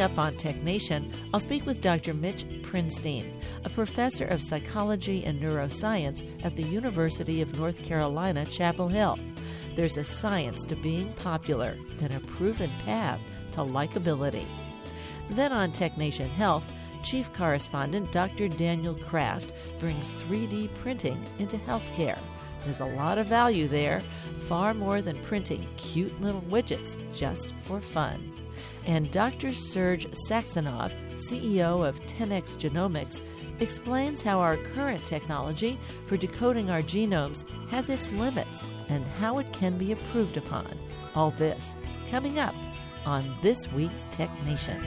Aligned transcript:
Coming 0.00 0.12
up 0.18 0.24
on 0.24 0.36
Tech 0.38 0.62
Nation, 0.62 1.12
I'll 1.34 1.40
speak 1.40 1.66
with 1.66 1.82
Dr. 1.82 2.14
Mitch 2.14 2.46
Prinstein, 2.62 3.38
a 3.66 3.68
professor 3.68 4.24
of 4.24 4.42
psychology 4.42 5.22
and 5.26 5.38
neuroscience 5.38 6.26
at 6.42 6.56
the 6.56 6.62
University 6.62 7.42
of 7.42 7.58
North 7.58 7.84
Carolina, 7.84 8.46
Chapel 8.46 8.88
Hill. 8.88 9.18
There's 9.76 9.98
a 9.98 10.04
science 10.04 10.64
to 10.64 10.76
being 10.76 11.12
popular 11.12 11.76
and 12.00 12.14
a 12.14 12.20
proven 12.20 12.70
path 12.86 13.20
to 13.52 13.58
likability. 13.58 14.46
Then 15.28 15.52
on 15.52 15.70
Tech 15.70 15.98
Nation 15.98 16.30
Health, 16.30 16.72
Chief 17.02 17.30
Correspondent 17.34 18.10
Dr. 18.10 18.48
Daniel 18.48 18.94
Kraft 18.94 19.52
brings 19.80 20.08
3D 20.08 20.74
printing 20.76 21.22
into 21.38 21.58
healthcare. 21.58 22.18
There's 22.64 22.80
a 22.80 22.86
lot 22.86 23.18
of 23.18 23.26
value 23.26 23.68
there, 23.68 24.00
far 24.48 24.72
more 24.72 25.02
than 25.02 25.22
printing 25.24 25.68
cute 25.76 26.18
little 26.22 26.40
widgets 26.40 26.96
just 27.12 27.52
for 27.66 27.82
fun. 27.82 28.39
And 28.90 29.08
Dr. 29.12 29.52
Serge 29.52 30.08
Saxonov, 30.28 30.92
CEO 31.14 31.86
of 31.86 32.04
10x 32.06 32.56
Genomics, 32.56 33.22
explains 33.60 34.20
how 34.20 34.40
our 34.40 34.56
current 34.56 35.04
technology 35.04 35.78
for 36.06 36.16
decoding 36.16 36.70
our 36.70 36.82
genomes 36.82 37.48
has 37.68 37.88
its 37.88 38.10
limits 38.10 38.64
and 38.88 39.04
how 39.20 39.38
it 39.38 39.52
can 39.52 39.78
be 39.78 39.92
improved 39.92 40.36
upon. 40.36 40.76
All 41.14 41.30
this 41.30 41.76
coming 42.10 42.40
up 42.40 42.52
on 43.06 43.22
this 43.42 43.70
week's 43.70 44.08
Tech 44.10 44.28
Nation. 44.44 44.82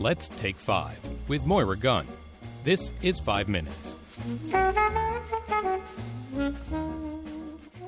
Let's 0.00 0.26
take 0.26 0.56
five 0.56 0.98
with 1.28 1.46
Moira 1.46 1.76
Gunn. 1.76 2.04
This 2.64 2.92
is 3.02 3.18
five 3.18 3.48
minutes. 3.48 3.96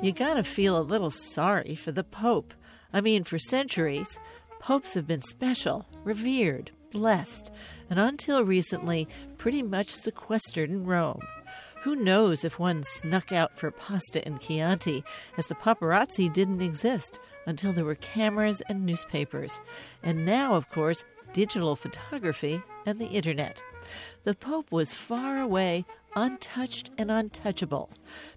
You 0.03 0.13
gotta 0.13 0.43
feel 0.43 0.77
a 0.77 0.83
little 0.83 1.11
sorry 1.11 1.77
for 1.77 1.93
the 1.93 2.03
Pope. 2.03 2.53
I 2.93 3.01
mean, 3.01 3.23
for 3.23 3.39
centuries, 3.39 4.19
popes 4.59 4.95
have 4.95 5.07
been 5.07 5.23
special, 5.23 5.87
revered, 6.03 6.73
blessed, 6.91 7.53
and 7.89 8.01
until 8.01 8.45
recently, 8.45 9.07
pretty 9.39 9.63
much 9.63 9.91
sequestered 9.91 10.71
in 10.71 10.85
Rome. 10.85 11.23
Who 11.83 11.95
knows 11.95 12.45
if 12.45 12.59
one 12.59 12.83
snuck 12.83 13.31
out 13.31 13.57
for 13.57 13.71
pasta 13.71 14.27
and 14.27 14.41
Chianti, 14.41 15.05
as 15.39 15.47
the 15.47 15.55
paparazzi 15.55 16.33
didn't 16.33 16.63
exist 16.63 17.21
until 17.47 17.73
there 17.73 17.85
were 17.85 17.95
cameras 17.97 18.61
and 18.69 18.85
newspapers. 18.85 19.61
And 20.03 20.25
now, 20.25 20.55
of 20.55 20.69
course, 20.71 21.05
digital 21.35 21.77
photography, 21.77 22.63
and 22.87 22.97
the 22.99 23.09
internet. 23.09 23.63
The 24.25 24.35
Pope 24.35 24.73
was 24.73 24.95
far 24.95 25.39
away, 25.39 25.85
untouched 26.17 26.91
and 26.97 27.11
untouchable. 27.11 27.91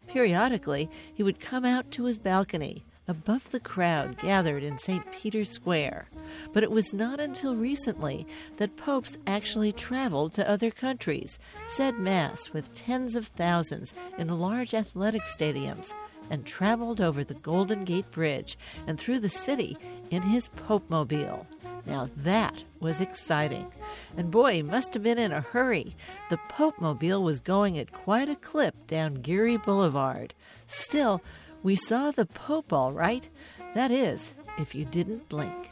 Periodically, 0.08 0.90
he 1.14 1.24
would 1.24 1.40
come 1.40 1.66
out 1.66 1.92
to 1.92 2.06
his 2.06 2.18
balcony 2.18 2.84
above 3.08 3.50
the 3.52 3.60
crowd 3.60 4.18
gathered 4.20 4.64
in 4.64 4.78
St. 4.78 5.10
Peter's 5.12 5.50
Square. 5.50 6.10
But 6.54 6.64
it 6.64 6.72
was 6.72 6.94
not 6.94 7.20
until 7.20 7.56
recently 7.56 8.28
that 8.58 8.76
popes 8.76 9.18
actually 9.26 9.72
traveled 9.72 10.34
to 10.34 10.50
other 10.50 10.72
countries, 10.72 11.40
said 11.66 11.98
Mass 11.98 12.52
with 12.52 12.74
tens 12.74 13.16
of 13.16 13.28
thousands 13.28 13.94
in 14.18 14.40
large 14.40 14.74
athletic 14.74 15.24
stadiums, 15.24 15.94
and 16.30 16.46
traveled 16.46 17.00
over 17.00 17.24
the 17.24 17.34
Golden 17.36 17.86
Gate 17.86 18.12
Bridge 18.12 18.58
and 18.86 19.00
through 19.00 19.22
the 19.22 19.30
city 19.30 19.78
in 20.12 20.22
his 20.24 20.50
Pope 20.50 20.90
Mobile. 20.90 21.48
Now 21.88 22.10
that 22.18 22.66
was 22.82 23.00
exciting. 23.00 23.72
And 24.18 24.30
boy, 24.30 24.56
he 24.56 24.62
must 24.62 24.94
have 24.94 25.04
been 25.04 25.18
in 25.18 25.32
a 25.32 25.40
hurry. 25.40 25.96
The 26.30 26.38
Pope 26.50 26.82
Mobile 26.82 27.24
was 27.24 27.40
going 27.40 27.80
at 27.80 27.94
quite 27.94 28.28
a 28.28 28.36
clip 28.36 28.88
down 28.88 29.16
Geary 29.16 29.56
Boulevard. 29.56 30.34
Still, 30.68 31.22
we 31.64 31.78
saw 31.78 32.12
the 32.12 32.26
Pope 32.26 32.74
all 32.74 32.92
right. 32.92 33.30
That 33.74 33.90
is, 33.90 34.36
if 34.58 34.76
you 34.76 34.84
didn't 34.84 35.30
blink. 35.30 35.72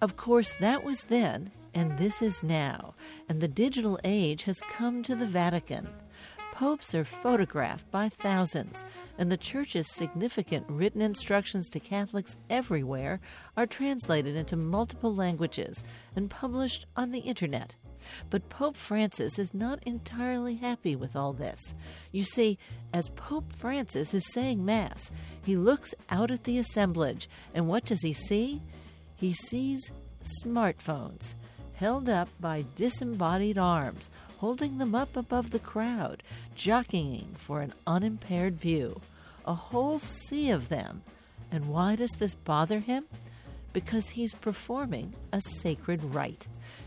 Of 0.00 0.16
course, 0.16 0.52
that 0.60 0.82
was 0.82 1.04
then, 1.04 1.50
and 1.74 1.98
this 1.98 2.22
is 2.22 2.42
now, 2.42 2.94
and 3.28 3.40
the 3.40 3.48
digital 3.48 3.98
age 4.02 4.44
has 4.44 4.60
come 4.72 5.02
to 5.02 5.14
the 5.14 5.26
Vatican 5.26 5.88
popes 6.56 6.94
are 6.94 7.04
photographed 7.04 7.90
by 7.90 8.08
thousands, 8.08 8.82
and 9.18 9.30
the 9.30 9.36
Church's 9.36 9.94
significant 9.94 10.64
written 10.70 11.02
instructions 11.02 11.68
to 11.68 11.78
Catholics 11.78 12.34
everywhere 12.48 13.20
are 13.58 13.66
translated 13.66 14.34
into 14.34 14.56
multiple 14.56 15.14
languages 15.14 15.84
and 16.16 16.30
published 16.30 16.86
on 16.96 17.10
the 17.10 17.18
Internet. 17.18 17.74
But 18.30 18.48
Pope 18.48 18.74
Francis 18.74 19.38
is 19.38 19.52
not 19.52 19.82
entirely 19.84 20.54
happy 20.54 20.96
with 20.96 21.14
all 21.14 21.34
this. 21.34 21.74
You 22.10 22.24
see, 22.24 22.58
as 22.90 23.10
Pope 23.10 23.52
Francis 23.52 24.14
is 24.14 24.32
saying 24.32 24.64
Mass, 24.64 25.10
he 25.44 25.56
looks 25.56 25.94
out 26.08 26.30
at 26.30 26.44
the 26.44 26.56
assemblage, 26.56 27.28
and 27.54 27.68
what 27.68 27.84
does 27.84 28.00
he 28.00 28.14
see? 28.14 28.62
He 29.14 29.34
sees 29.34 29.92
smartphones 30.42 31.34
held 31.76 32.08
up 32.08 32.28
by 32.40 32.64
disembodied 32.74 33.58
arms 33.58 34.08
holding 34.46 34.78
them 34.78 34.94
up 34.94 35.16
above 35.16 35.50
the 35.50 35.58
crowd, 35.58 36.22
jockeying 36.54 37.26
for 37.36 37.62
an 37.62 37.72
unimpaired 37.84 38.54
view. 38.54 39.00
A 39.44 39.52
whole 39.52 39.98
sea 39.98 40.50
of 40.50 40.68
them. 40.68 41.02
And 41.50 41.68
why 41.68 41.96
does 41.96 42.12
this 42.12 42.34
bother 42.34 42.78
him? 42.78 43.06
Because 43.72 44.10
he's 44.10 44.36
performing 44.36 45.14
a 45.32 45.40
sacred 45.40 46.14
rite. 46.14 46.46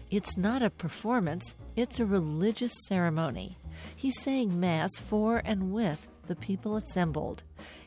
It's 0.10 0.38
not 0.38 0.62
a 0.62 0.70
performance, 0.70 1.54
it's 1.76 2.00
a 2.00 2.06
religious 2.06 2.72
ceremony. 2.88 3.58
He's 3.94 4.18
saying 4.18 4.58
Mass 4.58 4.98
for 4.98 5.42
and 5.44 5.74
with 5.74 6.08
the 6.28 6.38
people 6.38 6.78
assembled. 6.78 7.44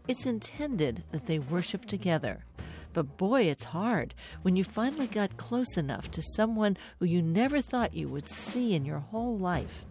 It's 0.06 0.26
intended 0.26 1.02
that 1.12 1.26
they 1.26 1.38
worship 1.38 1.86
together. 1.86 2.44
But 2.92 3.16
boy, 3.16 3.42
it's 3.42 3.64
hard 3.64 4.14
when 4.42 4.56
you 4.56 4.64
finally 4.64 5.06
got 5.06 5.36
close 5.36 5.76
enough 5.76 6.10
to 6.12 6.22
someone 6.22 6.76
who 6.98 7.06
you 7.06 7.22
never 7.22 7.60
thought 7.60 7.94
you 7.94 8.08
would 8.08 8.28
see 8.28 8.74
in 8.74 8.84
your 8.84 8.98
whole 8.98 9.38
life. 9.38 9.84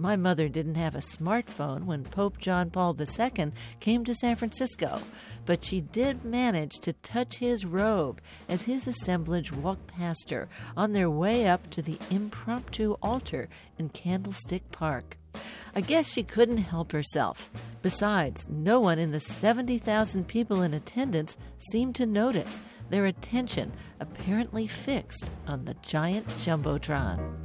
My 0.00 0.16
mother 0.16 0.48
didn't 0.48 0.76
have 0.76 0.94
a 0.94 1.00
smartphone 1.00 1.84
when 1.84 2.04
Pope 2.04 2.38
John 2.38 2.70
Paul 2.70 2.96
II 2.98 3.52
came 3.80 4.02
to 4.04 4.14
San 4.14 4.34
Francisco, 4.34 5.02
but 5.44 5.62
she 5.62 5.82
did 5.82 6.24
manage 6.24 6.78
to 6.80 6.94
touch 6.94 7.36
his 7.36 7.66
robe 7.66 8.22
as 8.48 8.62
his 8.62 8.86
assemblage 8.86 9.52
walked 9.52 9.88
past 9.88 10.30
her 10.30 10.48
on 10.74 10.92
their 10.92 11.10
way 11.10 11.46
up 11.46 11.68
to 11.72 11.82
the 11.82 11.98
impromptu 12.10 12.96
altar 13.02 13.50
in 13.78 13.90
Candlestick 13.90 14.72
Park. 14.72 15.18
I 15.74 15.80
guess 15.80 16.10
she 16.10 16.22
couldn't 16.22 16.58
help 16.58 16.92
herself. 16.92 17.50
Besides, 17.82 18.48
no 18.48 18.80
one 18.80 18.98
in 18.98 19.12
the 19.12 19.20
70,000 19.20 20.26
people 20.26 20.62
in 20.62 20.74
attendance 20.74 21.36
seemed 21.58 21.94
to 21.96 22.06
notice, 22.06 22.62
their 22.88 23.06
attention 23.06 23.72
apparently 24.00 24.66
fixed 24.66 25.30
on 25.46 25.64
the 25.64 25.74
giant 25.82 26.26
Jumbotron. 26.38 27.36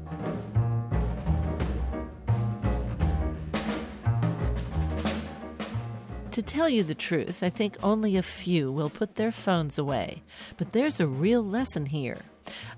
To 6.31 6.41
tell 6.41 6.68
you 6.68 6.84
the 6.84 6.96
truth, 6.96 7.44
I 7.44 7.50
think 7.50 7.78
only 7.81 8.18
a 8.18 8.22
few 8.22 8.69
will 8.69 8.90
put 8.90 9.16
their 9.16 9.31
phones 9.31 9.78
away. 9.78 10.22
But 10.58 10.72
there's 10.72 11.00
a 11.00 11.08
real 11.08 11.41
lesson 11.41 11.85
here. 11.85 12.18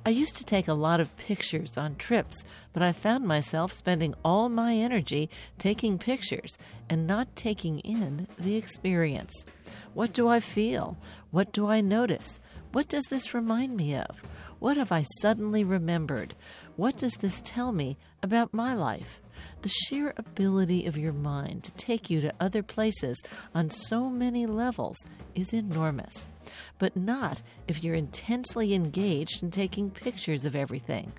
I 0.06 0.10
used 0.10 0.36
to 0.38 0.44
take 0.44 0.68
a 0.68 0.74
lot 0.74 1.00
of 1.00 1.16
pictures 1.18 1.78
on 1.78 1.96
trips, 1.96 2.44
but 2.74 2.82
I 2.82 2.92
found 2.92 3.28
myself 3.28 3.74
spending 3.74 4.14
all 4.24 4.50
my 4.50 4.74
energy 4.76 5.30
taking 5.58 5.98
pictures 5.98 6.58
and 6.90 7.06
not 7.06 7.36
taking 7.36 7.80
in 7.80 8.28
the 8.40 8.56
experience. 8.56 9.34
What 9.94 10.14
do 10.14 10.28
I 10.28 10.40
feel? 10.40 10.98
What 11.32 11.52
do 11.52 11.68
I 11.68 11.82
notice? 11.82 12.40
What 12.72 12.88
does 12.88 13.06
this 13.06 13.34
remind 13.34 13.76
me 13.76 13.96
of? 13.96 14.24
What 14.60 14.78
have 14.78 14.92
I 14.92 15.04
suddenly 15.22 15.64
remembered? 15.64 16.36
What 16.76 16.98
does 16.98 17.14
this 17.14 17.42
tell 17.44 17.72
me 17.72 17.98
about 18.22 18.54
my 18.54 18.74
life? 18.74 19.22
The 19.62 19.70
sheer 19.70 20.14
ability 20.18 20.86
of 20.86 20.98
your 20.98 21.14
mind 21.14 21.64
to 21.64 21.72
take 21.74 22.10
you 22.10 22.22
to 22.22 22.34
other 22.40 22.64
places 22.64 23.22
on 23.56 23.70
so 23.70 24.10
many 24.10 24.46
levels 24.46 24.98
is 25.36 25.52
enormous, 25.54 26.28
but 26.78 26.96
not 26.96 27.42
if 27.68 27.84
you're 27.84 27.96
intensely 27.96 28.74
engaged 28.74 29.42
in 29.42 29.52
taking 29.52 29.90
pictures 29.90 30.46
of 30.46 30.56
everything. 30.56 31.14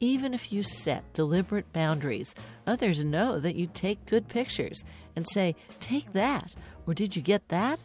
Even 0.00 0.34
if 0.34 0.52
you 0.52 0.62
set 0.62 1.12
deliberate 1.12 1.72
boundaries, 1.72 2.34
others 2.66 3.04
know 3.04 3.38
that 3.38 3.54
you 3.54 3.68
take 3.72 4.04
good 4.06 4.28
pictures 4.28 4.82
and 5.14 5.26
say, 5.28 5.54
Take 5.80 6.12
that, 6.12 6.54
or 6.86 6.94
did 6.94 7.16
you 7.16 7.22
get 7.22 7.48
that? 7.48 7.78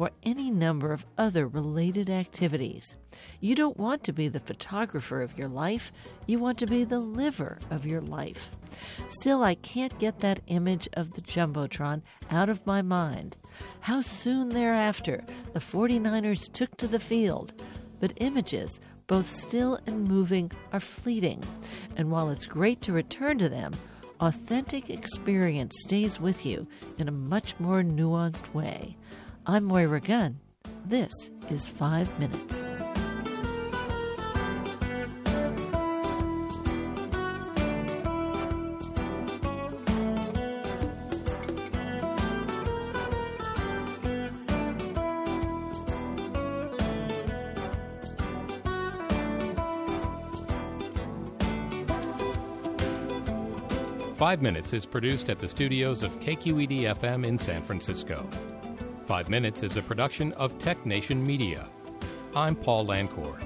Or 0.00 0.10
any 0.22 0.50
number 0.50 0.94
of 0.94 1.04
other 1.18 1.46
related 1.46 2.08
activities. 2.08 2.94
You 3.38 3.54
don't 3.54 3.76
want 3.76 4.02
to 4.04 4.14
be 4.14 4.28
the 4.28 4.40
photographer 4.40 5.20
of 5.20 5.36
your 5.36 5.48
life, 5.48 5.92
you 6.26 6.38
want 6.38 6.56
to 6.60 6.66
be 6.66 6.84
the 6.84 6.98
liver 6.98 7.58
of 7.70 7.84
your 7.84 8.00
life. 8.00 8.56
Still, 9.10 9.42
I 9.42 9.56
can't 9.56 9.98
get 9.98 10.20
that 10.20 10.40
image 10.46 10.88
of 10.94 11.12
the 11.12 11.20
Jumbotron 11.20 12.00
out 12.30 12.48
of 12.48 12.66
my 12.66 12.80
mind. 12.80 13.36
How 13.80 14.00
soon 14.00 14.48
thereafter 14.48 15.22
the 15.52 15.60
49ers 15.60 16.50
took 16.50 16.78
to 16.78 16.88
the 16.88 16.98
field. 16.98 17.52
But 18.00 18.14
images, 18.16 18.80
both 19.06 19.28
still 19.28 19.78
and 19.86 20.08
moving, 20.08 20.50
are 20.72 20.80
fleeting. 20.80 21.44
And 21.96 22.10
while 22.10 22.30
it's 22.30 22.46
great 22.46 22.80
to 22.82 22.94
return 22.94 23.36
to 23.36 23.50
them, 23.50 23.74
authentic 24.18 24.88
experience 24.88 25.76
stays 25.82 26.18
with 26.18 26.46
you 26.46 26.66
in 26.96 27.06
a 27.06 27.12
much 27.12 27.60
more 27.60 27.82
nuanced 27.82 28.54
way. 28.54 28.96
I'm 29.50 29.64
Moira 29.64 30.00
Gunn. 30.00 30.38
This 30.86 31.10
is 31.50 31.68
Five 31.68 32.08
Minutes. 32.20 32.54
Five 54.14 54.42
Minutes 54.42 54.72
is 54.72 54.86
produced 54.86 55.28
at 55.28 55.40
the 55.40 55.48
studios 55.48 56.04
of 56.04 56.20
KQED 56.20 56.82
FM 56.82 57.26
in 57.26 57.36
San 57.36 57.64
Francisco. 57.64 58.30
Five 59.10 59.28
Minutes 59.28 59.64
is 59.64 59.76
a 59.76 59.82
production 59.82 60.32
of 60.34 60.56
Tech 60.60 60.86
Nation 60.86 61.26
Media. 61.26 61.66
I'm 62.36 62.54
Paul 62.54 62.86
Lancourt. 62.86 63.42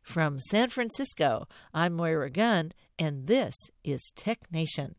From 0.00 0.38
San 0.48 0.70
Francisco, 0.70 1.46
I'm 1.74 1.92
Moira 1.92 2.30
Gunn, 2.30 2.72
and 2.98 3.26
this 3.26 3.54
is 3.84 4.00
Tech 4.16 4.50
Nation. 4.50 4.94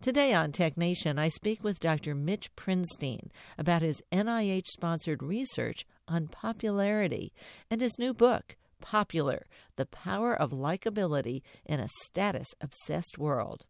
Today 0.00 0.32
on 0.32 0.52
Tech 0.52 0.76
Nation, 0.76 1.18
I 1.18 1.30
speak 1.30 1.64
with 1.64 1.80
Dr. 1.80 2.14
Mitch 2.14 2.54
Prinstein 2.54 3.32
about 3.58 3.82
his 3.82 4.04
NIH 4.12 4.68
sponsored 4.68 5.20
research 5.20 5.84
on 6.06 6.28
popularity 6.28 7.32
and 7.68 7.80
his 7.80 7.98
new 7.98 8.14
book, 8.14 8.54
Popular 8.80 9.46
The 9.80 9.86
Power 9.86 10.34
of 10.34 10.50
Likability 10.50 11.40
in 11.64 11.80
a 11.80 11.88
Status 12.02 12.48
Obsessed 12.60 13.16
World. 13.16 13.64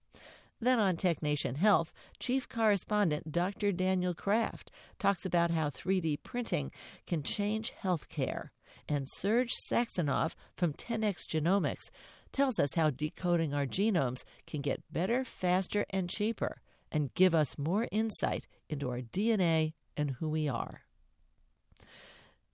Then 0.58 0.80
on 0.80 0.96
Tech 0.96 1.22
Nation 1.22 1.54
Health, 1.54 1.92
Chief 2.18 2.48
Correspondent 2.48 3.30
Dr. 3.30 3.70
Daniel 3.70 4.12
Kraft 4.12 4.72
talks 4.98 5.24
about 5.24 5.52
how 5.52 5.70
3D 5.70 6.18
printing 6.24 6.72
can 7.06 7.22
change 7.22 7.72
healthcare. 7.84 8.48
And 8.88 9.06
Serge 9.08 9.54
Saxonov 9.70 10.34
from 10.56 10.72
10x 10.72 11.28
Genomics 11.28 11.90
tells 12.32 12.58
us 12.58 12.74
how 12.74 12.90
decoding 12.90 13.54
our 13.54 13.66
genomes 13.66 14.24
can 14.48 14.62
get 14.62 14.92
better, 14.92 15.22
faster, 15.22 15.86
and 15.90 16.10
cheaper, 16.10 16.60
and 16.90 17.14
give 17.14 17.36
us 17.36 17.56
more 17.56 17.86
insight 17.92 18.48
into 18.68 18.90
our 18.90 19.00
DNA 19.00 19.74
and 19.96 20.16
who 20.18 20.28
we 20.28 20.48
are. 20.48 20.82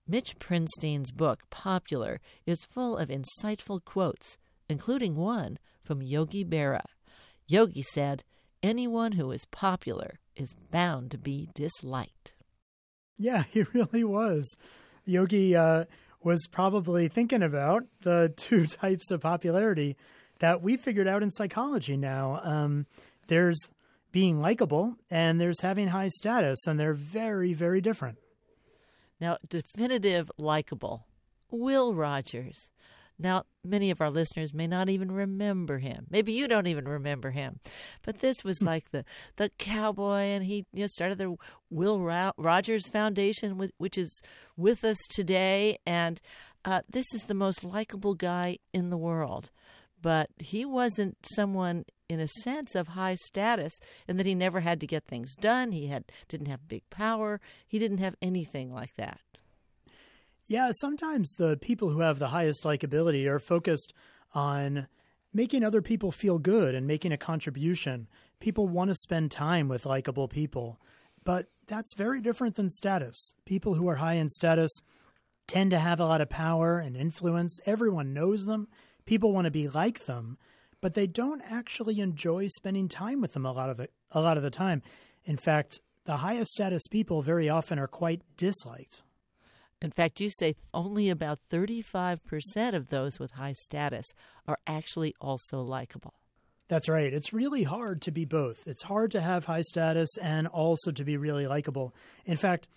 Mitch 0.07 0.39
Prinstein's 0.39 1.11
book, 1.11 1.41
Popular, 1.49 2.19
is 2.45 2.65
full 2.65 2.97
of 2.97 3.09
insightful 3.09 3.83
quotes, 3.83 4.37
including 4.69 5.15
one 5.15 5.59
from 5.83 6.01
Yogi 6.01 6.45
Berra. 6.45 6.85
Yogi 7.47 7.81
said, 7.81 8.23
Anyone 8.63 9.13
who 9.13 9.31
is 9.31 9.45
popular 9.45 10.19
is 10.35 10.55
bound 10.71 11.11
to 11.11 11.17
be 11.17 11.49
disliked. 11.53 12.33
Yeah, 13.17 13.43
he 13.49 13.63
really 13.73 14.03
was. 14.03 14.55
Yogi 15.05 15.55
uh, 15.55 15.85
was 16.23 16.47
probably 16.51 17.07
thinking 17.07 17.43
about 17.43 17.85
the 18.01 18.33
two 18.37 18.65
types 18.65 19.11
of 19.11 19.21
popularity 19.21 19.97
that 20.39 20.61
we 20.61 20.77
figured 20.77 21.07
out 21.07 21.23
in 21.23 21.31
psychology 21.31 21.97
now. 21.97 22.39
Um, 22.43 22.85
there's 23.27 23.71
being 24.11 24.39
likable 24.39 24.95
and 25.11 25.39
there's 25.39 25.61
having 25.61 25.89
high 25.89 26.07
status, 26.07 26.65
and 26.65 26.79
they're 26.79 26.93
very, 26.93 27.53
very 27.53 27.81
different. 27.81 28.17
Now, 29.19 29.37
definitive 29.47 30.31
likable. 30.37 31.07
Will 31.49 31.93
Rogers. 31.93 32.69
Now, 33.19 33.43
many 33.63 33.89
of 33.89 33.99
our 33.99 34.11
listeners 34.11 34.53
may 34.53 34.67
not 34.67 34.89
even 34.89 35.11
remember 35.11 35.79
him. 35.79 36.05
Maybe 36.09 36.33
you 36.33 36.47
don't 36.47 36.67
even 36.67 36.87
remember 36.87 37.31
him. 37.31 37.59
But 38.03 38.19
this 38.19 38.43
was 38.43 38.59
hmm. 38.59 38.65
like 38.65 38.91
the 38.91 39.05
the 39.37 39.49
cowboy, 39.57 40.21
and 40.21 40.45
he 40.45 40.65
you 40.71 40.81
know 40.81 40.87
started 40.87 41.17
the 41.17 41.35
Will 41.69 41.99
Rogers 41.99 42.87
Foundation, 42.87 43.69
which 43.77 43.97
is 43.97 44.21
with 44.55 44.83
us 44.83 44.97
today. 45.09 45.79
And 45.85 46.21
uh, 46.63 46.81
this 46.89 47.05
is 47.13 47.23
the 47.23 47.33
most 47.33 47.63
likable 47.63 48.13
guy 48.13 48.59
in 48.73 48.89
the 48.89 48.97
world. 48.97 49.49
But 49.99 50.29
he 50.37 50.63
wasn't 50.63 51.17
someone 51.33 51.85
in 52.09 52.19
a 52.19 52.27
sense 52.27 52.75
of 52.75 52.89
high 52.89 53.15
status 53.15 53.73
and 54.07 54.17
that 54.17 54.25
he 54.25 54.35
never 54.35 54.61
had 54.61 54.79
to 54.81 54.87
get 54.87 55.05
things 55.05 55.35
done. 55.35 55.71
He 55.71 55.87
had 55.87 56.05
didn't 56.27 56.47
have 56.47 56.67
big 56.67 56.89
power. 56.89 57.41
He 57.67 57.79
didn't 57.79 57.99
have 57.99 58.15
anything 58.21 58.73
like 58.73 58.95
that. 58.95 59.19
Yeah, 60.45 60.71
sometimes 60.71 61.33
the 61.33 61.57
people 61.57 61.89
who 61.89 61.99
have 61.99 62.19
the 62.19 62.29
highest 62.29 62.63
likability 62.63 63.27
are 63.27 63.39
focused 63.39 63.93
on 64.33 64.87
making 65.33 65.63
other 65.63 65.81
people 65.81 66.11
feel 66.11 66.39
good 66.39 66.73
and 66.73 66.87
making 66.87 67.11
a 67.11 67.17
contribution. 67.17 68.07
People 68.39 68.67
want 68.67 68.89
to 68.89 68.95
spend 68.95 69.29
time 69.29 69.67
with 69.67 69.85
likable 69.85 70.29
people, 70.29 70.79
but 71.25 71.47
that's 71.67 71.95
very 71.95 72.21
different 72.21 72.55
than 72.55 72.69
status. 72.69 73.33
People 73.45 73.73
who 73.73 73.89
are 73.89 73.95
high 73.95 74.13
in 74.13 74.29
status 74.29 74.71
tend 75.47 75.71
to 75.71 75.79
have 75.79 75.99
a 75.99 76.05
lot 76.05 76.21
of 76.21 76.29
power 76.29 76.79
and 76.79 76.95
influence. 76.95 77.59
Everyone 77.65 78.13
knows 78.13 78.45
them. 78.45 78.69
People 79.05 79.33
want 79.33 79.45
to 79.45 79.51
be 79.51 79.67
like 79.67 80.05
them, 80.05 80.37
but 80.81 80.93
they 80.93 81.07
don't 81.07 81.41
actually 81.41 81.99
enjoy 81.99 82.47
spending 82.47 82.87
time 82.87 83.21
with 83.21 83.33
them 83.33 83.45
a 83.45 83.51
lot 83.51 83.69
of 83.69 83.77
the 83.77 83.89
a 84.11 84.21
lot 84.21 84.37
of 84.37 84.43
the 84.43 84.49
time. 84.49 84.81
In 85.25 85.37
fact, 85.37 85.79
the 86.05 86.17
highest 86.17 86.51
status 86.51 86.87
people 86.87 87.21
very 87.21 87.49
often 87.49 87.77
are 87.77 87.87
quite 87.87 88.21
disliked. 88.37 89.01
In 89.81 89.91
fact, 89.91 90.19
you 90.19 90.29
say 90.29 90.55
only 90.73 91.09
about 91.09 91.39
35% 91.51 92.73
of 92.73 92.87
those 92.87 93.19
with 93.19 93.33
high 93.33 93.51
status 93.51 94.05
are 94.47 94.57
actually 94.65 95.13
also 95.21 95.61
likable. 95.61 96.15
That's 96.67 96.89
right. 96.89 97.13
It's 97.13 97.31
really 97.31 97.63
hard 97.63 98.01
to 98.03 98.11
be 98.11 98.25
both. 98.25 98.67
It's 98.67 98.83
hard 98.83 99.11
to 99.11 99.21
have 99.21 99.45
high 99.45 99.61
status 99.61 100.17
and 100.21 100.47
also 100.47 100.91
to 100.91 101.03
be 101.03 101.15
really 101.15 101.47
likable. 101.47 101.93
In 102.25 102.37
fact, 102.37 102.67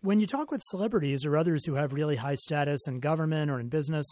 when 0.00 0.20
you 0.20 0.26
talk 0.26 0.50
with 0.50 0.62
celebrities 0.64 1.24
or 1.24 1.36
others 1.36 1.64
who 1.64 1.74
have 1.74 1.92
really 1.92 2.16
high 2.16 2.34
status 2.34 2.86
in 2.86 3.00
government 3.00 3.50
or 3.50 3.58
in 3.58 3.68
business, 3.68 4.06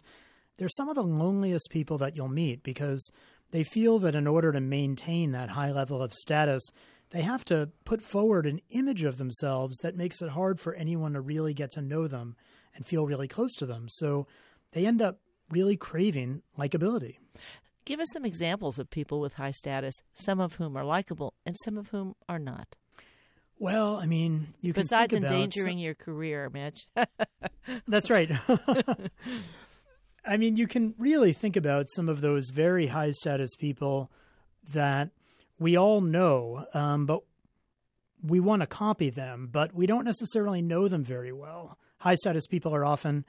they're 0.58 0.68
some 0.68 0.88
of 0.88 0.94
the 0.94 1.02
loneliest 1.02 1.70
people 1.70 1.98
that 1.98 2.16
you'll 2.16 2.28
meet 2.28 2.62
because 2.62 3.10
they 3.50 3.64
feel 3.64 3.98
that 4.00 4.14
in 4.14 4.26
order 4.26 4.52
to 4.52 4.60
maintain 4.60 5.32
that 5.32 5.50
high 5.50 5.72
level 5.72 6.02
of 6.02 6.14
status, 6.14 6.62
they 7.10 7.22
have 7.22 7.44
to 7.46 7.70
put 7.84 8.02
forward 8.02 8.46
an 8.46 8.60
image 8.70 9.02
of 9.02 9.18
themselves 9.18 9.76
that 9.78 9.96
makes 9.96 10.22
it 10.22 10.30
hard 10.30 10.60
for 10.60 10.74
anyone 10.74 11.14
to 11.14 11.20
really 11.20 11.54
get 11.54 11.70
to 11.72 11.82
know 11.82 12.06
them 12.06 12.36
and 12.74 12.86
feel 12.86 13.06
really 13.06 13.28
close 13.28 13.54
to 13.56 13.66
them. 13.66 13.86
So 13.88 14.26
they 14.72 14.86
end 14.86 15.02
up 15.02 15.18
really 15.50 15.76
craving 15.76 16.42
likability. 16.58 17.16
Give 17.84 17.98
us 17.98 18.08
some 18.12 18.24
examples 18.24 18.78
of 18.78 18.90
people 18.90 19.20
with 19.20 19.34
high 19.34 19.50
status, 19.50 19.94
some 20.12 20.38
of 20.38 20.56
whom 20.56 20.76
are 20.76 20.84
likable 20.84 21.34
and 21.44 21.56
some 21.64 21.76
of 21.76 21.88
whom 21.88 22.14
are 22.28 22.38
not. 22.38 22.76
Well, 23.58 23.96
I 23.96 24.06
mean, 24.06 24.48
you 24.60 24.72
can 24.72 24.84
besides 24.84 25.14
endangering 25.14 25.78
your 25.78 25.94
career, 25.94 26.48
Mitch. 26.50 26.86
That's 27.88 28.08
right. 28.08 28.30
I 30.24 30.36
mean, 30.36 30.56
you 30.56 30.66
can 30.66 30.94
really 30.98 31.32
think 31.32 31.56
about 31.56 31.88
some 31.88 32.08
of 32.08 32.20
those 32.20 32.50
very 32.50 32.88
high 32.88 33.10
status 33.10 33.56
people 33.56 34.10
that 34.72 35.10
we 35.58 35.76
all 35.76 36.00
know, 36.00 36.66
um, 36.74 37.06
but 37.06 37.22
we 38.22 38.40
want 38.40 38.60
to 38.60 38.66
copy 38.66 39.10
them, 39.10 39.48
but 39.50 39.74
we 39.74 39.86
don't 39.86 40.04
necessarily 40.04 40.62
know 40.62 40.88
them 40.88 41.02
very 41.02 41.32
well. 41.32 41.78
High 41.98 42.14
status 42.16 42.46
people 42.46 42.74
are 42.74 42.84
often 42.84 43.24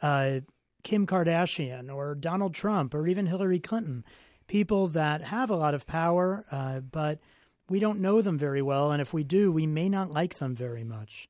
uh, 0.00 0.40
Kim 0.82 1.06
Kardashian 1.06 1.92
or 1.94 2.14
Donald 2.14 2.54
Trump 2.54 2.94
or 2.94 3.06
even 3.06 3.26
Hillary 3.26 3.60
Clinton, 3.60 4.04
people 4.46 4.88
that 4.88 5.22
have 5.22 5.50
a 5.50 5.56
lot 5.56 5.74
of 5.74 5.86
power, 5.86 6.44
uh, 6.50 6.80
but 6.80 7.20
we 7.68 7.78
don't 7.78 8.00
know 8.00 8.20
them 8.20 8.36
very 8.36 8.62
well. 8.62 8.90
And 8.90 9.00
if 9.00 9.12
we 9.12 9.24
do, 9.24 9.52
we 9.52 9.66
may 9.66 9.88
not 9.88 10.10
like 10.10 10.38
them 10.38 10.54
very 10.54 10.84
much. 10.84 11.28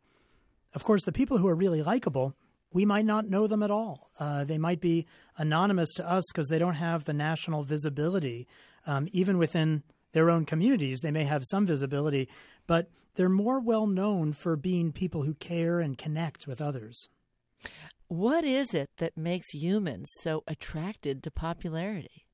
Of 0.75 0.85
course, 0.85 1.05
the 1.05 1.13
people 1.13 1.39
who 1.39 1.49
are 1.49 1.55
really 1.55 1.83
likable, 1.83 2.35
we 2.73 2.85
might 2.85 3.05
not 3.05 3.29
know 3.29 3.47
them 3.47 3.63
at 3.63 3.71
all. 3.71 4.11
Uh, 4.19 4.45
they 4.45 4.59
might 4.59 4.81
be 4.81 5.07
anonymous 5.37 5.93
to 5.95 6.11
us 6.11 6.25
because 6.33 6.49
they 6.49 6.59
don't 6.59 6.75
have 6.75 7.05
the 7.05 7.13
national 7.13 7.63
visibility, 7.63 8.47
um, 8.87 9.09
even 9.13 9.39
within 9.39 9.83
their 10.13 10.31
own 10.31 10.45
communities, 10.45 11.01
they 11.01 11.11
may 11.11 11.25
have 11.25 11.43
some 11.45 11.67
visibility, 11.67 12.29
but 12.67 12.89
they're 13.15 13.29
more 13.29 13.61
well 13.61 13.87
known 13.87 14.33
for 14.33 14.57
being 14.57 14.93
people 14.93 15.23
who 15.23 15.35
care 15.35 15.81
and 15.81 15.99
connect 15.99 16.47
with 16.47 16.61
others. 16.61 17.09
What 18.09 18.45
is 18.45 18.75
it 18.75 18.91
that 18.99 19.17
makes 19.17 19.55
humans 19.55 20.11
so 20.21 20.43
attracted 20.47 21.23
to 21.23 21.31
popularity? 21.31 22.27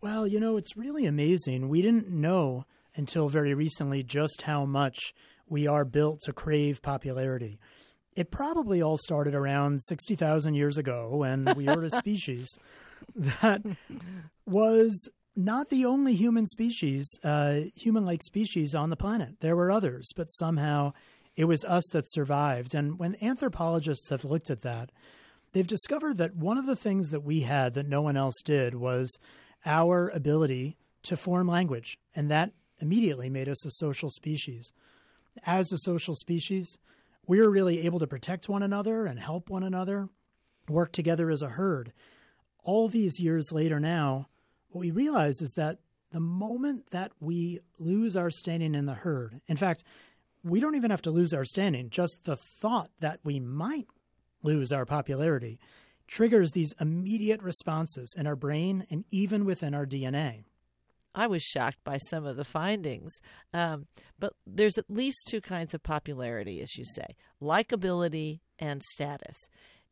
Well, 0.00 0.26
you 0.26 0.40
know, 0.40 0.56
it's 0.56 0.76
really 0.76 1.06
amazing. 1.06 1.68
We 1.68 1.82
didn't 1.82 2.08
know 2.08 2.64
until 2.94 3.28
very 3.28 3.52
recently 3.52 4.02
just 4.02 4.42
how 4.42 4.64
much 4.64 5.12
we 5.48 5.66
are 5.66 5.84
built 5.84 6.20
to 6.24 6.32
crave 6.32 6.80
popularity. 6.82 7.58
It 8.16 8.30
probably 8.30 8.82
all 8.82 8.98
started 8.98 9.34
around 9.34 9.82
60,000 9.82 10.54
years 10.54 10.78
ago 10.78 11.14
when 11.16 11.52
we 11.54 11.66
were 11.66 11.84
a 11.84 11.90
species 12.02 12.58
that 13.14 13.62
was 14.46 15.08
not 15.36 15.68
the 15.68 15.84
only 15.84 16.14
human 16.14 16.46
species, 16.46 17.06
uh, 17.22 17.60
human 17.76 18.06
like 18.06 18.22
species 18.22 18.74
on 18.74 18.88
the 18.88 18.96
planet. 18.96 19.36
There 19.40 19.54
were 19.54 19.70
others, 19.70 20.10
but 20.16 20.30
somehow 20.30 20.94
it 21.36 21.44
was 21.44 21.64
us 21.66 21.86
that 21.92 22.10
survived. 22.10 22.74
And 22.74 22.98
when 22.98 23.22
anthropologists 23.22 24.08
have 24.08 24.24
looked 24.24 24.48
at 24.48 24.62
that, 24.62 24.90
they've 25.52 25.66
discovered 25.66 26.16
that 26.16 26.34
one 26.34 26.56
of 26.56 26.66
the 26.66 26.76
things 26.76 27.10
that 27.10 27.22
we 27.22 27.42
had 27.42 27.74
that 27.74 27.86
no 27.86 28.00
one 28.00 28.16
else 28.16 28.40
did 28.42 28.74
was 28.74 29.18
our 29.66 30.08
ability 30.08 30.78
to 31.02 31.16
form 31.16 31.46
language. 31.46 31.98
And 32.14 32.30
that 32.30 32.52
immediately 32.80 33.28
made 33.28 33.48
us 33.48 33.64
a 33.66 33.70
social 33.70 34.08
species. 34.08 34.72
As 35.44 35.70
a 35.70 35.78
social 35.78 36.14
species, 36.14 36.78
we 37.26 37.40
were 37.40 37.50
really 37.50 37.84
able 37.84 37.98
to 37.98 38.06
protect 38.06 38.48
one 38.48 38.62
another 38.62 39.06
and 39.06 39.18
help 39.18 39.50
one 39.50 39.62
another, 39.62 40.08
work 40.68 40.92
together 40.92 41.30
as 41.30 41.42
a 41.42 41.50
herd. 41.50 41.92
All 42.62 42.88
these 42.88 43.20
years 43.20 43.52
later 43.52 43.80
now, 43.80 44.28
what 44.68 44.80
we 44.80 44.90
realize 44.90 45.40
is 45.40 45.52
that 45.52 45.78
the 46.12 46.20
moment 46.20 46.90
that 46.90 47.12
we 47.20 47.60
lose 47.78 48.16
our 48.16 48.30
standing 48.30 48.74
in 48.74 48.86
the 48.86 48.94
herd, 48.94 49.40
in 49.46 49.56
fact, 49.56 49.84
we 50.42 50.60
don't 50.60 50.76
even 50.76 50.90
have 50.90 51.02
to 51.02 51.10
lose 51.10 51.34
our 51.34 51.44
standing, 51.44 51.90
just 51.90 52.24
the 52.24 52.36
thought 52.36 52.90
that 53.00 53.20
we 53.24 53.40
might 53.40 53.86
lose 54.42 54.72
our 54.72 54.86
popularity 54.86 55.58
triggers 56.06 56.52
these 56.52 56.74
immediate 56.80 57.42
responses 57.42 58.14
in 58.16 58.26
our 58.26 58.36
brain 58.36 58.86
and 58.90 59.04
even 59.10 59.44
within 59.44 59.74
our 59.74 59.86
DNA. 59.86 60.44
I 61.16 61.26
was 61.26 61.42
shocked 61.42 61.82
by 61.82 61.96
some 61.96 62.26
of 62.26 62.36
the 62.36 62.44
findings. 62.44 63.10
Um, 63.54 63.86
but 64.20 64.34
there's 64.46 64.76
at 64.76 64.90
least 64.90 65.26
two 65.26 65.40
kinds 65.40 65.72
of 65.72 65.82
popularity, 65.82 66.60
as 66.60 66.76
you 66.76 66.84
say 66.84 67.16
likability 67.42 68.40
and 68.58 68.82
status. 68.82 69.36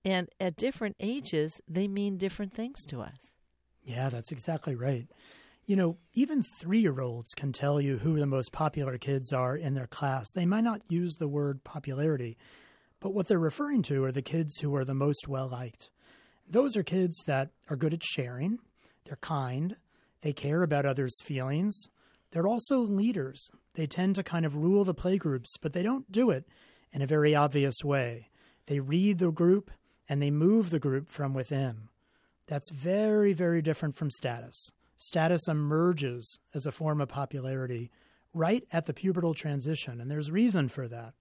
And 0.05 0.29
at 0.39 0.57
different 0.57 0.97
ages, 1.01 1.61
they 1.67 1.89
mean 1.89 2.19
different 2.19 2.53
things 2.53 2.85
to 2.87 3.01
us. 3.01 3.17
Yeah, 3.83 4.11
that's 4.11 4.31
exactly 4.31 4.75
right. 4.75 5.07
You 5.65 5.77
know, 5.77 5.97
even 6.13 6.43
three 6.61 6.81
year 6.81 7.01
olds 7.01 7.31
can 7.35 7.53
tell 7.53 7.81
you 7.81 7.99
who 7.99 8.19
the 8.19 8.27
most 8.27 8.53
popular 8.53 8.99
kids 8.99 9.33
are 9.33 9.57
in 9.57 9.73
their 9.73 9.87
class. 9.87 10.31
They 10.35 10.45
might 10.45 10.65
not 10.65 10.83
use 10.89 11.15
the 11.15 11.29
word 11.29 11.65
popularity, 11.65 12.37
but 13.01 13.15
what 13.15 13.29
they're 13.29 13.39
referring 13.39 13.83
to 13.85 14.05
are 14.05 14.13
the 14.13 14.21
kids 14.21 14.61
who 14.61 14.75
are 14.77 14.85
the 14.85 14.95
most 14.95 15.27
well 15.27 15.49
liked. 15.49 15.89
Those 16.47 16.77
are 16.77 16.83
kids 16.83 17.23
that 17.27 17.51
are 17.71 17.77
good 17.77 17.95
at 17.95 18.05
sharing, 18.05 18.59
they're 19.07 19.17
kind, 19.17 19.77
they 20.25 20.33
care 20.33 20.63
about 20.63 20.87
others' 20.87 21.21
feelings. 21.23 21.91
They're 22.31 22.49
also 22.49 22.79
leaders. 22.79 23.51
They 23.75 23.87
tend 23.87 24.15
to 24.15 24.23
kind 24.23 24.47
of 24.47 24.57
rule 24.57 24.83
the 24.83 24.95
playgroups, 24.95 25.51
but 25.61 25.75
they 25.75 25.83
don't 25.83 26.11
do 26.11 26.31
it 26.31 26.47
in 26.93 27.03
a 27.03 27.07
very 27.07 27.35
obvious 27.35 27.85
way. 27.85 28.31
They 28.65 28.81
read 28.81 29.19
the 29.19 29.31
group 29.31 29.71
and 30.09 30.23
they 30.23 30.31
move 30.31 30.71
the 30.71 30.81
group 30.81 31.11
from 31.11 31.35
within. 31.35 31.91
That's 32.47 32.71
very, 32.71 33.35
very 33.35 33.61
different 33.61 33.97
from 33.97 34.11
status. 34.11 34.71
Status 34.97 35.47
emerges 35.47 36.41
as 36.55 36.65
a 36.65 36.73
form 36.73 37.03
of 37.03 37.11
popularity 37.11 37.91
right 38.33 38.65
at 38.73 38.87
the 38.87 38.95
pubertal 38.95 39.37
transition, 39.37 40.01
and 40.01 40.11
there's 40.11 40.31
reason 40.31 40.69
for 40.69 40.89
that. 40.89 41.13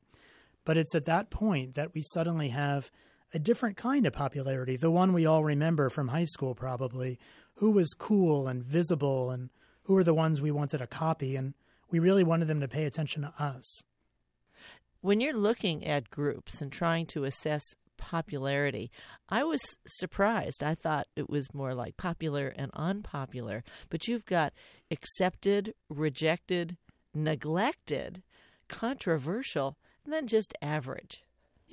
But 0.63 0.77
it's 0.77 0.95
at 0.95 1.05
that 1.05 1.29
point 1.29 1.75
that 1.75 1.93
we 1.93 2.01
suddenly 2.13 2.49
have 2.49 2.89
a 3.33 3.39
different 3.39 3.77
kind 3.77 4.05
of 4.05 4.13
popularity, 4.13 4.75
the 4.75 4.91
one 4.91 5.13
we 5.13 5.25
all 5.25 5.43
remember 5.43 5.89
from 5.89 6.09
high 6.09 6.25
school, 6.25 6.55
probably. 6.55 7.19
Who 7.55 7.71
was 7.71 7.93
cool 7.93 8.47
and 8.47 8.63
visible, 8.63 9.31
and 9.31 9.49
who 9.83 9.93
were 9.93 10.03
the 10.03 10.13
ones 10.13 10.41
we 10.41 10.51
wanted 10.51 10.79
to 10.79 10.87
copy, 10.87 11.35
and 11.35 11.53
we 11.89 11.99
really 11.99 12.23
wanted 12.23 12.45
them 12.45 12.61
to 12.61 12.67
pay 12.67 12.85
attention 12.85 13.21
to 13.23 13.33
us. 13.37 13.83
When 15.01 15.19
you're 15.19 15.37
looking 15.37 15.85
at 15.85 16.09
groups 16.09 16.61
and 16.61 16.71
trying 16.71 17.05
to 17.07 17.25
assess 17.25 17.63
popularity. 17.97 18.91
I 19.29 19.43
was 19.43 19.61
surprised. 19.87 20.61
I 20.61 20.75
thought 20.75 21.07
it 21.15 21.29
was 21.29 21.53
more 21.53 21.73
like 21.73 21.95
popular 21.95 22.47
and 22.49 22.69
unpopular, 22.73 23.63
but 23.89 24.07
you've 24.07 24.25
got 24.25 24.53
accepted, 24.91 25.73
rejected, 25.89 26.77
neglected, 27.13 28.21
controversial, 28.67 29.77
and 30.03 30.13
then 30.13 30.27
just 30.27 30.53
average. 30.61 31.23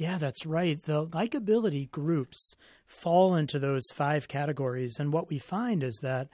Yeah, 0.00 0.16
that's 0.16 0.46
right. 0.46 0.82
The 0.82 1.06
likability 1.06 1.90
groups 1.90 2.56
fall 2.86 3.34
into 3.34 3.58
those 3.58 3.84
five 3.92 4.28
categories. 4.28 4.98
And 4.98 5.12
what 5.12 5.28
we 5.28 5.38
find 5.38 5.82
is 5.82 5.98
that 6.02 6.28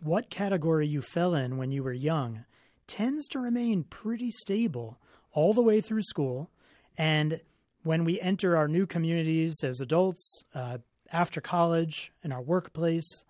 what 0.00 0.30
category 0.30 0.86
you 0.86 1.02
fell 1.02 1.34
in 1.34 1.56
when 1.56 1.72
you 1.72 1.82
were 1.82 1.92
young 1.92 2.44
tends 2.86 3.26
to 3.28 3.40
remain 3.40 3.82
pretty 3.82 4.30
stable 4.30 5.00
all 5.32 5.52
the 5.52 5.62
way 5.62 5.80
through 5.80 6.02
school. 6.02 6.52
And 6.96 7.40
when 7.82 8.04
we 8.04 8.20
enter 8.20 8.56
our 8.56 8.68
new 8.68 8.86
communities 8.86 9.64
as 9.64 9.80
adults, 9.80 10.44
uh, 10.54 10.78
after 11.12 11.40
college, 11.40 12.12
in 12.22 12.30
our 12.30 12.40
workplace, 12.40 13.24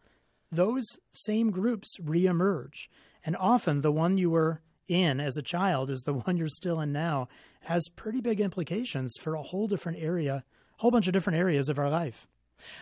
those 0.52 0.84
same 1.08 1.50
groups 1.50 1.96
reemerge. 1.98 2.88
And 3.24 3.38
often 3.38 3.80
the 3.80 3.90
one 3.90 4.18
you 4.18 4.28
were 4.28 4.60
in 4.86 5.18
as 5.18 5.38
a 5.38 5.42
child 5.42 5.88
is 5.88 6.02
the 6.02 6.12
one 6.26 6.36
you're 6.36 6.48
still 6.48 6.78
in 6.78 6.92
now. 6.92 7.28
Has 7.62 7.88
pretty 7.96 8.20
big 8.20 8.40
implications 8.40 9.14
for 9.20 9.34
a 9.34 9.42
whole 9.42 9.66
different 9.66 9.98
area, 10.00 10.44
a 10.78 10.82
whole 10.82 10.90
bunch 10.90 11.06
of 11.06 11.12
different 11.12 11.38
areas 11.38 11.68
of 11.68 11.78
our 11.78 11.90
life. 11.90 12.26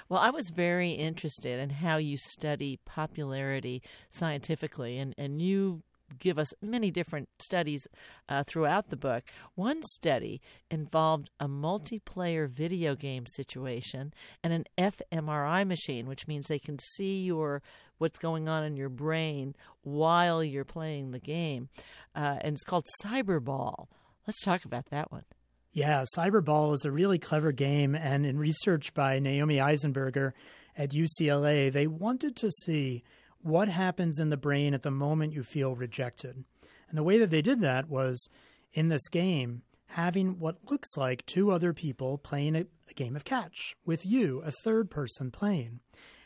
Well, 0.08 0.20
I 0.20 0.30
was 0.30 0.50
very 0.54 0.92
interested 0.92 1.58
in 1.58 1.70
how 1.70 1.96
you 1.98 2.16
study 2.16 2.78
popularity 2.84 3.82
scientifically, 4.10 4.98
and, 4.98 5.14
and 5.18 5.42
you 5.42 5.82
give 6.18 6.38
us 6.38 6.52
many 6.62 6.90
different 6.90 7.28
studies 7.40 7.86
uh, 8.28 8.44
throughout 8.46 8.90
the 8.90 8.96
book. 8.96 9.24
One 9.54 9.82
study 9.82 10.40
involved 10.70 11.30
a 11.40 11.48
multiplayer 11.48 12.48
video 12.48 12.94
game 12.94 13.26
situation 13.26 14.12
and 14.42 14.52
an 14.52 14.64
fMRI 14.78 15.66
machine, 15.66 16.06
which 16.06 16.28
means 16.28 16.46
they 16.46 16.58
can 16.58 16.78
see 16.78 17.22
your 17.22 17.62
what's 17.98 18.18
going 18.18 18.48
on 18.48 18.62
in 18.62 18.76
your 18.76 18.88
brain 18.88 19.54
while 19.82 20.44
you're 20.44 20.64
playing 20.64 21.10
the 21.10 21.18
game, 21.18 21.68
uh, 22.14 22.36
and 22.42 22.54
it's 22.54 22.64
called 22.64 22.84
Cyberball. 23.02 23.86
Let's 24.26 24.42
talk 24.42 24.64
about 24.64 24.86
that 24.90 25.12
one. 25.12 25.24
Yeah, 25.72 26.04
Cyberball 26.16 26.72
is 26.74 26.84
a 26.84 26.90
really 26.90 27.18
clever 27.18 27.52
game, 27.52 27.94
and 27.94 28.24
in 28.24 28.38
research 28.38 28.94
by 28.94 29.18
Naomi 29.18 29.56
Eisenberger 29.56 30.32
at 30.76 30.90
UCLA, 30.90 31.70
they 31.70 31.86
wanted 31.86 32.34
to 32.36 32.50
see 32.50 33.04
what 33.40 33.68
happens 33.68 34.18
in 34.18 34.30
the 34.30 34.36
brain 34.36 34.74
at 34.74 34.82
the 34.82 34.90
moment 34.90 35.32
you 35.32 35.42
feel 35.42 35.76
rejected. 35.76 36.44
And 36.88 36.98
the 36.98 37.02
way 37.02 37.18
that 37.18 37.30
they 37.30 37.42
did 37.42 37.60
that 37.60 37.88
was 37.88 38.28
in 38.72 38.88
this 38.88 39.08
game, 39.08 39.62
having 39.88 40.38
what 40.38 40.70
looks 40.70 40.96
like 40.96 41.24
two 41.26 41.50
other 41.50 41.72
people 41.72 42.18
playing 42.18 42.56
a, 42.56 42.66
a, 42.90 42.94
game 42.94 43.14
of 43.14 43.24
catch 43.24 43.76
with 43.84 44.04
you, 44.04 44.42
a 44.44 44.50
third 44.50 44.90
person 44.90 45.30
playing. 45.30 45.80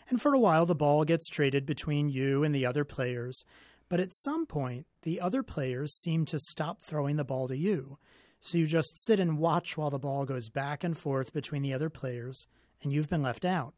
And 0.08 0.20
for 0.20 0.34
a 0.34 0.40
while, 0.40 0.66
the 0.66 0.74
ball 0.74 1.04
gets 1.04 1.28
traded 1.28 1.66
between 1.66 2.08
you 2.08 2.42
and 2.42 2.54
the 2.54 2.66
other 2.66 2.84
players. 2.84 3.44
But 3.90 4.00
at 4.00 4.14
some 4.14 4.46
point, 4.46 4.86
the 5.02 5.20
other 5.20 5.42
players 5.42 5.92
seem 5.92 6.24
to 6.26 6.38
stop 6.38 6.82
throwing 6.82 7.16
the 7.16 7.24
ball 7.24 7.48
to 7.48 7.56
you. 7.56 7.98
So 8.40 8.56
you 8.56 8.66
just 8.66 9.04
sit 9.04 9.20
and 9.20 9.36
watch 9.36 9.76
while 9.76 9.90
the 9.90 9.98
ball 9.98 10.24
goes 10.24 10.48
back 10.48 10.82
and 10.82 10.96
forth 10.96 11.34
between 11.34 11.60
the 11.60 11.74
other 11.74 11.90
players, 11.90 12.46
and 12.82 12.92
you've 12.92 13.10
been 13.10 13.20
left 13.20 13.44
out. 13.44 13.74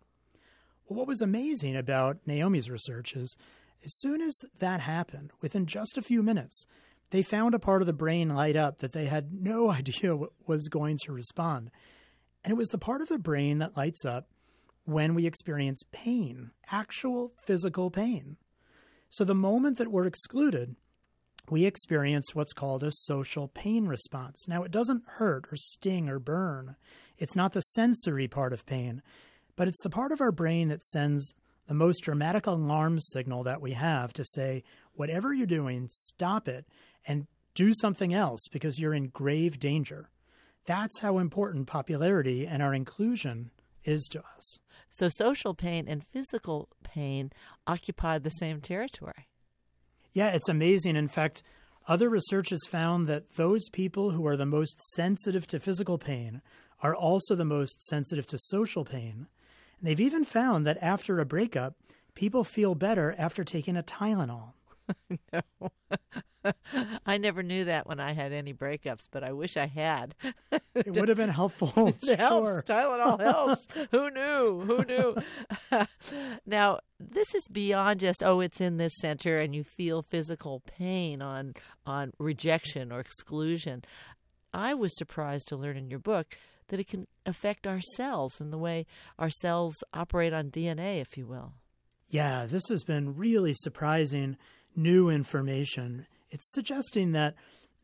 Well, 0.86 0.98
what 0.98 1.08
was 1.08 1.22
amazing 1.22 1.76
about 1.76 2.18
Naomi's 2.26 2.70
research 2.70 3.16
is 3.16 3.36
as 3.84 3.94
soon 3.94 4.20
as 4.20 4.44
that 4.60 4.80
happened, 4.80 5.32
within 5.40 5.66
just 5.66 5.96
a 5.96 6.02
few 6.02 6.22
minutes, 6.22 6.66
they 7.10 7.22
found 7.22 7.54
a 7.54 7.58
part 7.58 7.82
of 7.82 7.86
the 7.86 7.92
brain 7.92 8.34
light 8.34 8.54
up 8.54 8.78
that 8.78 8.92
they 8.92 9.06
had 9.06 9.32
no 9.32 9.70
idea 9.70 10.16
was 10.46 10.68
going 10.68 10.98
to 11.04 11.12
respond. 11.12 11.70
And 12.44 12.52
it 12.52 12.56
was 12.56 12.68
the 12.68 12.78
part 12.78 13.00
of 13.00 13.08
the 13.08 13.18
brain 13.18 13.58
that 13.58 13.76
lights 13.78 14.04
up 14.04 14.28
when 14.84 15.14
we 15.14 15.26
experience 15.26 15.84
pain, 15.90 16.50
actual 16.70 17.32
physical 17.42 17.90
pain. 17.90 18.36
So 19.12 19.24
the 19.24 19.34
moment 19.34 19.78
that 19.78 19.92
we're 19.92 20.06
excluded, 20.06 20.74
we 21.48 21.64
experience 21.64 22.34
what's 22.34 22.52
called 22.52 22.82
a 22.82 22.90
social 22.90 23.48
pain 23.48 23.86
response. 23.86 24.46
Now, 24.48 24.62
it 24.62 24.70
doesn't 24.70 25.04
hurt 25.06 25.46
or 25.52 25.56
sting 25.56 26.08
or 26.08 26.18
burn. 26.18 26.76
It's 27.18 27.36
not 27.36 27.52
the 27.52 27.60
sensory 27.60 28.26
part 28.26 28.52
of 28.52 28.66
pain 28.66 29.02
but 29.56 29.68
it's 29.68 29.82
the 29.82 29.90
part 29.90 30.12
of 30.12 30.20
our 30.20 30.32
brain 30.32 30.68
that 30.68 30.82
sends 30.82 31.34
the 31.66 31.74
most 31.74 32.00
dramatic 32.00 32.46
alarm 32.46 32.98
signal 32.98 33.42
that 33.44 33.60
we 33.60 33.72
have 33.72 34.12
to 34.14 34.24
say, 34.24 34.64
whatever 34.94 35.32
you're 35.32 35.46
doing, 35.46 35.88
stop 35.90 36.48
it 36.48 36.66
and 37.06 37.26
do 37.54 37.72
something 37.74 38.14
else 38.14 38.48
because 38.50 38.78
you're 38.78 38.94
in 38.94 39.08
grave 39.08 39.58
danger. 39.58 40.10
That's 40.64 41.00
how 41.00 41.18
important 41.18 41.66
popularity 41.66 42.46
and 42.46 42.62
our 42.62 42.74
inclusion 42.74 43.50
is 43.84 44.08
to 44.12 44.20
us. 44.36 44.58
So, 44.88 45.08
social 45.08 45.54
pain 45.54 45.86
and 45.88 46.04
physical 46.04 46.68
pain 46.82 47.32
occupy 47.66 48.18
the 48.18 48.30
same 48.30 48.60
territory. 48.60 49.28
Yeah, 50.12 50.28
it's 50.28 50.48
amazing. 50.48 50.96
In 50.96 51.08
fact, 51.08 51.42
other 51.88 52.08
research 52.08 52.50
has 52.50 52.60
found 52.68 53.06
that 53.06 53.36
those 53.36 53.68
people 53.70 54.10
who 54.10 54.26
are 54.26 54.36
the 54.36 54.46
most 54.46 54.78
sensitive 54.94 55.46
to 55.48 55.58
physical 55.58 55.98
pain 55.98 56.42
are 56.80 56.94
also 56.94 57.34
the 57.34 57.44
most 57.44 57.82
sensitive 57.86 58.26
to 58.26 58.38
social 58.38 58.84
pain. 58.84 59.26
And 59.78 59.88
They've 59.88 60.00
even 60.00 60.24
found 60.24 60.66
that 60.66 60.78
after 60.80 61.18
a 61.18 61.24
breakup, 61.24 61.74
people 62.14 62.44
feel 62.44 62.74
better 62.74 63.14
after 63.18 63.44
taking 63.44 63.76
a 63.76 63.82
Tylenol. 63.82 64.52
no. 65.32 65.70
I 67.06 67.18
never 67.18 67.42
knew 67.42 67.64
that 67.64 67.86
when 67.86 68.00
I 68.00 68.12
had 68.12 68.32
any 68.32 68.52
breakups, 68.52 69.08
but 69.10 69.22
I 69.22 69.32
wish 69.32 69.56
I 69.56 69.66
had. 69.66 70.14
it 70.74 70.96
would 70.96 71.08
have 71.08 71.16
been 71.16 71.30
helpful. 71.30 71.72
it 71.88 71.96
sure. 72.04 72.16
helps. 72.16 72.68
Tylenol 72.68 73.20
helps. 73.20 73.66
Who 73.90 74.10
knew? 74.10 74.60
Who 74.60 74.84
knew? 74.84 75.86
now, 76.46 76.80
this 76.98 77.34
is 77.34 77.48
beyond 77.50 78.00
just 78.00 78.22
oh, 78.22 78.40
it's 78.40 78.60
in 78.60 78.76
this 78.76 78.92
center, 79.00 79.38
and 79.38 79.54
you 79.54 79.64
feel 79.64 80.02
physical 80.02 80.60
pain 80.60 81.22
on 81.22 81.54
on 81.86 82.12
rejection 82.18 82.92
or 82.92 83.00
exclusion. 83.00 83.84
I 84.54 84.74
was 84.74 84.96
surprised 84.96 85.48
to 85.48 85.56
learn 85.56 85.76
in 85.76 85.90
your 85.90 85.98
book 85.98 86.36
that 86.68 86.80
it 86.80 86.88
can 86.88 87.06
affect 87.26 87.66
our 87.66 87.80
cells 87.96 88.40
and 88.40 88.52
the 88.52 88.58
way 88.58 88.86
our 89.18 89.30
cells 89.30 89.76
operate 89.92 90.32
on 90.32 90.50
DNA, 90.50 91.00
if 91.00 91.16
you 91.16 91.26
will. 91.26 91.54
Yeah, 92.08 92.46
this 92.46 92.64
has 92.68 92.84
been 92.84 93.16
really 93.16 93.54
surprising 93.54 94.36
new 94.76 95.08
information. 95.08 96.06
It's 96.32 96.50
suggesting 96.50 97.12
that 97.12 97.34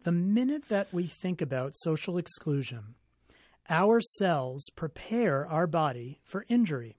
the 0.05 0.13
minute 0.13 0.69
that 0.71 0.93
we 0.93 1.05
think 1.07 1.43
about 1.43 1.77
social 1.77 2.17
exclusion, 2.17 2.95
our 3.69 4.01
cells 4.01 4.71
prepare 4.75 5.47
our 5.47 5.67
body 5.67 6.21
for 6.25 6.47
injury. 6.49 6.97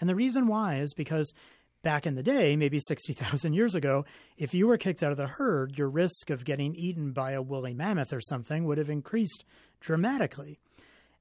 And 0.00 0.08
the 0.08 0.14
reason 0.14 0.46
why 0.46 0.76
is 0.76 0.94
because 0.94 1.34
back 1.82 2.06
in 2.06 2.14
the 2.14 2.22
day, 2.22 2.54
maybe 2.54 2.78
60,000 2.78 3.54
years 3.54 3.74
ago, 3.74 4.04
if 4.38 4.54
you 4.54 4.68
were 4.68 4.78
kicked 4.78 5.02
out 5.02 5.10
of 5.10 5.16
the 5.16 5.26
herd, 5.26 5.76
your 5.76 5.90
risk 5.90 6.30
of 6.30 6.44
getting 6.44 6.76
eaten 6.76 7.10
by 7.10 7.32
a 7.32 7.42
woolly 7.42 7.74
mammoth 7.74 8.12
or 8.12 8.20
something 8.20 8.64
would 8.64 8.78
have 8.78 8.88
increased 8.88 9.44
dramatically. 9.80 10.60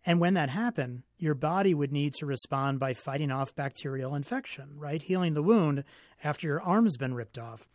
And 0.05 0.19
when 0.19 0.35
that 0.35 0.49
happened, 0.49 1.01
your 1.17 1.33
body 1.33 1.73
would 1.73 1.91
need 1.91 2.13
to 2.15 2.27
respond 2.27 2.79
by 2.79 2.93
fighting 2.93 3.31
off 3.31 3.55
bacterial 3.55 4.13
infection, 4.13 4.77
right? 4.77 5.01
Healing 5.01 5.33
the 5.33 5.41
wound 5.41 5.83
after 6.23 6.45
your 6.45 6.61
arm's 6.61 6.97
been 6.97 7.15
ripped 7.15 7.39
off. 7.39 7.67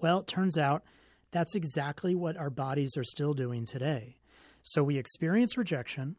Well, 0.00 0.20
it 0.20 0.28
turns 0.28 0.56
out 0.56 0.84
that's 1.30 1.54
exactly 1.54 2.14
what 2.14 2.36
our 2.36 2.50
bodies 2.50 2.96
are 2.96 3.04
still 3.04 3.34
doing 3.34 3.66
today. 3.66 4.16
So 4.62 4.82
we 4.82 4.98
experience 4.98 5.56
rejection, 5.56 6.16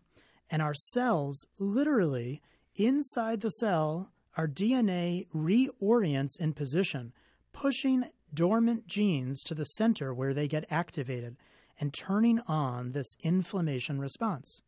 and 0.50 0.62
our 0.62 0.74
cells 0.74 1.46
literally 1.60 2.42
inside 2.76 3.42
the 3.42 3.50
cell, 3.50 4.12
our 4.38 4.48
DNA 4.48 5.28
reorients 5.36 6.40
in 6.40 6.54
position, 6.54 7.14
pushing 7.52 8.06
dormant 8.34 8.88
genes 8.88 9.44
to 9.44 9.54
the 9.54 9.66
center 9.66 10.14
where 10.14 10.34
they 10.34 10.48
get 10.48 10.66
activated 10.70 11.36
and 11.80 11.94
turning 11.94 12.40
on 12.48 12.92
this 12.92 13.16
inflammation 13.24 14.00
response. 14.00 14.62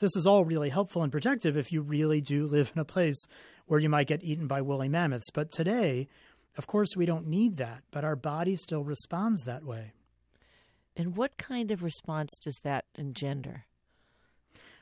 This 0.00 0.16
is 0.16 0.26
all 0.26 0.44
really 0.44 0.70
helpful 0.70 1.02
and 1.02 1.12
protective 1.12 1.56
if 1.56 1.70
you 1.70 1.82
really 1.82 2.20
do 2.20 2.46
live 2.46 2.72
in 2.74 2.80
a 2.80 2.84
place 2.84 3.24
where 3.66 3.78
you 3.78 3.88
might 3.88 4.06
get 4.06 4.24
eaten 4.24 4.46
by 4.46 4.60
woolly 4.60 4.88
mammoths. 4.88 5.30
But 5.30 5.50
today, 5.50 6.08
of 6.56 6.66
course, 6.66 6.96
we 6.96 7.06
don't 7.06 7.26
need 7.26 7.56
that, 7.56 7.82
but 7.90 8.04
our 8.04 8.16
body 8.16 8.56
still 8.56 8.84
responds 8.84 9.44
that 9.44 9.64
way. 9.64 9.92
And 10.96 11.16
what 11.16 11.38
kind 11.38 11.70
of 11.70 11.82
response 11.82 12.38
does 12.42 12.58
that 12.62 12.84
engender? 12.94 13.64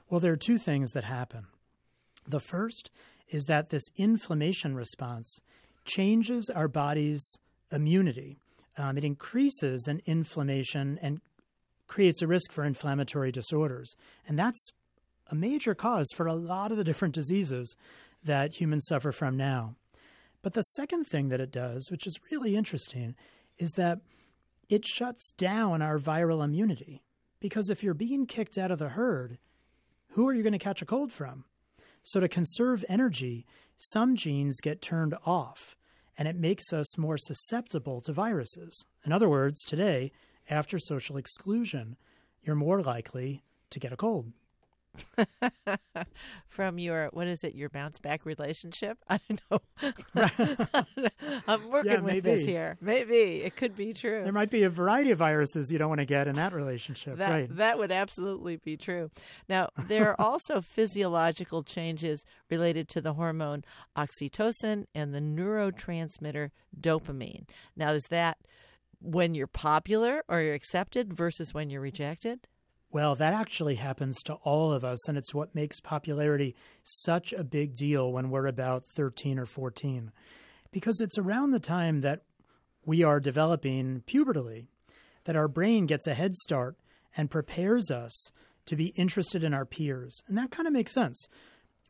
Well, 0.09 0.21
there 0.21 0.33
are 0.33 0.37
two 0.37 0.59
things 0.59 0.91
that 0.93 1.05
happen. 1.05 1.47
The 2.27 2.41
first 2.41 2.91
is 3.29 3.45
that 3.45 3.71
this 3.71 3.89
inflammation 3.97 4.75
response 4.75 5.41
changes 5.85 6.51
our 6.51 6.67
body's 6.67 7.39
immunity. 7.71 8.37
Um, 8.77 8.99
it 8.99 9.05
increases 9.05 9.87
an 9.87 10.01
inflammation 10.07 10.99
and 11.01 11.21
creates 11.87 12.23
a 12.23 12.27
risk 12.27 12.53
for 12.53 12.65
inflammatory 12.65 13.31
disorders. 13.31 13.95
And 14.27 14.39
that's 14.39 14.71
a 15.31 15.35
major 15.35 15.75
cause 15.75 16.09
for 16.17 16.27
a 16.27 16.35
lot 16.35 16.73
of 16.73 16.77
the 16.77 16.85
different 16.85 17.15
diseases 17.15 17.77
that 18.25 18.61
humans 18.61 18.87
suffer 18.89 19.13
from 19.13 19.37
now. 19.37 19.77
But 20.43 20.55
the 20.55 20.63
second 20.63 21.05
thing 21.05 21.29
that 21.29 21.41
it 21.41 21.53
does, 21.53 21.91
which 21.91 22.07
is 22.07 22.19
really 22.31 22.57
interesting, 22.57 23.15
is 23.59 23.73
that 23.73 24.01
it 24.69 24.87
shuts 24.87 25.33
down 25.33 25.83
our 25.83 25.99
viral 25.99 26.45
immunity. 26.45 27.03
Because 27.41 27.71
if 27.71 27.83
you're 27.83 27.95
being 27.95 28.27
kicked 28.27 28.57
out 28.57 28.71
of 28.71 28.79
the 28.79 28.91
herd, 28.91 29.39
who 30.11 30.29
are 30.29 30.35
you 30.35 30.43
going 30.43 30.53
to 30.53 30.59
catch 30.59 30.83
a 30.83 30.87
cold 30.87 31.13
from? 31.13 31.45
So, 32.03 32.21
to 32.21 32.29
conserve 32.29 32.85
energy, 32.89 33.47
some 33.77 34.17
genes 34.17 34.61
get 34.61 34.81
turned 34.81 35.15
off, 35.27 35.77
and 36.17 36.27
it 36.27 36.37
makes 36.37 36.73
us 36.73 36.99
more 36.99 37.19
susceptible 37.19 38.01
to 38.03 38.13
viruses. 38.13 38.85
In 39.05 39.13
other 39.13 39.29
words, 39.29 39.63
today, 39.65 40.13
after 40.49 40.79
social 40.79 41.17
exclusion, 41.17 41.97
you're 42.43 42.57
more 42.57 42.83
likely 42.83 43.43
to 43.71 43.79
get 43.79 43.93
a 43.93 43.97
cold. 43.97 44.33
from 46.49 46.79
your 46.79 47.09
what 47.13 47.27
is 47.27 47.45
it 47.45 47.55
your 47.55 47.69
bounce 47.69 47.99
back 47.99 48.25
relationship? 48.27 48.99
I 49.09 49.21
don't 49.29 49.41
know. 49.51 49.61
I'm 51.49 51.71
working 51.71 51.93
yeah, 51.93 52.01
with 52.01 52.25
this 52.25 52.47
here. 52.47 52.77
Maybe. 52.81 53.43
It 53.43 53.57
could 53.57 53.77
be 53.77 53.93
true. 53.93 54.23
There 54.23 54.33
might 54.33 54.51
be 54.51 54.63
a 54.63 54.71
variety 54.71 55.11
of 55.11 55.19
viruses 55.19 55.71
you 55.71 55.79
don't 55.79 55.89
want 55.89 56.01
to 56.01 56.07
get 56.07 56.27
in 56.27 56.37
that 56.37 56.53
relationship 56.53 57.19
that, 57.19 57.31
right. 57.31 57.57
that 57.57 57.79
would 57.79 57.93
absolutely 57.93 58.57
be 58.57 58.77
true. 58.77 59.11
Now 59.49 59.71
there 59.77 60.11
are 60.11 60.21
also 60.21 60.61
physiological 60.61 61.63
changes 61.63 62.25
related 62.51 62.89
to 62.91 63.01
the 63.01 63.15
hormone 63.15 63.65
oxytocin 63.97 64.85
and 64.95 65.15
the 65.15 65.21
neurotransmitter 65.21 66.51
dopamine. 66.79 67.49
Now 67.77 67.93
is 67.93 68.05
that 68.11 68.39
when 69.01 69.35
you're 69.35 69.47
popular 69.47 70.23
or 70.29 70.41
you're 70.41 70.55
accepted 70.55 71.15
versus 71.15 71.55
when 71.55 71.71
you're 71.71 71.81
rejected 71.81 72.47
well, 72.93 73.15
that 73.15 73.33
actually 73.33 73.77
happens 73.77 74.21
to 74.25 74.35
all 74.35 74.73
of 74.73 74.85
us, 74.85 75.09
and 75.09 75.17
it's 75.17 75.33
what 75.33 75.55
makes 75.55 75.81
popularity 75.81 76.57
such 76.83 77.33
a 77.33 77.45
big 77.45 77.75
deal 77.75 78.13
when 78.13 78.31
we're 78.31 78.47
about 78.47 78.83
13 78.97 79.39
or 79.39 79.47
14. 79.47 80.11
Because 80.73 81.01
it's 81.01 81.19
around 81.19 81.53
the 81.53 81.61
time 81.61 82.01
that 82.01 82.23
we 82.85 83.05
are 83.05 83.21
developing 83.21 84.03
pubertally 84.07 84.67
that 85.25 85.37
our 85.37 85.49
brain 85.49 85.87
gets 85.87 86.07
a 86.07 86.15
head 86.15 86.35
start 86.35 86.77
and 87.17 87.31
prepares 87.31 87.91
us 87.91 88.33
to 88.67 88.77
be 88.77 88.93
interested 88.97 89.45
in 89.45 89.55
our 89.55 89.65
peers. 89.65 90.23
And 90.27 90.37
that 90.39 90.51
kind 90.51 90.67
of 90.67 90.73
makes 90.73 90.93
sense. 90.93 91.29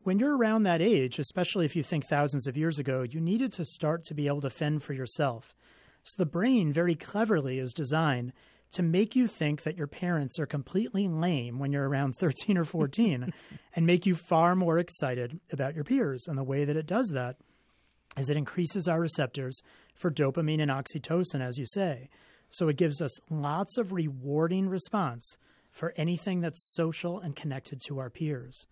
When 0.02 0.18
you're 0.18 0.36
around 0.36 0.62
that 0.62 0.80
age, 0.82 1.18
especially 1.18 1.64
if 1.64 1.76
you 1.76 1.82
think 1.82 2.04
thousands 2.06 2.46
of 2.46 2.56
years 2.56 2.78
ago, 2.78 3.02
you 3.02 3.20
needed 3.20 3.52
to 3.52 3.64
start 3.64 4.02
to 4.04 4.14
be 4.14 4.26
able 4.26 4.40
to 4.42 4.50
fend 4.50 4.82
for 4.82 4.94
yourself. 4.94 5.54
So 6.02 6.14
the 6.16 6.30
brain 6.30 6.72
very 6.72 6.94
cleverly 6.94 7.58
is 7.58 7.74
designed 7.74 8.32
to 8.72 8.82
make 8.82 9.16
you 9.16 9.26
think 9.26 9.62
that 9.62 9.76
your 9.76 9.86
parents 9.86 10.38
are 10.38 10.46
completely 10.46 11.08
lame 11.08 11.58
when 11.58 11.72
you're 11.72 11.88
around 11.88 12.12
13 12.18 12.56
or 12.56 12.64
14 12.64 13.32
and 13.74 13.86
make 13.86 14.06
you 14.06 14.14
far 14.14 14.54
more 14.54 14.78
excited 14.78 15.40
about 15.52 15.74
your 15.74 15.84
peers. 15.84 16.26
And 16.26 16.38
the 16.38 16.44
way 16.44 16.64
that 16.64 16.76
it 16.76 16.86
does 16.86 17.10
that 17.14 17.36
is 18.16 18.30
it 18.30 18.36
increases 18.36 18.88
our 18.88 19.00
receptors 19.00 19.60
for 19.94 20.10
dopamine 20.10 20.60
and 20.60 20.70
oxytocin, 20.70 21.40
as 21.40 21.58
you 21.58 21.66
say. 21.66 22.08
So 22.48 22.68
it 22.68 22.76
gives 22.76 23.00
us 23.00 23.20
lots 23.30 23.78
of 23.78 23.92
rewarding 23.92 24.68
response 24.68 25.36
for 25.70 25.94
anything 25.96 26.40
that's 26.40 26.72
social 26.74 27.20
and 27.20 27.36
connected 27.36 27.80
to 27.86 28.00
our 28.00 28.10
peers. 28.10 28.66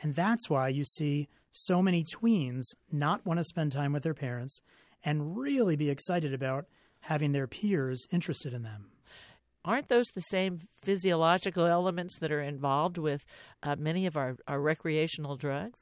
And 0.00 0.14
that's 0.14 0.48
why 0.48 0.68
you 0.68 0.84
see 0.84 1.28
so 1.50 1.82
many 1.82 2.04
tweens 2.04 2.74
not 2.92 3.26
want 3.26 3.38
to 3.38 3.44
spend 3.44 3.72
time 3.72 3.92
with 3.92 4.04
their 4.04 4.14
parents 4.14 4.60
and 5.04 5.36
really 5.36 5.76
be 5.76 5.90
excited 5.90 6.32
about 6.32 6.66
having 7.00 7.32
their 7.32 7.46
peers 7.46 8.06
interested 8.12 8.52
in 8.52 8.62
them 8.62 8.90
aren't 9.64 9.88
those 9.88 10.06
the 10.14 10.20
same 10.20 10.60
physiological 10.82 11.66
elements 11.66 12.18
that 12.18 12.32
are 12.32 12.42
involved 12.42 12.98
with 12.98 13.24
uh, 13.62 13.76
many 13.78 14.06
of 14.06 14.16
our, 14.16 14.36
our 14.46 14.60
recreational 14.60 15.36
drugs? 15.36 15.80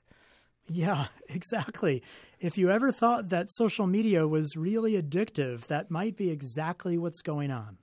Yeah, 0.68 1.06
exactly. 1.28 2.02
If 2.40 2.56
you 2.56 2.70
ever 2.70 2.92
thought 2.92 3.28
that 3.30 3.50
social 3.50 3.86
media 3.86 4.26
was 4.26 4.56
really 4.56 5.00
addictive, 5.00 5.66
that 5.66 5.90
might 5.90 6.16
be 6.16 6.30
exactly 6.30 6.98
what's 6.98 7.22
going 7.22 7.50
on. 7.50 7.78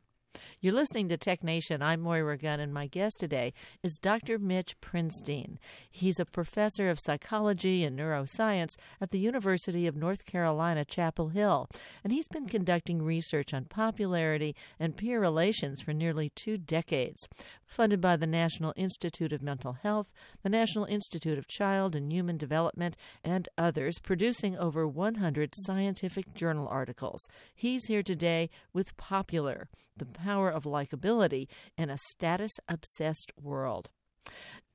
You're 0.61 0.73
listening 0.73 1.07
to 1.09 1.17
Tech 1.17 1.43
Nation. 1.43 1.81
I'm 1.81 2.01
Moira 2.01 2.37
Gunn, 2.37 2.59
and 2.59 2.73
my 2.73 2.87
guest 2.87 3.17
today 3.19 3.53
is 3.81 3.97
Dr. 3.97 4.37
Mitch 4.37 4.75
Prinstein. 4.81 5.57
He's 5.89 6.19
a 6.19 6.25
professor 6.25 6.89
of 6.89 6.99
psychology 6.99 7.83
and 7.83 7.97
neuroscience 7.97 8.71
at 8.99 9.11
the 9.11 9.19
University 9.19 9.87
of 9.87 9.95
North 9.95 10.25
Carolina, 10.25 10.83
Chapel 10.83 11.29
Hill, 11.29 11.69
and 12.03 12.11
he's 12.11 12.27
been 12.27 12.47
conducting 12.47 13.01
research 13.01 13.53
on 13.53 13.65
popularity 13.65 14.53
and 14.79 14.97
peer 14.97 15.21
relations 15.21 15.81
for 15.81 15.93
nearly 15.93 16.29
two 16.35 16.57
decades. 16.57 17.25
Funded 17.65 18.01
by 18.01 18.17
the 18.17 18.27
National 18.27 18.73
Institute 18.75 19.31
of 19.31 19.41
Mental 19.41 19.73
Health, 19.73 20.11
the 20.43 20.49
National 20.49 20.85
Institute 20.85 21.37
of 21.37 21.47
Child 21.47 21.95
and 21.95 22.11
Human 22.11 22.35
Development, 22.35 22.97
and 23.23 23.47
others, 23.57 23.99
producing 23.99 24.57
over 24.57 24.87
100 24.87 25.53
scientific 25.55 26.33
journal 26.33 26.67
articles. 26.67 27.27
He's 27.55 27.85
here 27.85 28.03
today 28.03 28.49
with 28.73 28.97
Popular, 28.97 29.69
the 29.95 30.05
power 30.29 30.49
of 30.51 30.63
likability 30.63 31.47
in 31.75 31.89
a 31.89 31.97
status 32.11 32.51
obsessed 32.67 33.31
world. 33.41 33.89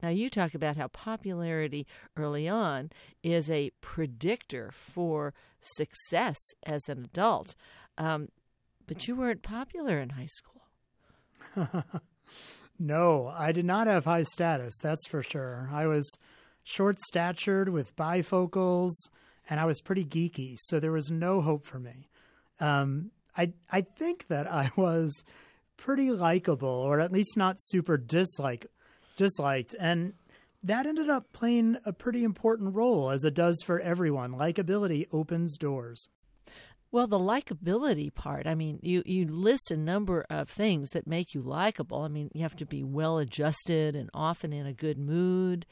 Now, 0.03 0.09
you 0.09 0.29
talk 0.29 0.53
about 0.53 0.77
how 0.77 0.89
popularity 0.89 1.87
early 2.17 2.49
on 2.49 2.91
is 3.23 3.49
a 3.49 3.71
predictor 3.81 4.71
for 4.73 5.33
success 5.61 6.39
as 6.67 6.89
an 6.89 7.05
adult, 7.05 7.55
um, 7.97 8.31
but 8.89 9.07
you 9.07 9.15
weren't 9.15 9.43
popular 9.43 10.01
in 10.01 10.11
high 10.11 10.27
school. 10.27 10.63
no, 12.79 13.33
I 13.33 13.53
did 13.53 13.65
not 13.65 13.87
have 13.87 14.07
high 14.07 14.25
status, 14.25 14.75
that's 14.83 15.07
for 15.07 15.23
sure. 15.23 15.71
I 15.73 15.87
was 15.87 16.11
short 16.65 16.99
statured 16.99 17.69
with 17.69 17.95
bifocals, 17.95 18.93
and 19.49 19.61
I 19.61 19.67
was 19.67 19.81
pretty 19.81 20.05
geeky, 20.05 20.57
so 20.59 20.81
there 20.81 20.91
was 20.91 21.13
no 21.13 21.41
hope 21.41 21.65
for 21.65 21.79
me. 21.79 22.09
Um, 22.59 23.13
I 23.37 23.53
I 23.71 23.83
think 23.83 24.29
that 24.29 24.51
I 24.51 24.71
was 24.77 25.25
pretty 25.77 26.11
likable, 26.11 26.69
or 26.69 27.01
at 27.01 27.13
least 27.13 27.37
not 27.37 27.57
super 27.59 27.97
dislike 27.97 28.67
disliked, 29.17 29.75
and 29.79 30.15
that 30.63 30.87
ended 30.87 31.11
up 31.11 31.33
playing 31.33 31.77
a 31.85 31.93
pretty 31.93 32.25
important 32.25 32.75
role, 32.75 33.11
as 33.11 33.25
it 33.25 33.35
does 33.35 33.63
for 33.63 33.79
everyone. 33.81 34.33
Likability 34.33 35.07
opens 35.13 35.59
doors. 35.59 36.09
Well, 36.95 37.09
the 37.09 37.19
likability 37.19 38.15
part, 38.15 38.47
I 38.47 38.55
mean, 38.55 38.79
you, 38.81 39.03
you 39.05 39.27
list 39.27 39.73
a 39.73 39.77
number 39.77 40.25
of 40.31 40.49
things 40.49 40.91
that 40.91 41.09
make 41.09 41.35
you 41.35 41.43
likable. 41.43 42.03
I 42.03 42.07
mean, 42.07 42.31
you 42.33 42.43
have 42.43 42.55
to 42.55 42.65
be 42.65 42.85
well 42.85 43.19
adjusted 43.19 43.97
and 43.97 44.09
often 44.15 44.53
in 44.53 44.65
a 44.65 44.73
good 44.73 44.97
mood. 44.97 45.67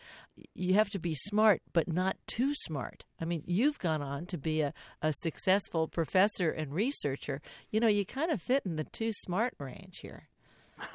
You 0.52 0.74
have 0.74 0.90
to 0.90 0.98
be 0.98 1.14
smart, 1.14 1.62
but 1.72 1.86
not 1.86 2.16
too 2.26 2.54
smart. 2.54 3.04
I 3.20 3.24
mean, 3.24 3.44
you've 3.46 3.78
gone 3.78 4.02
on 4.02 4.26
to 4.26 4.36
be 4.36 4.62
a, 4.62 4.74
a 5.00 5.12
successful 5.12 5.86
professor 5.86 6.50
and 6.50 6.74
researcher. 6.74 7.40
You 7.70 7.78
know, 7.78 7.86
you 7.86 8.04
kind 8.04 8.32
of 8.32 8.42
fit 8.42 8.66
in 8.66 8.74
the 8.74 8.82
too 8.82 9.12
smart 9.12 9.54
range 9.60 9.98
here. 9.98 10.24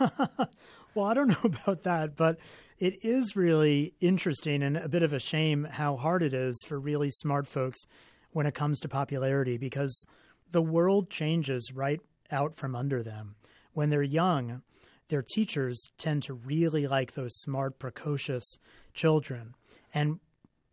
well, 0.93 1.05
I 1.05 1.13
don't 1.13 1.29
know 1.29 1.37
about 1.45 1.83
that, 1.83 2.17
but 2.17 2.37
it 2.79 2.99
is 3.01 3.37
really 3.37 3.93
interesting 4.01 4.61
and 4.61 4.75
a 4.75 4.89
bit 4.89 5.03
of 5.03 5.13
a 5.13 5.19
shame 5.19 5.69
how 5.71 5.95
hard 5.95 6.21
it 6.21 6.33
is 6.33 6.61
for 6.67 6.77
really 6.77 7.11
smart 7.11 7.47
folks 7.47 7.85
when 8.31 8.45
it 8.45 8.55
comes 8.55 8.79
to 8.79 8.89
popularity 8.89 9.57
because 9.57 10.05
the 10.51 10.61
world 10.61 11.09
changes 11.09 11.71
right 11.73 11.99
out 12.31 12.55
from 12.55 12.75
under 12.75 13.03
them. 13.03 13.35
When 13.73 13.89
they're 13.89 14.03
young, 14.03 14.61
their 15.09 15.23
teachers 15.23 15.91
tend 15.97 16.23
to 16.23 16.33
really 16.33 16.87
like 16.87 17.13
those 17.13 17.35
smart, 17.35 17.79
precocious 17.79 18.59
children. 18.93 19.55
And 19.93 20.19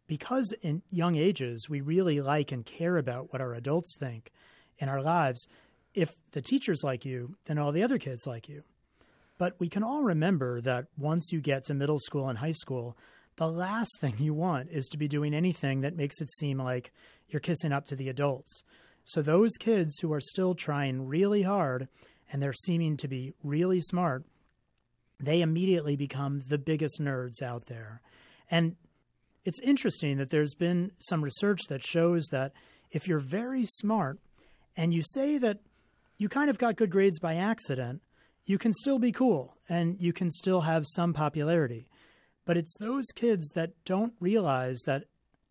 because 0.06 0.52
in 0.62 0.82
young 0.90 1.16
ages 1.16 1.68
we 1.68 1.80
really 1.80 2.20
like 2.20 2.52
and 2.52 2.64
care 2.64 2.96
about 2.96 3.32
what 3.32 3.40
our 3.40 3.54
adults 3.54 3.96
think 3.98 4.30
in 4.78 4.88
our 4.88 5.02
lives, 5.02 5.46
if 5.94 6.16
the 6.32 6.42
teachers 6.42 6.82
like 6.82 7.04
you, 7.04 7.36
then 7.44 7.58
all 7.58 7.72
the 7.72 7.82
other 7.82 7.98
kids 7.98 8.26
like 8.26 8.48
you. 8.48 8.62
But 9.38 9.58
we 9.58 9.68
can 9.68 9.82
all 9.82 10.02
remember 10.02 10.60
that 10.60 10.86
once 10.96 11.30
you 11.32 11.40
get 11.40 11.64
to 11.64 11.74
middle 11.74 11.98
school 11.98 12.28
and 12.28 12.38
high 12.38 12.52
school, 12.52 12.96
the 13.36 13.48
last 13.50 13.90
thing 14.00 14.14
you 14.18 14.34
want 14.34 14.70
is 14.70 14.86
to 14.88 14.98
be 14.98 15.08
doing 15.08 15.34
anything 15.34 15.80
that 15.80 15.96
makes 15.96 16.20
it 16.20 16.30
seem 16.30 16.58
like 16.58 16.92
you're 17.28 17.40
kissing 17.40 17.72
up 17.72 17.86
to 17.86 17.96
the 17.96 18.08
adults. 18.08 18.62
So 19.02 19.22
those 19.22 19.56
kids 19.58 19.98
who 19.98 20.12
are 20.12 20.20
still 20.20 20.54
trying 20.54 21.06
really 21.06 21.42
hard 21.42 21.88
and 22.32 22.42
they're 22.42 22.52
seeming 22.52 22.96
to 22.98 23.08
be 23.08 23.34
really 23.42 23.80
smart, 23.80 24.24
they 25.20 25.42
immediately 25.42 25.96
become 25.96 26.42
the 26.48 26.58
biggest 26.58 27.00
nerds 27.00 27.42
out 27.42 27.66
there. 27.66 28.00
And 28.50 28.76
it's 29.44 29.60
interesting 29.60 30.18
that 30.18 30.30
there's 30.30 30.54
been 30.54 30.92
some 30.98 31.22
research 31.22 31.60
that 31.68 31.84
shows 31.84 32.26
that 32.30 32.52
if 32.90 33.06
you're 33.08 33.18
very 33.18 33.64
smart 33.64 34.18
and 34.76 34.94
you 34.94 35.02
say 35.02 35.38
that 35.38 35.58
you 36.16 36.28
kind 36.28 36.48
of 36.48 36.58
got 36.58 36.76
good 36.76 36.90
grades 36.90 37.18
by 37.18 37.34
accident, 37.34 38.00
you 38.46 38.58
can 38.58 38.72
still 38.72 38.98
be 38.98 39.12
cool 39.12 39.56
and 39.68 40.00
you 40.00 40.12
can 40.12 40.30
still 40.30 40.62
have 40.62 40.84
some 40.86 41.12
popularity. 41.12 41.86
But 42.44 42.56
it's 42.56 42.76
those 42.78 43.06
kids 43.14 43.50
that 43.50 43.72
don't 43.84 44.14
realize 44.20 44.80
that 44.86 45.04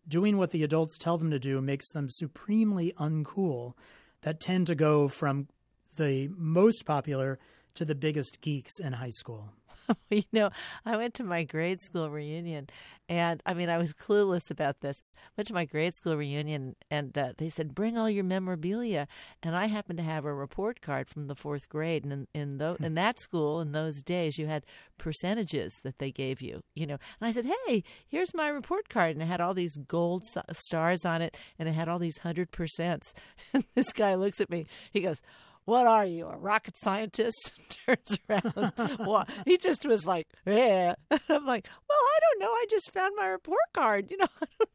doing 0.06 0.36
what 0.36 0.50
the 0.50 0.62
adults 0.62 0.96
tell 0.98 1.18
them 1.18 1.30
to 1.30 1.38
do 1.38 1.60
makes 1.60 1.90
them 1.90 2.08
supremely 2.08 2.92
uncool 2.98 3.74
that 4.22 4.40
tend 4.40 4.66
to 4.68 4.74
go 4.74 5.08
from 5.08 5.48
the 5.96 6.28
most 6.36 6.84
popular 6.84 7.38
to 7.74 7.84
the 7.84 7.94
biggest 7.94 8.40
geeks 8.40 8.78
in 8.78 8.94
high 8.94 9.10
school. 9.10 9.50
you 10.10 10.22
know, 10.32 10.50
I 10.84 10.96
went 10.96 11.14
to 11.14 11.24
my 11.24 11.44
grade 11.44 11.80
school 11.80 12.10
reunion, 12.10 12.68
and 13.08 13.42
I 13.46 13.54
mean, 13.54 13.68
I 13.68 13.78
was 13.78 13.92
clueless 13.92 14.50
about 14.50 14.80
this. 14.80 15.02
Went 15.36 15.48
to 15.48 15.54
my 15.54 15.64
grade 15.64 15.94
school 15.94 16.16
reunion, 16.16 16.76
and 16.90 17.16
uh, 17.16 17.32
they 17.36 17.48
said, 17.48 17.74
"Bring 17.74 17.98
all 17.98 18.10
your 18.10 18.24
memorabilia." 18.24 19.06
And 19.42 19.56
I 19.56 19.66
happened 19.66 19.98
to 19.98 20.04
have 20.04 20.24
a 20.24 20.34
report 20.34 20.80
card 20.80 21.08
from 21.08 21.26
the 21.26 21.34
fourth 21.34 21.68
grade, 21.68 22.04
and 22.04 22.12
in 22.12 22.26
in, 22.34 22.58
th- 22.58 22.78
in 22.80 22.94
that 22.94 23.18
school 23.18 23.60
in 23.60 23.72
those 23.72 24.02
days, 24.02 24.38
you 24.38 24.46
had 24.46 24.64
percentages 24.98 25.80
that 25.82 25.98
they 25.98 26.10
gave 26.10 26.40
you. 26.40 26.62
You 26.74 26.86
know, 26.86 26.98
and 27.20 27.28
I 27.28 27.32
said, 27.32 27.46
"Hey, 27.66 27.84
here's 28.06 28.34
my 28.34 28.48
report 28.48 28.88
card," 28.88 29.12
and 29.12 29.22
it 29.22 29.26
had 29.26 29.40
all 29.40 29.54
these 29.54 29.76
gold 29.76 30.24
stars 30.52 31.04
on 31.04 31.22
it, 31.22 31.36
and 31.58 31.68
it 31.68 31.72
had 31.72 31.88
all 31.88 31.98
these 31.98 32.18
hundred 32.18 32.50
percents. 32.50 33.12
And 33.52 33.64
this 33.74 33.92
guy 33.92 34.14
looks 34.14 34.40
at 34.40 34.50
me. 34.50 34.66
He 34.90 35.00
goes 35.00 35.20
what 35.64 35.86
are 35.86 36.04
you, 36.04 36.26
a 36.26 36.36
rocket 36.36 36.76
scientist? 36.76 37.52
Turns 37.86 38.18
around. 38.28 38.98
well, 38.98 39.26
he 39.46 39.56
just 39.56 39.84
was 39.86 40.06
like, 40.06 40.28
yeah. 40.46 40.94
I'm 41.10 41.46
like, 41.46 41.68
well, 41.88 41.98
I 41.98 42.18
don't 42.20 42.40
know. 42.40 42.52
I 42.52 42.66
just 42.68 42.90
found 42.90 43.14
my 43.16 43.26
report 43.26 43.58
card. 43.72 44.10
You 44.10 44.18
know, 44.18 44.28
I 44.42 44.46
don't 44.58 44.60
know. 44.60 44.66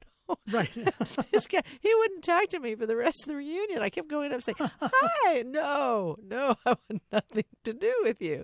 Right. 0.52 0.70
this 1.32 1.48
guy, 1.48 1.64
he 1.80 1.92
wouldn't 1.96 2.24
talk 2.24 2.50
to 2.50 2.60
me 2.60 2.76
for 2.76 2.86
the 2.86 2.96
rest 2.96 3.24
of 3.24 3.30
the 3.30 3.36
reunion. 3.36 3.82
I 3.82 3.90
kept 3.90 4.10
going 4.10 4.28
up 4.28 4.36
and 4.36 4.44
saying, 4.44 4.58
Hi, 4.80 5.42
no, 5.42 6.18
no, 6.24 6.56
I 6.68 6.76
want 6.88 7.02
nothing 7.12 7.46
to 7.64 7.74
do 7.74 7.92
with 8.04 8.22
you. 8.22 8.44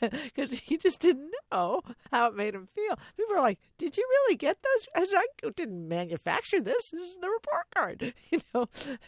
Because 0.00 0.52
he 0.52 0.76
just 0.76 1.00
didn't 1.00 1.30
know 1.50 1.80
how 2.12 2.26
it 2.26 2.36
made 2.36 2.54
him 2.54 2.66
feel. 2.66 2.98
People 3.16 3.34
were 3.34 3.40
like, 3.40 3.58
Did 3.78 3.96
you 3.96 4.06
really 4.06 4.36
get 4.36 4.58
those? 4.62 4.86
I 4.94 5.04
said, 5.06 5.16
I 5.16 5.50
didn't 5.56 5.88
manufacture 5.88 6.60
this. 6.60 6.90
This 6.90 7.08
is 7.08 7.16
the 7.16 7.30
report 7.30 7.64
card, 7.74 8.14
you 8.30 8.40
know. 8.54 8.66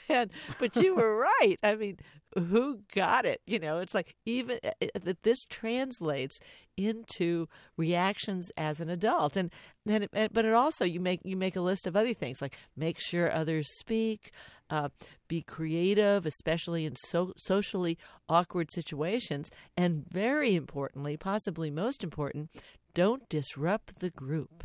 And, 0.09 0.31
but 0.59 0.77
you 0.77 0.95
were 0.95 1.15
right. 1.15 1.59
I 1.63 1.75
mean, 1.75 1.99
who 2.37 2.81
got 2.95 3.25
it? 3.25 3.41
You 3.47 3.59
know 3.59 3.79
it's 3.79 3.95
like 3.95 4.15
even 4.27 4.59
uh, 4.65 4.71
uh, 4.83 4.99
that 5.03 5.23
this 5.23 5.45
translates 5.49 6.39
into 6.77 7.49
reactions 7.77 8.51
as 8.57 8.81
an 8.81 8.91
adult. 8.91 9.37
And 9.37 9.51
then 9.85 10.09
but 10.13 10.45
it 10.45 10.55
also 10.55 10.85
you 10.85 11.01
make 11.01 11.21
you 11.25 11.37
make 11.37 11.57
a 11.57 11.61
list 11.61 11.87
of 11.87 11.97
other 11.97 12.15
things 12.15 12.41
like 12.43 12.57
make 12.77 12.99
sure 13.01 13.33
others 13.33 13.67
speak 13.79 14.31
uh, 14.71 14.89
be 15.29 15.43
creative 15.43 16.27
especially 16.27 16.85
in 16.85 16.95
so, 16.97 17.33
socially 17.37 17.99
awkward 18.29 18.71
situations. 18.71 19.51
And 19.77 20.05
very 20.09 20.55
importantly 20.55 21.17
possibly 21.17 21.71
most 21.71 22.05
important 22.05 22.51
don't 22.95 23.29
disrupt 23.29 24.01
the 24.01 24.11
group 24.11 24.65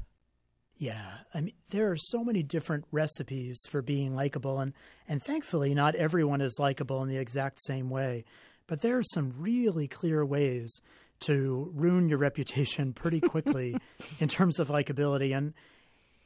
yeah, 0.78 1.20
I 1.34 1.42
mean, 1.42 1.54
there 1.70 1.92
are 1.92 1.98
so 1.98 2.24
many 2.24 2.44
different 2.44 2.86
recipes 2.92 3.60
for 3.70 3.82
being 3.82 4.16
likable, 4.16 4.60
and 4.60 4.74
and 5.08 5.22
thankfully, 5.22 5.74
not 5.74 5.96
everyone 5.96 6.42
is 6.42 6.58
likable 6.60 7.02
in 7.04 7.10
the 7.10 7.18
exact 7.18 7.62
same 7.62 7.90
way. 7.90 8.26
But 8.68 8.82
there 8.82 8.98
are 8.98 9.04
some 9.04 9.34
really 9.38 9.88
clear 9.88 10.26
ways 10.26 10.82
to 11.22 11.72
ruin 11.74 12.10
your 12.10 12.18
reputation 12.18 12.94
pretty 12.94 13.22
quickly 13.22 13.78
in 14.20 14.28
terms 14.28 14.60
of 14.60 14.70
likability. 14.70 15.36
And 15.36 15.54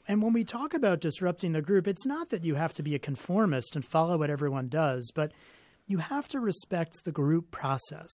and 0.07 0.21
when 0.21 0.33
we 0.33 0.43
talk 0.43 0.73
about 0.73 1.01
disrupting 1.01 1.51
the 1.51 1.61
group, 1.61 1.87
it's 1.87 2.05
not 2.05 2.29
that 2.29 2.45
you 2.45 2.55
have 2.55 2.73
to 2.73 2.83
be 2.83 2.95
a 2.95 2.99
conformist 2.99 3.75
and 3.75 3.83
follow 3.83 4.17
what 4.17 4.29
everyone 4.29 4.69
does, 4.69 5.11
but 5.13 5.33
you 5.85 5.97
have 5.97 6.27
to 6.29 6.39
respect 6.39 7.03
the 7.03 7.11
group 7.11 7.51
process. 7.51 8.09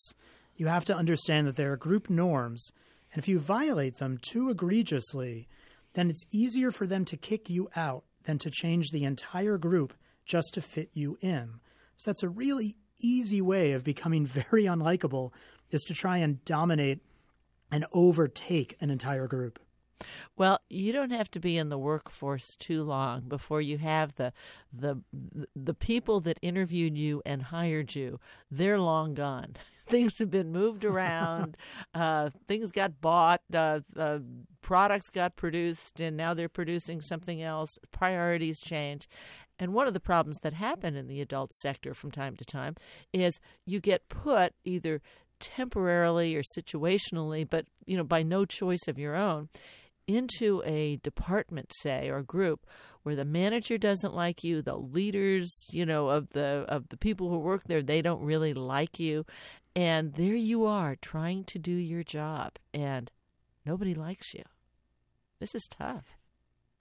You 0.56 0.68
have 0.68 0.86
to 0.86 0.96
understand 0.96 1.48
that 1.48 1.56
there 1.56 1.72
are 1.72 1.78
group 1.78 2.10
norms, 2.10 2.72
and 3.12 3.22
if 3.22 3.28
you 3.28 3.40
violate 3.40 3.98
them 3.98 4.20
too 4.22 4.50
egregiously, 4.50 5.48
then 5.94 6.10
it's 6.10 6.26
easier 6.32 6.72
for 6.72 6.88
them 6.88 7.06
to 7.06 7.18
kick 7.18 7.50
you 7.50 7.70
out 7.76 8.04
than 8.24 8.38
to 8.40 8.50
change 8.50 8.92
the 8.92 9.04
entire 9.04 9.58
group 9.58 9.94
just 10.26 10.54
to 10.54 10.62
fit 10.62 10.90
you 10.94 11.18
in. 11.22 11.60
So 11.96 12.12
that's 12.12 12.24
a 12.24 12.30
really 12.30 12.76
easy 13.00 13.42
way 13.42 13.74
of 13.74 13.84
becoming 13.84 14.26
very 14.50 14.64
unlikable 14.64 15.32
is 15.72 15.84
to 15.84 15.94
try 15.94 16.18
and 16.18 16.44
dominate 16.46 17.00
and 17.72 17.86
overtake 17.92 18.78
an 18.80 18.90
entire 18.90 19.28
group. 19.28 19.60
Well, 20.38 20.60
you 20.70 20.94
don't 20.94 21.12
have 21.12 21.30
to 21.32 21.40
be 21.40 21.58
in 21.58 21.70
the 21.70 21.78
workforce 21.78 22.56
too 22.56 22.84
long 22.84 23.22
before 23.22 23.62
you 23.62 23.78
have 23.78 24.16
the 24.16 24.34
the 24.72 25.02
the 25.56 25.74
people 25.74 26.20
that 26.22 26.40
interviewed 26.42 26.98
you 26.98 27.22
and 27.26 27.44
hired 27.44 27.96
you. 27.96 28.20
They're 28.50 28.80
long 28.80 29.14
gone. 29.14 29.56
things 29.88 30.20
have 30.20 30.32
been 30.32 30.52
moved 30.52 30.86
around. 30.86 31.58
uh, 31.94 32.30
things 32.48 32.72
got 32.72 33.02
bought. 33.02 33.42
Uh, 33.54 33.82
uh, 33.98 34.20
products 34.62 35.10
got 35.10 35.36
produced, 35.36 36.00
and 36.00 36.16
now 36.16 36.34
they're 36.34 36.50
producing 36.50 37.02
something 37.02 37.42
else. 37.42 37.78
Priorities 37.92 38.60
change. 38.62 39.08
And 39.60 39.74
one 39.74 39.88
of 39.88 39.94
the 39.94 40.00
problems 40.00 40.40
that 40.42 40.54
happen 40.54 40.96
in 40.96 41.08
the 41.08 41.22
adult 41.22 41.54
sector 41.54 41.94
from 41.94 42.12
time 42.12 42.36
to 42.38 42.46
time 42.46 42.76
is 43.12 43.40
you 43.66 43.80
get 43.80 44.10
put 44.10 44.54
either 44.64 45.02
temporarily 45.40 46.36
or 46.36 46.44
situationally, 46.58 47.48
but 47.48 47.66
you 47.86 47.98
know 47.98 48.04
by 48.04 48.24
no 48.24 48.46
choice 48.46 48.88
of 48.88 48.98
your 48.98 49.16
own, 49.16 49.50
into 50.08 50.62
a 50.66 50.98
department, 50.98 51.72
say, 51.82 52.10
or 52.10 52.22
group 52.22 52.66
where 53.04 53.16
the 53.16 53.26
manager 53.26 53.78
doesn't 53.78 54.14
like 54.14 54.44
you, 54.44 54.62
the 54.62 54.78
leaders, 54.78 55.68
you 55.72 55.86
know, 55.86 56.10
of 56.10 56.30
the 56.30 56.66
of 56.68 56.90
the 56.90 56.98
people 56.98 57.30
who 57.30 57.38
work 57.38 57.64
there, 57.66 57.82
they 57.82 58.02
don't 58.02 58.22
really 58.22 58.54
like 58.54 59.00
you, 59.00 59.26
and 59.76 60.14
there 60.14 60.36
you 60.36 60.66
are 60.66 60.96
trying 60.96 61.44
to 61.46 61.60
do 61.60 61.72
your 61.72 62.04
job, 62.04 62.54
and 62.74 63.12
nobody 63.66 63.94
likes 63.94 64.34
you. 64.34 64.44
This 65.40 65.56
is 65.56 65.68
tough. 65.70 66.18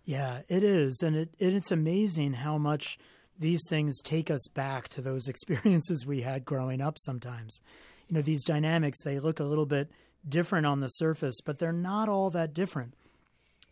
Yeah, 0.04 0.40
it 0.48 0.62
is, 0.62 1.00
and 1.02 1.16
it 1.16 1.30
it's 1.38 1.70
amazing 1.70 2.34
how 2.34 2.58
much 2.58 2.98
these 3.38 3.62
things 3.68 4.00
take 4.02 4.30
us 4.30 4.46
back 4.54 4.88
to 4.90 5.00
those 5.00 5.28
experiences 5.28 6.06
we 6.06 6.22
had 6.22 6.44
growing 6.44 6.80
up. 6.80 6.98
Sometimes, 6.98 7.60
you 8.08 8.14
know, 8.14 8.22
these 8.22 8.44
dynamics 8.44 9.02
they 9.02 9.18
look 9.18 9.40
a 9.40 9.44
little 9.44 9.66
bit 9.66 9.90
different 10.28 10.66
on 10.66 10.80
the 10.80 10.88
surface, 10.88 11.40
but 11.44 11.58
they're 11.58 11.72
not 11.72 12.08
all 12.08 12.30
that 12.30 12.54
different 12.54 12.94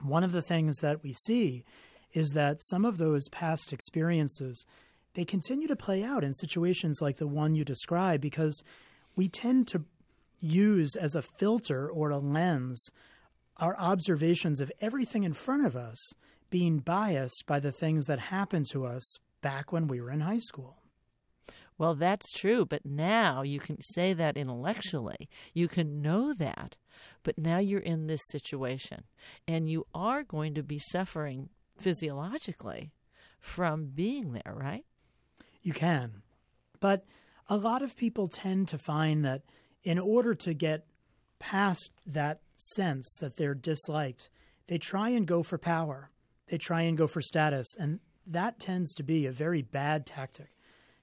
one 0.02 0.24
of 0.24 0.32
the 0.32 0.42
things 0.42 0.78
that 0.78 1.02
we 1.02 1.12
see 1.12 1.64
is 2.12 2.32
that 2.32 2.62
some 2.62 2.84
of 2.84 2.98
those 2.98 3.28
past 3.28 3.72
experiences 3.72 4.66
they 5.14 5.24
continue 5.24 5.66
to 5.66 5.76
play 5.76 6.04
out 6.04 6.22
in 6.22 6.32
situations 6.32 7.00
like 7.02 7.16
the 7.16 7.26
one 7.26 7.54
you 7.54 7.64
describe 7.64 8.20
because 8.20 8.62
we 9.16 9.28
tend 9.28 9.66
to 9.68 9.84
use 10.40 10.94
as 10.96 11.14
a 11.14 11.22
filter 11.22 11.90
or 11.90 12.10
a 12.10 12.18
lens 12.18 12.90
our 13.58 13.76
observations 13.78 14.60
of 14.60 14.72
everything 14.80 15.24
in 15.24 15.32
front 15.32 15.66
of 15.66 15.76
us 15.76 16.14
being 16.48 16.78
biased 16.78 17.44
by 17.46 17.60
the 17.60 17.72
things 17.72 18.06
that 18.06 18.18
happened 18.18 18.66
to 18.66 18.86
us 18.86 19.18
back 19.42 19.72
when 19.72 19.86
we 19.86 20.00
were 20.00 20.10
in 20.10 20.20
high 20.20 20.38
school. 20.38 20.79
Well, 21.80 21.94
that's 21.94 22.30
true, 22.30 22.66
but 22.66 22.84
now 22.84 23.40
you 23.40 23.58
can 23.58 23.80
say 23.80 24.12
that 24.12 24.36
intellectually. 24.36 25.30
You 25.54 25.66
can 25.66 26.02
know 26.02 26.34
that, 26.34 26.76
but 27.22 27.38
now 27.38 27.56
you're 27.56 27.80
in 27.80 28.06
this 28.06 28.20
situation 28.28 29.04
and 29.48 29.66
you 29.66 29.86
are 29.94 30.22
going 30.22 30.52
to 30.56 30.62
be 30.62 30.78
suffering 30.78 31.48
physiologically 31.78 32.92
from 33.40 33.86
being 33.94 34.34
there, 34.34 34.54
right? 34.54 34.84
You 35.62 35.72
can. 35.72 36.20
But 36.80 37.06
a 37.48 37.56
lot 37.56 37.80
of 37.80 37.96
people 37.96 38.28
tend 38.28 38.68
to 38.68 38.76
find 38.76 39.24
that 39.24 39.44
in 39.82 39.98
order 39.98 40.34
to 40.34 40.52
get 40.52 40.84
past 41.38 41.92
that 42.04 42.42
sense 42.58 43.16
that 43.22 43.38
they're 43.38 43.54
disliked, 43.54 44.28
they 44.66 44.76
try 44.76 45.08
and 45.08 45.26
go 45.26 45.42
for 45.42 45.56
power. 45.56 46.10
They 46.48 46.58
try 46.58 46.82
and 46.82 46.98
go 46.98 47.06
for 47.06 47.22
status. 47.22 47.74
And 47.78 48.00
that 48.26 48.60
tends 48.60 48.92
to 48.96 49.02
be 49.02 49.24
a 49.24 49.32
very 49.32 49.62
bad 49.62 50.04
tactic 50.04 50.50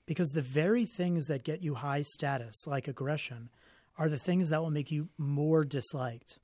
because 0.07 0.29
the 0.29 0.41
very 0.41 0.85
things 0.85 1.27
that 1.27 1.43
get 1.43 1.61
you 1.61 1.75
high 1.75 2.01
status, 2.01 2.65
like 2.65 2.87
aggression, 2.87 3.49
are 3.99 4.09
the 4.09 4.17
things 4.17 4.49
that 4.49 4.61
will 4.61 4.71
make 4.71 4.89
you 4.89 5.09
more 5.19 5.63
disliked. 5.63 6.39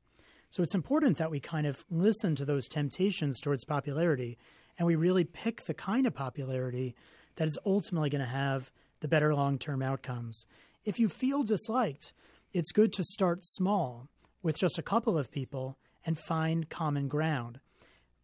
So 0.52 0.62
it's 0.62 0.76
important 0.76 1.18
that 1.18 1.32
we 1.32 1.40
kind 1.40 1.66
of 1.66 1.84
listen 1.90 2.36
to 2.36 2.46
those 2.46 2.68
temptations 2.68 3.40
towards 3.40 3.66
popularity 3.66 4.38
and 4.78 4.86
we 4.86 4.96
really 4.96 5.24
pick 5.24 5.64
the 5.64 5.74
kind 5.74 6.06
of 6.06 6.14
popularity 6.14 6.94
that 7.36 7.48
is 7.48 7.58
ultimately 7.66 8.10
going 8.10 8.22
to 8.22 8.28
have 8.28 8.72
the 9.02 9.08
better 9.08 9.34
long 9.34 9.58
term 9.58 9.82
outcomes. 9.82 10.46
If 10.86 11.00
you 11.00 11.10
feel 11.10 11.44
disliked, 11.44 12.14
it's 12.52 12.72
good 12.72 12.94
to 12.94 13.04
start 13.04 13.40
small 13.44 14.10
with 14.42 14.60
just 14.60 14.78
a 14.78 14.84
couple 14.84 15.18
of 15.18 15.32
people 15.32 15.78
and 16.06 16.20
find 16.20 16.70
common 16.70 17.08
ground. 17.08 17.60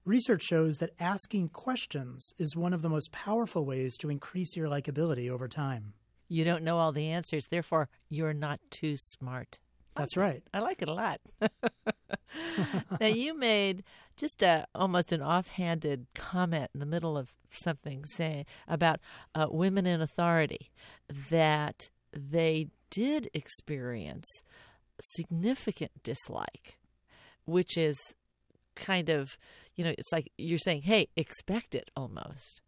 Research 0.10 0.42
shows 0.42 0.78
that 0.78 0.90
asking 1.00 1.50
questions 1.50 2.34
is 2.40 2.56
one 2.56 2.74
of 2.74 2.82
the 2.82 2.90
most 2.90 3.12
powerful 3.12 3.64
ways 3.64 3.96
to 3.98 4.10
increase 4.10 4.58
your 4.58 4.68
likability 4.68 5.30
over 5.30 5.48
time. 5.48 5.94
You 6.28 6.44
don't 6.44 6.64
know 6.64 6.80
all 6.80 6.92
the 6.92 7.10
answers, 7.10 7.46
therefore, 7.52 7.90
you're 8.10 8.34
not 8.34 8.60
too 8.72 8.96
smart. 8.98 9.60
That's 9.94 10.18
right. 10.18 10.42
I 10.52 10.62
like 10.62 10.82
it 10.82 10.88
a 10.88 10.96
lot. 10.96 11.22
now, 13.00 13.06
you 13.06 13.38
made 13.38 13.84
just 14.18 14.42
a, 14.42 14.66
almost 14.74 15.12
an 15.12 15.22
offhanded 15.22 16.08
comment 16.16 16.72
in 16.74 16.80
the 16.80 16.88
middle 16.88 17.16
of 17.16 17.30
something 17.52 18.04
saying 18.06 18.46
about 18.68 19.00
uh, 19.36 19.46
women 19.52 19.86
in 19.86 20.02
authority 20.02 20.72
that 21.30 21.92
they 22.12 22.70
did 22.90 23.30
experience 23.36 24.26
significant 25.00 25.92
dislike, 26.02 26.80
which 27.46 27.78
is 27.78 28.16
kind 28.76 29.10
of, 29.10 29.38
you 29.80 29.86
know, 29.86 29.96
it's 29.98 30.12
like 30.12 30.30
you're 30.38 30.58
saying, 30.58 30.82
hey, 30.82 31.08
expect 31.16 31.74
it 31.74 31.90
almost. 31.96 32.62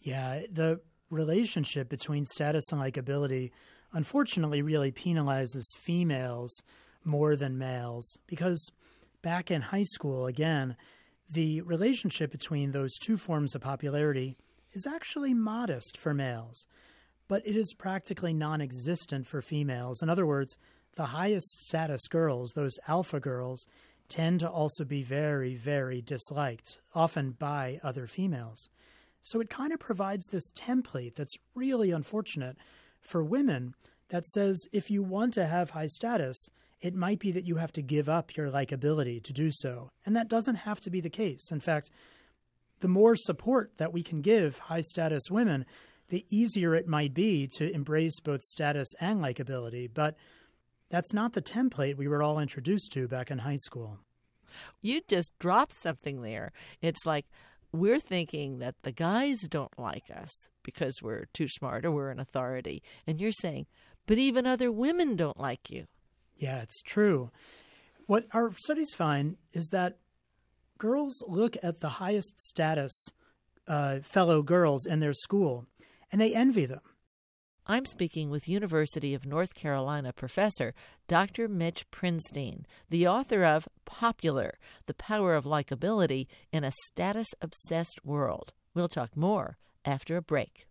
Yeah, 0.00 0.42
the 0.48 0.80
relationship 1.10 1.88
between 1.88 2.24
status 2.24 2.70
and 2.70 2.80
likability 2.80 3.50
unfortunately 3.92 4.62
really 4.62 4.92
penalizes 4.92 5.64
females 5.76 6.62
more 7.02 7.34
than 7.34 7.58
males 7.58 8.16
because 8.28 8.70
back 9.20 9.50
in 9.50 9.62
high 9.62 9.82
school, 9.82 10.26
again, 10.26 10.76
the 11.28 11.60
relationship 11.62 12.30
between 12.30 12.70
those 12.70 12.96
two 12.98 13.16
forms 13.16 13.56
of 13.56 13.60
popularity 13.60 14.36
is 14.72 14.86
actually 14.86 15.34
modest 15.34 15.96
for 15.96 16.14
males, 16.14 16.66
but 17.26 17.44
it 17.44 17.56
is 17.56 17.74
practically 17.76 18.32
non 18.32 18.60
existent 18.60 19.26
for 19.26 19.42
females. 19.42 20.02
In 20.02 20.08
other 20.08 20.24
words, 20.24 20.56
the 20.94 21.06
highest 21.06 21.66
status 21.66 22.06
girls, 22.06 22.52
those 22.52 22.78
alpha 22.86 23.18
girls, 23.18 23.66
tend 24.08 24.40
to 24.40 24.48
also 24.48 24.84
be 24.84 25.02
very, 25.02 25.54
very 25.54 26.00
disliked, 26.00 26.78
often 26.94 27.32
by 27.32 27.78
other 27.82 28.06
females. 28.06 28.70
So 29.20 29.40
it 29.40 29.48
kind 29.48 29.72
of 29.72 29.80
provides 29.80 30.26
this 30.26 30.50
template 30.52 31.14
that's 31.14 31.36
really 31.54 31.90
unfortunate 31.90 32.56
for 33.00 33.24
women 33.24 33.74
that 34.10 34.26
says 34.26 34.60
if 34.72 34.90
you 34.90 35.02
want 35.02 35.34
to 35.34 35.46
have 35.46 35.70
high 35.70 35.86
status, 35.86 36.48
it 36.80 36.94
might 36.94 37.18
be 37.18 37.32
that 37.32 37.46
you 37.46 37.56
have 37.56 37.72
to 37.72 37.82
give 37.82 38.08
up 38.08 38.36
your 38.36 38.50
likability 38.50 39.22
to 39.22 39.32
do 39.32 39.50
so. 39.50 39.90
And 40.04 40.14
that 40.14 40.28
doesn't 40.28 40.56
have 40.56 40.80
to 40.80 40.90
be 40.90 41.00
the 41.00 41.08
case. 41.08 41.50
In 41.50 41.60
fact, 41.60 41.90
the 42.80 42.88
more 42.88 43.16
support 43.16 43.72
that 43.78 43.92
we 43.92 44.02
can 44.02 44.20
give 44.20 44.58
high 44.58 44.82
status 44.82 45.30
women, 45.30 45.64
the 46.08 46.26
easier 46.28 46.74
it 46.74 46.86
might 46.86 47.14
be 47.14 47.48
to 47.56 47.72
embrace 47.72 48.20
both 48.20 48.42
status 48.42 48.88
and 49.00 49.22
likability. 49.22 49.88
But 49.92 50.16
that's 50.90 51.12
not 51.12 51.32
the 51.32 51.42
template 51.42 51.96
we 51.96 52.08
were 52.08 52.22
all 52.22 52.38
introduced 52.38 52.92
to 52.92 53.08
back 53.08 53.30
in 53.30 53.38
high 53.38 53.56
school. 53.56 53.98
You 54.80 55.00
just 55.08 55.32
dropped 55.38 55.74
something 55.74 56.22
there. 56.22 56.52
It's 56.80 57.04
like 57.04 57.26
we're 57.72 58.00
thinking 58.00 58.58
that 58.58 58.76
the 58.82 58.92
guys 58.92 59.40
don't 59.48 59.76
like 59.78 60.04
us 60.14 60.48
because 60.62 61.02
we're 61.02 61.26
too 61.32 61.48
smart 61.48 61.84
or 61.84 61.90
we're 61.90 62.10
an 62.10 62.20
authority. 62.20 62.82
And 63.06 63.20
you're 63.20 63.32
saying, 63.32 63.66
but 64.06 64.18
even 64.18 64.46
other 64.46 64.70
women 64.70 65.16
don't 65.16 65.40
like 65.40 65.70
you. 65.70 65.86
Yeah, 66.36 66.60
it's 66.62 66.82
true. 66.82 67.30
What 68.06 68.26
our 68.32 68.52
studies 68.52 68.94
find 68.94 69.36
is 69.52 69.68
that 69.68 69.98
girls 70.78 71.22
look 71.26 71.56
at 71.62 71.80
the 71.80 71.88
highest 71.88 72.40
status 72.40 73.08
uh, 73.66 74.00
fellow 74.02 74.42
girls 74.42 74.86
in 74.86 75.00
their 75.00 75.12
school 75.12 75.66
and 76.12 76.20
they 76.20 76.34
envy 76.34 76.66
them. 76.66 76.80
I'm 77.66 77.86
speaking 77.86 78.28
with 78.28 78.46
University 78.46 79.14
of 79.14 79.24
North 79.24 79.54
Carolina 79.54 80.12
professor 80.12 80.74
Dr. 81.08 81.48
Mitch 81.48 81.90
Prinstein, 81.90 82.66
the 82.90 83.08
author 83.08 83.42
of 83.42 83.66
Popular 83.86 84.58
The 84.84 84.92
Power 84.92 85.34
of 85.34 85.46
Likability 85.46 86.26
in 86.52 86.62
a 86.62 86.72
Status 86.92 87.28
Obsessed 87.40 88.04
World. 88.04 88.52
We'll 88.74 88.88
talk 88.88 89.16
more 89.16 89.56
after 89.82 90.18
a 90.18 90.22
break. 90.22 90.66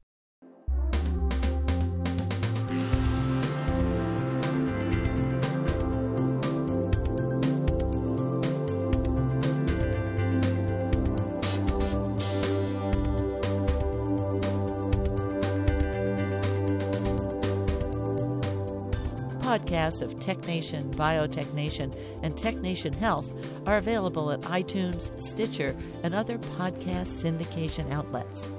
Podcasts 19.53 20.01
of 20.01 20.15
TechNation, 20.15 20.95
Biotech 20.95 21.53
Nation, 21.53 21.93
and 22.23 22.33
TechNation 22.35 22.95
Health 22.95 23.31
are 23.67 23.77
available 23.77 24.31
at 24.31 24.41
iTunes, 24.41 25.11
Stitcher, 25.21 25.75
and 26.01 26.15
other 26.15 26.39
podcast 26.39 27.21
syndication 27.23 27.91
outlets. 27.91 28.51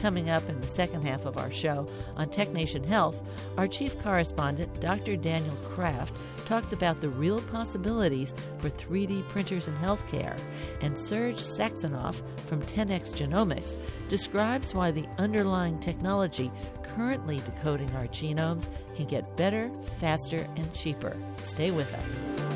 Coming 0.00 0.30
up 0.30 0.48
in 0.48 0.58
the 0.62 0.66
second 0.66 1.02
half 1.02 1.26
of 1.26 1.36
our 1.36 1.50
show 1.50 1.86
on 2.16 2.28
TechNation 2.28 2.86
Health, 2.86 3.20
our 3.58 3.68
chief 3.68 3.98
correspondent, 3.98 4.80
Dr. 4.80 5.16
Daniel 5.16 5.56
Kraft, 5.56 6.14
talks 6.46 6.72
about 6.72 7.02
the 7.02 7.10
real 7.10 7.40
possibilities 7.52 8.34
for 8.56 8.70
3D 8.70 9.28
printers 9.28 9.68
in 9.68 9.74
healthcare, 9.74 10.40
and 10.80 10.96
Serge 10.96 11.36
Saxonov 11.36 12.22
from 12.46 12.62
10x 12.62 13.12
Genomics 13.12 13.76
describes 14.08 14.72
why 14.72 14.92
the 14.92 15.06
underlying 15.18 15.78
technology 15.78 16.50
currently 16.98 17.36
decoding 17.36 17.88
our 17.94 18.08
genomes 18.08 18.66
can 18.96 19.06
get 19.06 19.36
better, 19.36 19.70
faster, 20.00 20.44
and 20.56 20.74
cheaper. 20.74 21.16
Stay 21.36 21.70
with 21.70 21.94
us. 21.94 22.47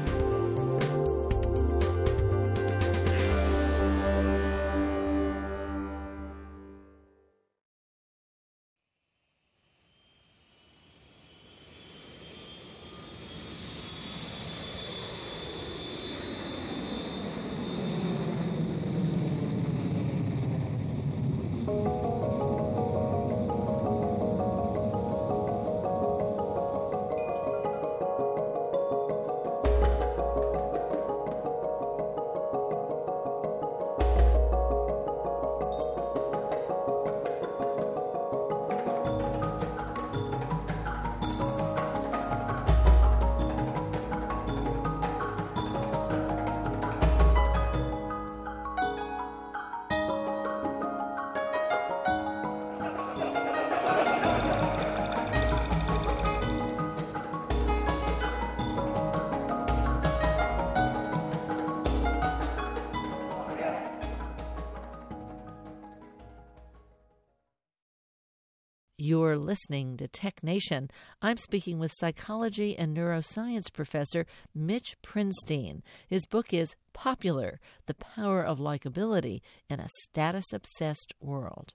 You're 69.23 69.39
listening 69.39 69.99
to 69.99 70.09
Tech 70.09 70.43
Nation. 70.43 70.91
I'm 71.23 71.37
speaking 71.37 71.79
with 71.79 71.93
psychology 71.95 72.77
and 72.77 72.95
neuroscience 72.95 73.73
professor 73.73 74.27
Mitch 74.53 74.97
Prinstein. 75.01 75.85
His 76.09 76.27
book 76.27 76.53
is 76.53 76.75
Popular 76.93 77.61
The 77.87 77.95
Power 77.95 78.43
of 78.43 78.59
Likability 78.59 79.41
in 79.71 79.79
a 79.79 79.89
Status 80.03 80.47
Obsessed 80.53 81.15
World. 81.21 81.73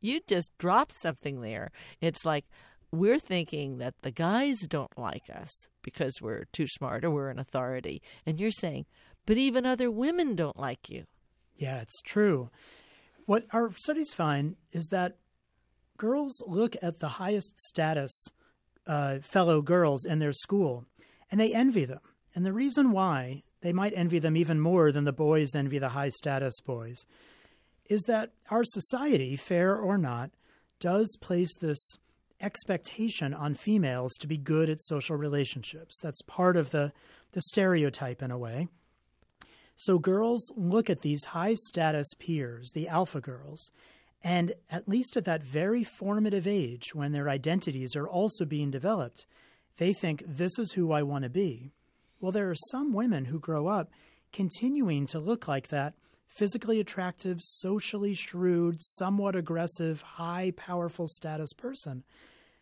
You 0.00 0.20
just 0.28 0.56
dropped 0.56 0.94
something 0.96 1.40
there. 1.40 1.72
It's 2.00 2.24
like 2.24 2.44
we're 2.92 3.18
thinking 3.18 3.78
that 3.78 3.94
the 4.02 4.12
guys 4.12 4.60
don't 4.60 4.96
like 4.96 5.28
us 5.28 5.50
because 5.82 6.22
we're 6.22 6.44
too 6.52 6.68
smart 6.68 7.04
or 7.04 7.10
we're 7.10 7.30
an 7.30 7.40
authority. 7.40 8.00
And 8.24 8.38
you're 8.38 8.52
saying, 8.52 8.86
but 9.26 9.36
even 9.36 9.66
other 9.66 9.90
women 9.90 10.36
don't 10.36 10.58
like 10.58 10.88
you. 10.88 11.04
Yeah, 11.56 11.80
it's 11.80 12.00
true. 12.00 12.50
What 13.26 13.44
our 13.52 13.72
studies 13.72 14.14
find 14.14 14.54
is 14.72 14.86
that 14.92 15.16
girls 15.96 16.42
look 16.46 16.76
at 16.82 17.00
the 17.00 17.08
highest 17.08 17.58
status 17.60 18.28
uh, 18.86 19.18
fellow 19.20 19.62
girls 19.62 20.04
in 20.04 20.18
their 20.18 20.32
school 20.32 20.84
and 21.30 21.40
they 21.40 21.54
envy 21.54 21.84
them. 21.84 22.00
And 22.34 22.44
the 22.44 22.52
reason 22.52 22.90
why 22.90 23.42
they 23.62 23.72
might 23.72 23.92
envy 23.96 24.18
them 24.18 24.36
even 24.36 24.60
more 24.60 24.92
than 24.92 25.04
the 25.04 25.12
boys 25.12 25.54
envy 25.54 25.78
the 25.78 25.90
high 25.90 26.10
status 26.10 26.60
boys 26.60 27.06
is 27.88 28.02
that 28.02 28.30
our 28.50 28.64
society, 28.64 29.36
fair 29.36 29.76
or 29.76 29.98
not, 29.98 30.30
does 30.80 31.16
place 31.20 31.56
this 31.56 31.96
expectation 32.40 33.32
on 33.32 33.54
females 33.54 34.14
to 34.14 34.26
be 34.26 34.36
good 34.36 34.68
at 34.68 34.80
social 34.80 35.16
relationships. 35.16 35.98
That's 36.02 36.22
part 36.22 36.56
of 36.56 36.70
the, 36.70 36.92
the 37.32 37.40
stereotype 37.40 38.22
in 38.22 38.30
a 38.30 38.38
way. 38.38 38.68
So 39.76 39.98
girls 39.98 40.52
look 40.56 40.88
at 40.88 41.00
these 41.00 41.26
high 41.26 41.54
status 41.54 42.12
peers, 42.18 42.70
the 42.74 42.88
alpha 42.88 43.20
girls, 43.20 43.70
and 44.24 44.54
at 44.70 44.88
least 44.88 45.18
at 45.18 45.26
that 45.26 45.42
very 45.44 45.84
formative 45.84 46.46
age 46.46 46.94
when 46.94 47.12
their 47.12 47.28
identities 47.28 47.94
are 47.94 48.08
also 48.08 48.46
being 48.46 48.70
developed, 48.70 49.26
they 49.76 49.92
think 49.92 50.24
this 50.26 50.58
is 50.58 50.72
who 50.72 50.92
I 50.92 51.02
want 51.02 51.24
to 51.24 51.30
be. 51.30 51.72
Well, 52.20 52.32
there 52.32 52.50
are 52.50 52.56
some 52.70 52.94
women 52.94 53.26
who 53.26 53.38
grow 53.38 53.66
up 53.66 53.90
continuing 54.32 55.04
to 55.06 55.18
look 55.18 55.46
like 55.46 55.68
that 55.68 55.92
physically 56.26 56.80
attractive, 56.80 57.38
socially 57.40 58.14
shrewd, 58.14 58.80
somewhat 58.80 59.36
aggressive, 59.36 60.00
high, 60.00 60.52
powerful 60.56 61.06
status 61.06 61.52
person 61.52 62.02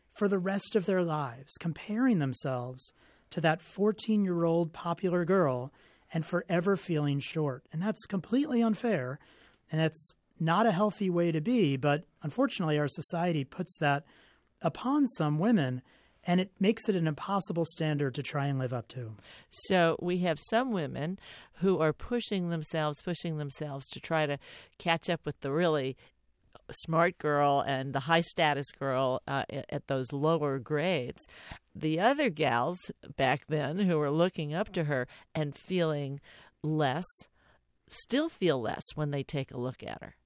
for 0.09 0.29
the 0.29 0.41
rest 0.41 0.75
of 0.75 0.85
their 0.85 1.03
lives, 1.03 1.55
comparing 1.59 2.19
themselves 2.19 2.93
to 3.31 3.41
that 3.41 3.63
14 3.63 4.25
year 4.25 4.45
old 4.45 4.73
popular 4.73 5.25
girl 5.25 5.73
and 6.13 6.27
forever 6.27 6.77
feeling 6.77 7.21
short. 7.21 7.65
And 7.73 7.81
that's 7.81 8.05
completely 8.07 8.61
unfair. 8.61 9.19
And 9.71 9.81
that's 9.81 10.15
not 10.39 10.67
a 10.67 10.73
healthy 10.73 11.11
way 11.11 11.33
to 11.33 11.41
be. 11.41 11.77
But 11.77 12.05
unfortunately, 12.23 12.79
our 12.79 12.89
society 12.89 13.45
puts 13.45 13.77
that 13.79 14.05
upon 14.61 15.07
some 15.07 15.39
women 15.39 15.83
and 16.25 16.41
it 16.41 16.53
makes 16.61 16.89
it 16.89 16.95
an 16.95 17.07
impossible 17.07 17.65
standard 17.65 18.15
to 18.15 18.23
try 18.23 18.47
and 18.47 18.59
live 18.59 18.73
up 18.73 18.89
to. 18.89 19.17
So 19.51 19.97
we 20.01 20.19
have 20.19 20.39
some 20.51 20.71
women 20.71 21.19
who 21.55 21.81
are 21.81 21.93
pushing 21.93 22.49
themselves, 22.49 23.03
pushing 23.03 23.39
themselves 23.39 23.89
to 23.89 24.01
try 24.01 24.27
to 24.27 24.39
catch 24.79 25.11
up 25.11 25.27
with 25.27 25.41
the 25.41 25.51
really 25.51 25.97
smart 26.71 27.19
girl 27.19 27.63
and 27.67 27.93
the 27.93 28.01
high 28.01 28.21
status 28.21 28.71
girl 28.73 29.21
uh, 29.27 29.45
at 29.69 29.89
those 29.89 30.13
lower 30.13 30.59
grades. 30.59 31.27
The 31.75 31.99
other 31.99 32.31
gals 32.31 32.79
back 33.17 33.47
then 33.49 33.81
who 33.81 33.99
were 33.99 34.11
looking 34.11 34.55
up 34.55 34.73
to 34.73 34.85
her 34.85 35.09
and 35.35 35.57
feeling 35.57 36.21
less 36.63 37.07
still 37.89 38.29
feel 38.29 38.61
less 38.61 38.83
when 38.95 39.11
they 39.11 39.23
take 39.23 39.51
a 39.51 39.61
look 39.61 39.83
at 39.83 40.03
her. 40.03 40.17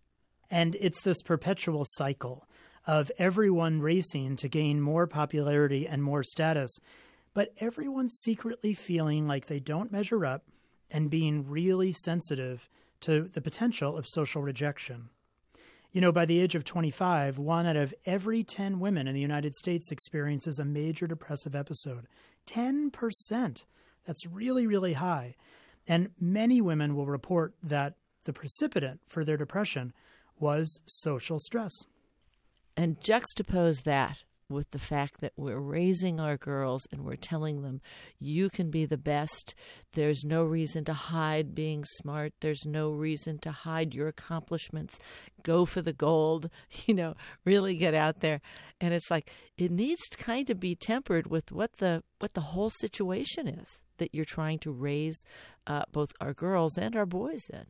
And 0.51 0.77
it's 0.81 1.03
this 1.03 1.23
perpetual 1.23 1.85
cycle 1.85 2.47
of 2.87 3.11
everyone 3.19 3.81
racing 3.81 4.37
to 4.37 4.49
gain 4.49 4.81
more 4.81 5.07
popularity 5.07 5.87
and 5.87 6.03
more 6.03 6.23
status, 6.23 6.79
but 7.35 7.53
everyone 7.59 8.09
secretly 8.09 8.75
feeling 8.75 9.27
like 9.27 9.47
they 9.47 9.61
don't 9.61 9.93
measure 9.93 10.25
up 10.25 10.45
and 10.91 11.11
being 11.11 11.49
really 11.49 11.93
sensitive 11.93 12.69
to 13.01 13.23
the 13.23 13.41
potential 13.41 13.97
of 13.97 14.07
social 14.07 14.41
rejection. 14.41 15.11
You 15.93 16.01
know, 16.01 16.13
by 16.13 16.27
the 16.27 16.41
age 16.41 16.55
of 16.55 16.65
25, 16.65 17.39
one 17.39 17.67
out 17.67 17.77
of 17.77 17.95
every 18.05 18.45
10 18.45 18.79
women 18.81 19.09
in 19.09 19.15
the 19.15 19.21
United 19.21 19.55
States 19.55 19.91
experiences 19.91 20.59
a 20.59 20.65
major 20.65 21.07
depressive 21.07 21.55
episode. 21.55 22.07
10%. 22.47 23.65
That's 24.05 24.27
really, 24.27 24.67
really 24.67 24.93
high. 24.93 25.37
And 25.89 26.11
many 26.21 26.61
women 26.61 26.95
will 26.95 27.07
report 27.07 27.55
that 27.63 27.95
the 28.25 28.33
precipitant 28.33 29.01
for 29.07 29.25
their 29.25 29.37
depression 29.37 29.93
was 30.39 30.81
social 30.87 31.39
stress. 31.39 31.73
And 32.77 33.01
juxtapose 33.01 33.85
that 33.85 34.25
with 34.49 34.71
the 34.71 34.79
fact 34.79 35.21
that 35.21 35.33
we're 35.37 35.59
raising 35.59 36.21
our 36.21 36.37
girls 36.37 36.87
and 36.93 37.05
we're 37.05 37.17
telling 37.17 37.63
them 37.63 37.81
you 38.19 38.49
can 38.49 38.71
be 38.71 38.85
the 38.85 38.97
best. 38.97 39.55
There's 39.93 40.25
no 40.25 40.45
reason 40.45 40.85
to 40.85 40.93
hide 40.93 41.55
being 41.55 41.85
smart. 41.85 42.33
There's 42.41 42.65
no 42.65 42.91
reason 42.91 43.39
to 43.39 43.51
hide 43.51 43.95
your 43.95 44.09
accomplishments. 44.09 44.99
Go 45.43 45.65
for 45.65 45.83
the 45.83 45.93
gold, 45.93 46.49
you 46.87 46.95
know, 46.95 47.15
really 47.45 47.77
get 47.77 47.95
out 47.95 48.21
there. 48.21 48.41
And 48.81 48.95
it's 48.95 49.11
like 49.11 49.31
it 49.57 49.71
needs 49.71 50.03
to 50.11 50.19
kind 50.19 50.49
of 50.51 50.61
be 50.61 50.75
tempered 50.75 51.29
with 51.29 51.51
what 51.51 51.79
the 51.79 52.03
what 52.19 52.35
the 52.35 52.41
whole 52.41 52.71
situation 52.71 53.49
is 53.49 53.83
that 53.99 54.15
you're 54.15 54.25
trying 54.25 54.59
to 54.61 54.71
raise 54.71 55.25
uh, 55.67 55.83
both 55.91 56.13
our 56.21 56.35
girls 56.35 56.77
and 56.79 56.95
our 56.95 57.07
boys 57.07 57.43
in. 57.53 57.67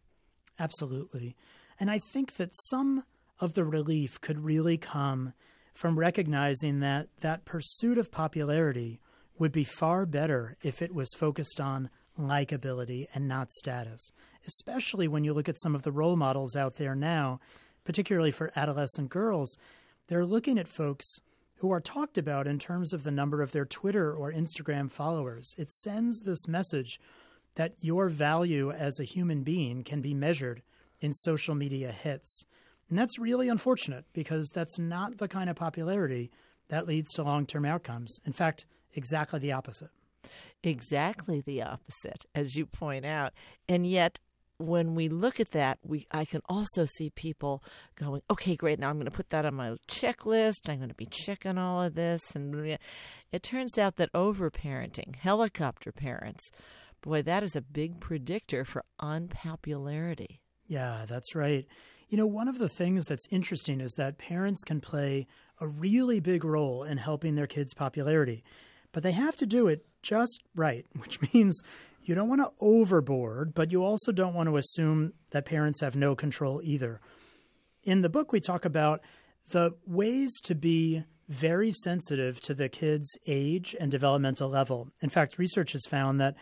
Absolutely. 0.58 1.36
And 1.78 1.90
I 1.90 1.98
think 1.98 2.36
that 2.36 2.54
some 2.54 3.04
of 3.40 3.54
the 3.54 3.64
relief 3.64 4.20
could 4.20 4.38
really 4.38 4.78
come 4.78 5.34
from 5.74 5.98
recognizing 5.98 6.80
that 6.80 7.08
that 7.20 7.44
pursuit 7.44 7.98
of 7.98 8.10
popularity 8.10 9.00
would 9.38 9.52
be 9.52 9.64
far 9.64 10.06
better 10.06 10.56
if 10.62 10.80
it 10.80 10.94
was 10.94 11.12
focused 11.14 11.60
on 11.60 11.90
likability 12.18 13.06
and 13.14 13.28
not 13.28 13.52
status, 13.52 14.10
especially 14.46 15.06
when 15.06 15.24
you 15.24 15.34
look 15.34 15.48
at 15.48 15.58
some 15.58 15.74
of 15.74 15.82
the 15.82 15.92
role 15.92 16.16
models 16.16 16.56
out 16.56 16.76
there 16.76 16.94
now, 16.94 17.38
particularly 17.84 18.30
for 18.30 18.50
adolescent 18.56 19.10
girls. 19.10 19.58
They're 20.08 20.24
looking 20.24 20.58
at 20.58 20.68
folks 20.68 21.04
who 21.56 21.70
are 21.70 21.80
talked 21.80 22.16
about 22.16 22.46
in 22.46 22.58
terms 22.58 22.92
of 22.92 23.02
the 23.02 23.10
number 23.10 23.42
of 23.42 23.52
their 23.52 23.64
Twitter 23.64 24.14
or 24.14 24.32
Instagram 24.32 24.90
followers. 24.90 25.54
It 25.58 25.70
sends 25.70 26.22
this 26.22 26.48
message 26.48 26.98
that 27.56 27.74
your 27.80 28.08
value 28.08 28.70
as 28.70 28.98
a 28.98 29.04
human 29.04 29.42
being 29.42 29.82
can 29.82 30.00
be 30.00 30.14
measured 30.14 30.62
in 31.00 31.12
social 31.12 31.54
media 31.54 31.92
hits. 31.92 32.44
And 32.88 32.98
that's 32.98 33.18
really 33.18 33.48
unfortunate 33.48 34.04
because 34.12 34.50
that's 34.54 34.78
not 34.78 35.18
the 35.18 35.28
kind 35.28 35.50
of 35.50 35.56
popularity 35.56 36.30
that 36.68 36.86
leads 36.86 37.12
to 37.14 37.22
long 37.22 37.46
term 37.46 37.64
outcomes. 37.64 38.18
In 38.24 38.32
fact, 38.32 38.66
exactly 38.94 39.38
the 39.38 39.52
opposite. 39.52 39.90
Exactly 40.62 41.40
the 41.40 41.62
opposite, 41.62 42.26
as 42.34 42.56
you 42.56 42.66
point 42.66 43.04
out. 43.04 43.32
And 43.68 43.86
yet, 43.86 44.18
when 44.58 44.94
we 44.94 45.08
look 45.08 45.38
at 45.38 45.50
that, 45.50 45.78
we 45.84 46.06
I 46.10 46.24
can 46.24 46.40
also 46.48 46.84
see 46.84 47.10
people 47.10 47.62
going, 47.94 48.22
okay, 48.30 48.56
great, 48.56 48.78
now 48.78 48.88
I'm 48.88 48.96
going 48.96 49.04
to 49.04 49.10
put 49.10 49.30
that 49.30 49.44
on 49.44 49.54
my 49.54 49.76
checklist. 49.86 50.68
I'm 50.68 50.78
going 50.78 50.88
to 50.88 50.94
be 50.94 51.06
checking 51.06 51.58
all 51.58 51.82
of 51.82 51.94
this. 51.94 52.34
And 52.34 52.78
it 53.32 53.42
turns 53.42 53.78
out 53.78 53.96
that 53.96 54.12
overparenting, 54.12 55.16
helicopter 55.16 55.92
parents, 55.92 56.50
boy, 57.02 57.22
that 57.22 57.42
is 57.42 57.54
a 57.54 57.60
big 57.60 58.00
predictor 58.00 58.64
for 58.64 58.84
unpopularity. 58.98 60.40
Yeah, 60.66 61.04
that's 61.06 61.34
right. 61.34 61.66
You 62.08 62.16
know, 62.16 62.26
one 62.26 62.48
of 62.48 62.58
the 62.58 62.68
things 62.68 63.06
that's 63.06 63.26
interesting 63.30 63.80
is 63.80 63.92
that 63.92 64.18
parents 64.18 64.62
can 64.64 64.80
play 64.80 65.26
a 65.60 65.66
really 65.66 66.20
big 66.20 66.44
role 66.44 66.84
in 66.84 66.98
helping 66.98 67.34
their 67.34 67.46
kids' 67.46 67.74
popularity, 67.74 68.44
but 68.92 69.02
they 69.02 69.12
have 69.12 69.36
to 69.36 69.46
do 69.46 69.66
it 69.68 69.86
just 70.02 70.42
right, 70.54 70.86
which 70.96 71.20
means 71.32 71.62
you 72.02 72.14
don't 72.14 72.28
want 72.28 72.40
to 72.40 72.52
overboard, 72.60 73.54
but 73.54 73.72
you 73.72 73.84
also 73.84 74.12
don't 74.12 74.34
want 74.34 74.48
to 74.48 74.56
assume 74.56 75.12
that 75.32 75.44
parents 75.44 75.80
have 75.80 75.96
no 75.96 76.14
control 76.14 76.60
either. 76.62 77.00
In 77.82 78.00
the 78.00 78.08
book, 78.08 78.32
we 78.32 78.40
talk 78.40 78.64
about 78.64 79.00
the 79.50 79.72
ways 79.86 80.40
to 80.44 80.54
be 80.54 81.04
very 81.28 81.72
sensitive 81.72 82.40
to 82.40 82.54
the 82.54 82.68
kid's 82.68 83.18
age 83.26 83.74
and 83.78 83.90
developmental 83.90 84.48
level. 84.48 84.88
In 85.02 85.10
fact, 85.10 85.38
research 85.38 85.72
has 85.72 85.84
found 85.86 86.20
that 86.20 86.36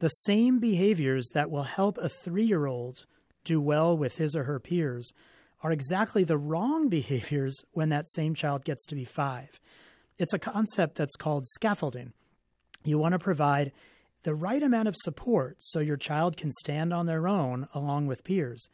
the 0.00 0.08
same 0.08 0.58
behaviors 0.58 1.30
that 1.34 1.50
will 1.50 1.64
help 1.64 1.96
a 1.98 2.08
three 2.08 2.44
year 2.44 2.66
old 2.66 3.06
do 3.48 3.60
well 3.60 3.96
with 3.96 4.18
his 4.18 4.36
or 4.36 4.44
her 4.44 4.60
peers 4.60 5.12
are 5.62 5.72
exactly 5.72 6.22
the 6.22 6.38
wrong 6.38 6.88
behaviors 6.98 7.56
when 7.72 7.88
that 7.88 8.08
same 8.08 8.34
child 8.34 8.64
gets 8.64 8.86
to 8.86 8.94
be 8.94 9.04
five. 9.04 9.58
It's 10.18 10.34
a 10.34 10.38
concept 10.38 10.96
that's 10.96 11.16
called 11.16 11.46
scaffolding. 11.46 12.12
You 12.84 12.98
want 12.98 13.12
to 13.12 13.18
provide 13.18 13.72
the 14.24 14.34
right 14.34 14.62
amount 14.62 14.88
of 14.88 14.96
support 14.96 15.56
so 15.60 15.80
your 15.80 15.96
child 15.96 16.36
can 16.36 16.50
stand 16.50 16.92
on 16.92 17.06
their 17.06 17.28
own 17.28 17.68
along 17.72 18.06
with 18.06 18.24
peers, 18.24 18.68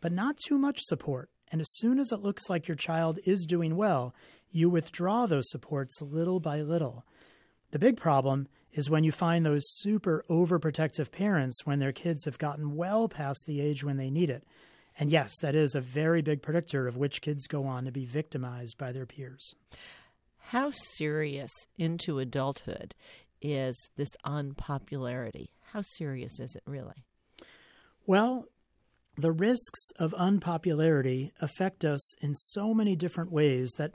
but 0.00 0.12
not 0.12 0.36
too 0.46 0.58
much 0.58 0.78
support. 0.80 1.30
And 1.50 1.60
as 1.60 1.72
soon 1.74 1.98
as 1.98 2.10
it 2.12 2.20
looks 2.20 2.48
like 2.48 2.68
your 2.68 2.76
child 2.76 3.18
is 3.26 3.46
doing 3.46 3.76
well, 3.76 4.14
you 4.50 4.70
withdraw 4.70 5.26
those 5.26 5.50
supports 5.50 6.00
little 6.00 6.40
by 6.40 6.60
little. 6.60 7.04
The 7.72 7.78
big 7.78 7.96
problem 7.96 8.48
is 8.74 8.90
when 8.90 9.04
you 9.04 9.12
find 9.12 9.46
those 9.46 9.62
super 9.66 10.24
overprotective 10.28 11.10
parents 11.10 11.64
when 11.64 11.78
their 11.78 11.92
kids 11.92 12.24
have 12.24 12.38
gotten 12.38 12.76
well 12.76 13.08
past 13.08 13.44
the 13.46 13.60
age 13.60 13.82
when 13.82 13.96
they 13.96 14.10
need 14.10 14.28
it. 14.28 14.44
And 14.98 15.10
yes, 15.10 15.32
that 15.40 15.54
is 15.54 15.74
a 15.74 15.80
very 15.80 16.22
big 16.22 16.42
predictor 16.42 16.86
of 16.86 16.96
which 16.96 17.20
kids 17.20 17.46
go 17.46 17.66
on 17.66 17.84
to 17.84 17.92
be 17.92 18.04
victimized 18.04 18.76
by 18.76 18.92
their 18.92 19.06
peers. 19.06 19.54
How 20.38 20.70
serious 20.70 21.50
into 21.78 22.18
adulthood 22.18 22.94
is 23.40 23.88
this 23.96 24.10
unpopularity? 24.24 25.50
How 25.72 25.82
serious 25.82 26.38
is 26.38 26.54
it 26.54 26.62
really? 26.66 27.04
Well, 28.06 28.44
the 29.16 29.32
risks 29.32 29.90
of 29.98 30.12
unpopularity 30.14 31.32
affect 31.40 31.84
us 31.84 32.14
in 32.22 32.34
so 32.34 32.74
many 32.74 32.96
different 32.96 33.30
ways 33.30 33.72
that 33.78 33.92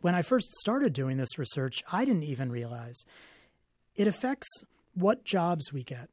when 0.00 0.14
I 0.14 0.22
first 0.22 0.52
started 0.54 0.92
doing 0.92 1.16
this 1.16 1.38
research, 1.38 1.82
I 1.92 2.04
didn't 2.04 2.24
even 2.24 2.50
realize. 2.50 3.04
It 3.94 4.06
affects 4.06 4.48
what 4.94 5.24
jobs 5.24 5.72
we 5.72 5.82
get, 5.82 6.08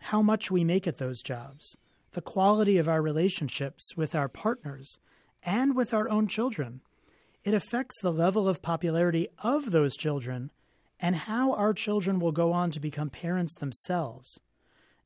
how 0.00 0.22
much 0.22 0.50
we 0.50 0.64
make 0.64 0.86
at 0.86 0.98
those 0.98 1.22
jobs, 1.22 1.76
the 2.12 2.20
quality 2.20 2.78
of 2.78 2.88
our 2.88 3.02
relationships 3.02 3.96
with 3.96 4.14
our 4.14 4.28
partners 4.28 4.98
and 5.42 5.74
with 5.74 5.94
our 5.94 6.08
own 6.08 6.26
children. 6.26 6.80
It 7.44 7.54
affects 7.54 8.00
the 8.00 8.12
level 8.12 8.48
of 8.48 8.62
popularity 8.62 9.28
of 9.38 9.70
those 9.70 9.96
children 9.96 10.50
and 10.98 11.14
how 11.14 11.52
our 11.52 11.72
children 11.72 12.18
will 12.18 12.32
go 12.32 12.52
on 12.52 12.70
to 12.72 12.80
become 12.80 13.10
parents 13.10 13.54
themselves. 13.56 14.40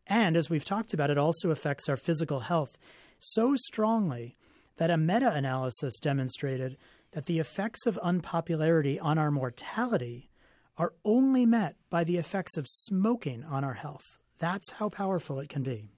And 0.06 0.36
as 0.36 0.48
we've 0.48 0.64
talked 0.64 0.94
about, 0.94 1.10
it 1.10 1.18
also 1.18 1.50
affects 1.50 1.88
our 1.88 1.96
physical 1.96 2.40
health 2.40 2.76
so 3.18 3.54
strongly 3.56 4.36
that 4.78 4.90
a 4.90 4.96
meta 4.96 5.32
analysis 5.32 5.98
demonstrated 6.00 6.76
that 7.12 7.26
the 7.26 7.38
effects 7.38 7.86
of 7.86 7.98
unpopularity 7.98 8.98
on 8.98 9.18
our 9.18 9.30
mortality 9.30 10.29
are 10.76 10.92
only 11.04 11.46
met 11.46 11.76
by 11.90 12.04
the 12.04 12.16
effects 12.16 12.56
of 12.56 12.66
smoking 12.68 13.44
on 13.44 13.64
our 13.64 13.74
health. 13.74 14.18
That's 14.38 14.72
how 14.72 14.88
powerful 14.88 15.38
it 15.40 15.48
can 15.48 15.62
be. 15.62 15.90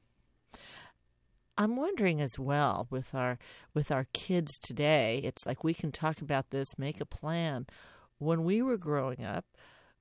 I'm 1.57 1.77
wondering 1.77 2.21
as 2.21 2.39
well 2.39 2.87
with 2.91 3.15
our 3.15 3.39
with 3.75 3.93
our 3.93 4.07
kids 4.13 4.59
today. 4.59 5.21
It's 5.23 5.45
like 5.47 5.63
we 5.63 5.75
can 5.75 5.93
talk 5.93 6.21
about 6.21 6.51
this, 6.51 6.79
make 6.79 7.01
a 7.01 7.07
plan. 7.07 7.67
When 8.19 8.45
we 8.45 8.63
were 8.63 8.79
growing 8.79 9.23
up, 9.25 9.45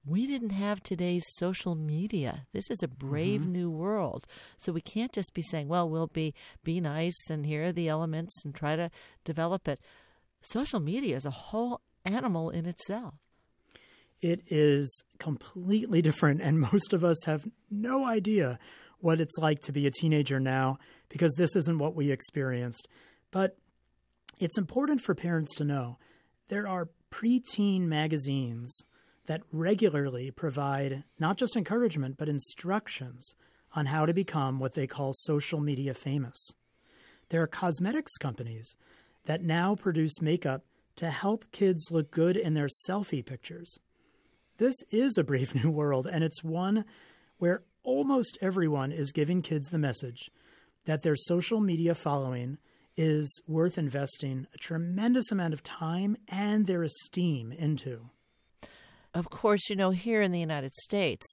we 0.06 0.26
didn't 0.26 0.52
have 0.52 0.82
today's 0.82 1.24
social 1.36 1.76
media. 1.76 2.48
This 2.54 2.72
is 2.72 2.82
a 2.82 2.88
brave 2.88 3.42
mm-hmm. 3.42 3.52
new 3.52 3.70
world. 3.70 4.26
So 4.58 4.72
we 4.72 4.82
can't 4.82 5.14
just 5.14 5.34
be 5.34 5.42
saying, 5.42 5.68
well, 5.68 5.90
we'll 5.90 6.08
be 6.08 6.34
be 6.64 6.80
nice 6.80 7.30
and 7.30 7.46
here 7.46 7.66
are 7.66 7.72
the 7.72 7.90
elements 7.90 8.44
and 8.44 8.56
try 8.56 8.76
to 8.76 8.90
develop 9.24 9.68
it. 9.68 9.80
Social 10.42 10.80
media 10.80 11.16
is 11.18 11.26
a 11.26 11.32
whole 11.32 11.82
animal 12.06 12.50
in 12.50 12.66
itself. 12.66 13.16
It 14.22 14.42
is 14.50 15.04
completely 15.20 16.02
different 16.02 16.42
and 16.42 16.60
most 16.72 16.94
of 16.94 17.04
us 17.04 17.24
have 17.26 17.48
no 17.70 18.06
idea 18.06 18.60
what 19.00 19.20
it's 19.20 19.38
like 19.38 19.62
to 19.62 19.72
be 19.72 19.88
a 19.88 19.92
teenager 19.92 20.40
now 20.40 20.78
because 21.10 21.34
this 21.36 21.56
isn't 21.56 21.80
what 21.80 21.96
we 21.96 22.12
experienced. 22.12 22.88
But 23.32 23.58
it's 24.40 24.58
important 24.58 25.02
for 25.02 25.16
parents 25.16 25.56
to 25.56 25.64
know 25.64 25.98
there 26.48 26.68
are 26.68 26.90
preteen 27.12 27.82
magazines 27.82 28.84
that 29.26 29.42
regularly 29.52 30.32
provide 30.32 31.04
not 31.20 31.38
just 31.38 31.56
encouragement, 31.56 32.18
but 32.18 32.30
instructions 32.30 33.34
on 33.76 33.86
how 33.88 34.06
to 34.06 34.14
become 34.14 34.60
what 34.60 34.74
they 34.74 34.88
call 34.88 35.14
social 35.14 35.60
media 35.60 35.94
famous. 35.94 36.54
There 37.30 37.42
are 37.42 37.48
cosmetics 37.48 38.18
companies 38.18 38.76
that 39.26 39.44
now 39.44 39.76
produce 39.76 40.22
makeup 40.22 40.64
to 40.98 41.10
help 41.10 41.46
kids 41.52 41.90
look 41.92 42.12
good 42.12 42.36
in 42.36 42.54
their 42.54 42.68
selfie 42.88 43.26
pictures. 43.26 43.80
This 44.62 44.84
is 44.92 45.18
a 45.18 45.24
brave 45.24 45.56
new 45.64 45.72
world, 45.72 46.06
and 46.06 46.24
it's 46.24 46.44
one 46.44 46.86
where 47.40 47.64
almost 47.82 48.38
everyone 48.42 48.92
is 48.92 49.12
giving 49.12 49.42
kids 49.42 49.70
the 49.70 49.80
message 49.80 50.30
that 50.86 51.02
their 51.02 51.16
social 51.16 51.60
media 51.60 51.96
following 51.96 52.60
is 52.96 53.42
worth 53.48 53.80
investing 53.80 54.46
a 54.54 54.60
tremendous 54.60 55.32
amount 55.32 55.56
of 55.56 55.64
time 55.64 56.16
and 56.28 56.68
their 56.68 56.84
esteem 56.84 57.52
into. 57.52 58.12
Of 59.16 59.32
course, 59.32 59.68
you 59.68 59.76
know, 59.76 59.90
here 59.90 60.22
in 60.22 60.32
the 60.32 60.40
United 60.40 60.76
States, 60.76 61.26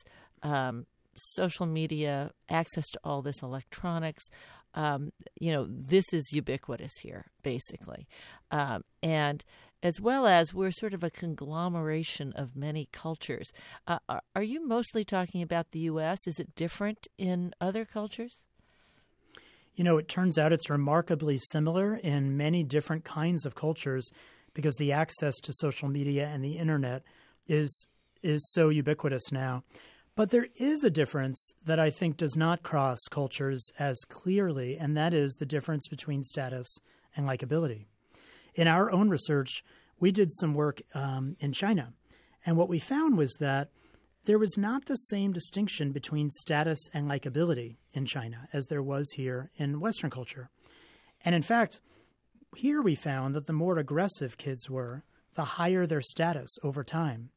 um, 0.43 0.87
social 1.15 1.67
media, 1.67 2.31
access 2.49 2.89
to 2.93 3.01
all 3.05 3.21
this 3.21 3.43
electronics, 3.43 4.25
um, 4.73 5.13
you 5.39 5.53
know, 5.53 5.67
this 5.69 6.15
is 6.15 6.33
ubiquitous 6.33 6.93
here, 7.03 7.27
basically. 7.43 8.07
Um, 8.51 8.85
and 9.03 9.45
as 9.83 10.01
well 10.01 10.27
as 10.27 10.53
we're 10.53 10.71
sort 10.71 10.95
of 10.95 11.05
a 11.05 11.11
conglomeration 11.11 12.33
of 12.35 12.57
many 12.57 12.89
cultures. 12.93 13.53
Uh, 13.87 13.99
are 14.35 14.43
you 14.43 14.67
mostly 14.67 15.05
talking 15.05 15.43
about 15.43 15.71
the 15.71 15.81
U.S.? 15.81 16.27
Is 16.27 16.41
it 16.41 16.55
different 16.55 17.07
in 17.17 17.55
other 17.61 17.85
cultures? 17.85 18.45
You 19.75 19.85
know, 19.85 19.99
it 19.99 20.09
turns 20.09 20.39
out 20.39 20.53
it's 20.53 20.71
remarkably 20.71 21.39
similar 21.39 21.95
in 21.95 22.37
many 22.37 22.65
different 22.65 23.05
kinds 23.05 23.47
of 23.47 23.55
cultures 23.55 24.11
because 24.53 24.75
the 24.77 24.91
access 24.91 25.37
to 25.37 25.53
social 25.53 25.89
media 25.89 26.27
and 26.27 26.45
the 26.45 26.59
internet 26.59 27.05
is 27.47 27.87
is 28.21 28.51
so 28.53 28.69
ubiquitous 28.69 29.31
now. 29.31 29.63
But 30.17 30.31
there 30.31 30.49
is 30.57 30.83
a 30.83 30.91
difference 30.91 31.53
that 31.65 31.79
I 31.79 31.91
think 31.91 32.17
does 32.17 32.37
not 32.37 32.65
cross 32.65 32.99
cultures 33.09 33.71
as 33.79 33.97
clearly, 34.09 34.77
and 34.77 34.97
that 34.97 35.15
is 35.15 35.35
the 35.35 35.47
difference 35.47 35.87
between 35.87 36.25
status 36.25 36.67
and 37.17 37.25
likability. 37.25 37.87
In 38.55 38.67
our 38.67 38.91
own 38.91 39.09
research, 39.09 39.65
we 40.01 40.13
did 40.13 40.33
some 40.33 40.55
work 40.55 40.81
um, 40.95 41.37
in 41.41 41.53
China, 41.53 41.93
and 42.45 42.57
what 42.57 42.69
we 42.69 42.79
found 42.79 43.17
was 43.17 43.35
that 43.41 43.69
there 44.25 44.39
was 44.39 44.59
not 44.59 44.87
the 44.87 44.97
same 44.97 45.33
distinction 45.33 45.91
between 45.93 46.31
status 46.31 46.89
and 46.93 47.09
likability 47.09 47.77
in 47.93 48.05
China 48.05 48.49
as 48.53 48.67
there 48.67 48.83
was 48.83 49.13
here 49.13 49.51
in 49.57 49.81
Western 49.81 50.11
culture. 50.11 50.51
And 51.25 51.35
in 51.35 51.43
fact, 51.43 51.81
here 52.57 52.83
we 52.83 52.95
found 52.95 53.35
that 53.35 53.47
the 53.47 53.53
more 53.53 53.79
aggressive 53.79 54.37
kids 54.37 54.69
were, 54.69 55.05
the 55.35 55.45
higher 55.45 55.87
their 55.87 56.01
status 56.01 56.59
over 56.63 56.85
time. 56.85 57.31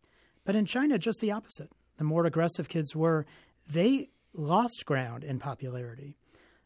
But 0.43 0.55
in 0.55 0.65
China, 0.65 0.97
just 0.97 1.21
the 1.21 1.31
opposite. 1.31 1.71
The 1.97 2.03
more 2.03 2.25
aggressive 2.25 2.67
kids 2.67 2.95
were, 2.95 3.25
they 3.67 4.09
lost 4.33 4.85
ground 4.85 5.23
in 5.23 5.39
popularity. 5.39 6.17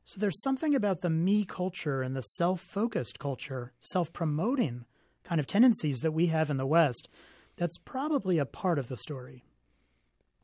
So 0.06 0.20
there's 0.20 0.42
something 0.42 0.76
about 0.76 1.02
the 1.02 1.10
me 1.10 1.46
culture 1.46 2.02
and 2.02 2.16
the 2.16 2.22
self 2.22 2.62
focused 2.62 3.20
culture, 3.20 3.74
self 3.80 4.14
promoting 4.14 4.86
kind 5.24 5.40
of 5.40 5.48
tendencies 5.48 6.00
that 6.02 6.12
we 6.12 6.28
have 6.28 6.50
in 6.50 6.58
the 6.58 6.68
West 6.68 7.10
that's 7.58 7.78
probably 7.78 8.38
a 8.38 8.46
part 8.46 8.80
of 8.80 8.88
the 8.88 8.98
story. 8.98 9.44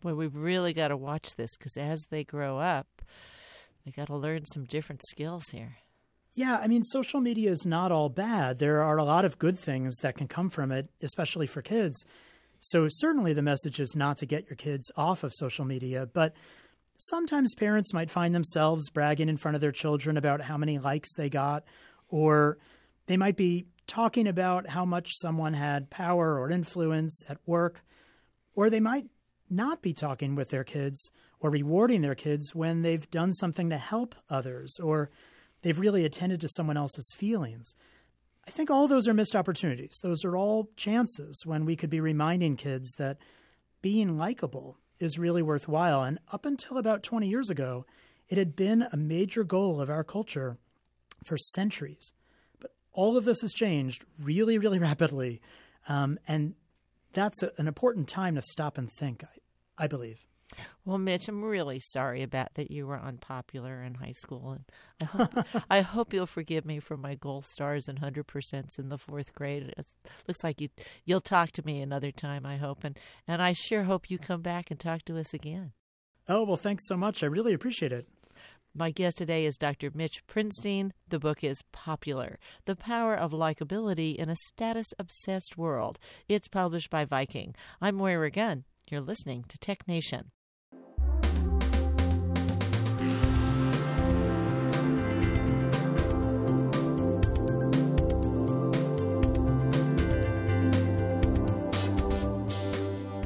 Well, 0.03 0.15
we've 0.15 0.35
really 0.35 0.73
got 0.73 0.87
to 0.87 0.97
watch 0.97 1.35
this 1.35 1.55
because 1.57 1.77
as 1.77 2.05
they 2.09 2.23
grow 2.23 2.57
up, 2.57 3.01
they 3.85 3.91
got 3.91 4.07
to 4.07 4.15
learn 4.15 4.45
some 4.45 4.65
different 4.65 5.01
skills 5.07 5.49
here. 5.49 5.77
Yeah, 6.33 6.57
I 6.57 6.67
mean, 6.67 6.83
social 6.83 7.19
media 7.19 7.51
is 7.51 7.65
not 7.65 7.91
all 7.91 8.09
bad. 8.09 8.57
There 8.57 8.81
are 8.81 8.97
a 8.97 9.03
lot 9.03 9.25
of 9.25 9.37
good 9.37 9.59
things 9.59 9.97
that 9.97 10.15
can 10.15 10.27
come 10.27 10.49
from 10.49 10.71
it, 10.71 10.89
especially 11.01 11.45
for 11.45 11.61
kids. 11.61 12.05
So, 12.57 12.87
certainly 12.89 13.33
the 13.33 13.41
message 13.41 13.79
is 13.79 13.95
not 13.95 14.17
to 14.17 14.25
get 14.25 14.49
your 14.49 14.55
kids 14.55 14.89
off 14.95 15.23
of 15.23 15.33
social 15.33 15.65
media, 15.65 16.07
but 16.11 16.33
sometimes 17.01 17.55
parents 17.55 17.93
might 17.93 18.11
find 18.11 18.35
themselves 18.35 18.89
bragging 18.89 19.29
in 19.29 19.37
front 19.37 19.55
of 19.55 19.61
their 19.61 19.71
children 19.71 20.17
about 20.17 20.41
how 20.41 20.57
many 20.57 20.77
likes 20.77 21.13
they 21.15 21.29
got, 21.29 21.63
or 22.09 22.57
they 23.07 23.17
might 23.17 23.37
be 23.37 23.65
talking 23.87 24.27
about 24.27 24.69
how 24.69 24.85
much 24.85 25.13
someone 25.15 25.53
had 25.53 25.89
power 25.89 26.39
or 26.39 26.51
influence 26.51 27.23
at 27.27 27.37
work, 27.45 27.83
or 28.55 28.69
they 28.69 28.79
might 28.79 29.05
not 29.49 29.81
be 29.81 29.93
talking 29.93 30.35
with 30.35 30.49
their 30.49 30.63
kids 30.63 31.11
or 31.39 31.49
rewarding 31.49 32.01
their 32.01 32.15
kids 32.15 32.53
when 32.53 32.81
they've 32.81 33.09
done 33.09 33.33
something 33.33 33.69
to 33.69 33.77
help 33.77 34.15
others 34.29 34.77
or 34.79 35.09
they've 35.63 35.79
really 35.79 36.05
attended 36.05 36.39
to 36.39 36.47
someone 36.47 36.77
else's 36.77 37.13
feelings. 37.17 37.75
I 38.47 38.51
think 38.51 38.69
all 38.69 38.87
those 38.87 39.07
are 39.07 39.13
missed 39.13 39.35
opportunities. 39.35 39.99
Those 40.01 40.23
are 40.23 40.37
all 40.37 40.69
chances 40.77 41.43
when 41.45 41.65
we 41.65 41.75
could 41.75 41.89
be 41.89 41.99
reminding 41.99 42.55
kids 42.55 42.93
that 42.97 43.17
being 43.81 44.17
likable 44.17 44.77
is 45.01 45.17
really 45.17 45.41
worthwhile. 45.41 46.03
And 46.03 46.19
up 46.31 46.45
until 46.45 46.77
about 46.77 47.03
20 47.03 47.27
years 47.27 47.49
ago, 47.49 47.85
it 48.29 48.37
had 48.37 48.55
been 48.55 48.87
a 48.91 48.97
major 48.97 49.43
goal 49.43 49.81
of 49.81 49.89
our 49.89 50.03
culture 50.03 50.57
for 51.23 51.37
centuries. 51.37 52.13
But 52.59 52.71
all 52.93 53.17
of 53.17 53.25
this 53.25 53.41
has 53.41 53.53
changed 53.53 54.05
really, 54.21 54.57
really 54.57 54.79
rapidly. 54.89 55.41
Um, 55.89 56.19
and 56.27 56.55
that's 57.13 57.43
a, 57.43 57.51
an 57.57 57.67
important 57.67 58.07
time 58.07 58.35
to 58.35 58.41
stop 58.41 58.77
and 58.77 58.91
think, 58.91 59.23
I, 59.23 59.83
I 59.85 59.87
believe. 59.87 60.25
Well, 60.85 60.97
Mitch, 60.97 61.27
I'm 61.27 61.43
really 61.43 61.79
sorry 61.79 62.23
about 62.23 62.55
that 62.55 62.71
you 62.71 62.87
were 62.87 62.99
unpopular 62.99 63.83
in 63.83 63.95
high 63.95 64.13
school, 64.13 64.51
and 64.51 64.65
I 64.99 65.05
hope, 65.05 65.45
I 65.69 65.81
hope 65.81 66.13
you'll 66.13 66.25
forgive 66.25 66.65
me 66.65 66.79
for 66.79 66.97
my 66.97 67.15
gold 67.15 67.45
stars 67.45 67.87
and 67.87 67.99
hundred 67.99 68.27
percents 68.27 68.79
in 68.79 68.89
the 68.89 68.97
fourth 68.97 69.33
grade. 69.33 69.73
It 69.77 69.85
looks 70.27 70.43
like 70.43 70.59
you 70.59 70.69
you'll 71.05 71.19
talk 71.19 71.51
to 71.51 71.65
me 71.65 71.81
another 71.81 72.11
time. 72.11 72.45
I 72.45 72.57
hope, 72.57 72.83
and 72.83 72.97
and 73.27 73.41
I 73.41 73.53
sure 73.53 73.83
hope 73.83 74.09
you 74.09 74.17
come 74.17 74.41
back 74.41 74.71
and 74.71 74.79
talk 74.79 75.05
to 75.05 75.17
us 75.17 75.33
again. 75.33 75.73
Oh 76.27 76.43
well, 76.43 76.57
thanks 76.57 76.87
so 76.87 76.97
much. 76.97 77.23
I 77.23 77.27
really 77.27 77.53
appreciate 77.53 77.91
it. 77.91 78.07
My 78.73 78.89
guest 78.89 79.17
today 79.17 79.45
is 79.45 79.57
Dr. 79.57 79.91
Mitch 79.93 80.25
Prinstein. 80.27 80.93
The 81.09 81.19
book 81.19 81.43
is 81.43 81.61
Popular 81.73 82.39
The 82.63 82.75
Power 82.75 83.15
of 83.15 83.33
Likability 83.33 84.15
in 84.15 84.29
a 84.29 84.35
Status 84.37 84.87
Obsessed 84.97 85.57
World. 85.57 85.99
It's 86.29 86.47
published 86.47 86.89
by 86.89 87.03
Viking. 87.03 87.53
I'm 87.81 87.95
Moira 87.95 88.31
Gunn. 88.31 88.63
You're 88.89 89.01
listening 89.01 89.43
to 89.49 89.57
Tech 89.57 89.85
Nation. 89.89 90.31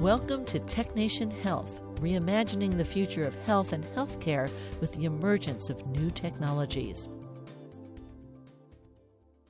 Welcome 0.05 0.45
to 0.45 0.59
TechNation 0.59 1.31
Health, 1.41 1.81
reimagining 1.95 2.77
the 2.77 2.85
future 2.85 3.25
of 3.25 3.33
health 3.45 3.73
and 3.73 3.83
healthcare 3.83 4.47
with 4.79 4.93
the 4.93 5.05
emergence 5.05 5.71
of 5.71 5.87
new 5.87 6.11
technologies. 6.11 7.09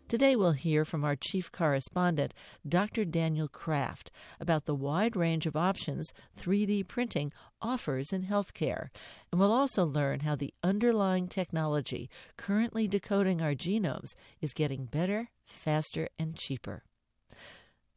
Today 0.07 0.37
we'll 0.37 0.53
hear 0.53 0.85
from 0.85 1.03
our 1.03 1.17
chief 1.17 1.51
correspondent, 1.51 2.33
Dr. 2.65 3.03
Daniel 3.03 3.49
Kraft, 3.49 4.11
about 4.39 4.63
the 4.63 4.73
wide 4.73 5.17
range 5.17 5.45
of 5.45 5.57
options 5.57 6.13
3D 6.39 6.87
printing 6.87 7.33
offers 7.61 8.13
in 8.13 8.23
healthcare. 8.23 8.87
And 9.33 9.41
we'll 9.41 9.51
also 9.51 9.83
learn 9.83 10.21
how 10.21 10.37
the 10.37 10.53
underlying 10.63 11.27
technology 11.27 12.09
currently 12.37 12.87
decoding 12.87 13.41
our 13.41 13.55
genomes 13.55 14.15
is 14.39 14.53
getting 14.53 14.85
better, 14.85 15.31
faster, 15.45 16.07
and 16.17 16.37
cheaper. 16.37 16.85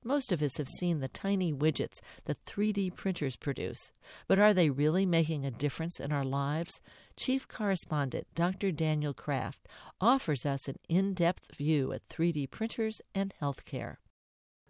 Most 0.05 0.30
of 0.30 0.42
us 0.42 0.59
have 0.59 0.68
seen 0.68 1.01
the 1.01 1.09
tiny 1.09 1.53
widgets 1.53 2.01
that 2.26 2.44
3D 2.44 2.94
printers 2.94 3.36
produce, 3.36 3.90
but 4.28 4.38
are 4.38 4.55
they 4.55 4.70
really 4.70 5.05
making 5.05 5.44
a 5.44 5.51
difference 5.51 5.99
in 5.99 6.12
our 6.12 6.24
lives? 6.24 6.80
Chief 7.16 7.49
Correspondent 7.49 8.26
Dr. 8.34 8.70
Daniel 8.70 9.12
Kraft 9.12 9.66
offers 10.01 10.46
us 10.46 10.68
an 10.68 10.76
in 10.88 11.14
depth 11.14 11.57
view 11.57 11.92
at 11.92 12.09
3D 12.09 12.49
printers 12.51 13.03
and 13.14 13.34
healthcare. 13.42 13.96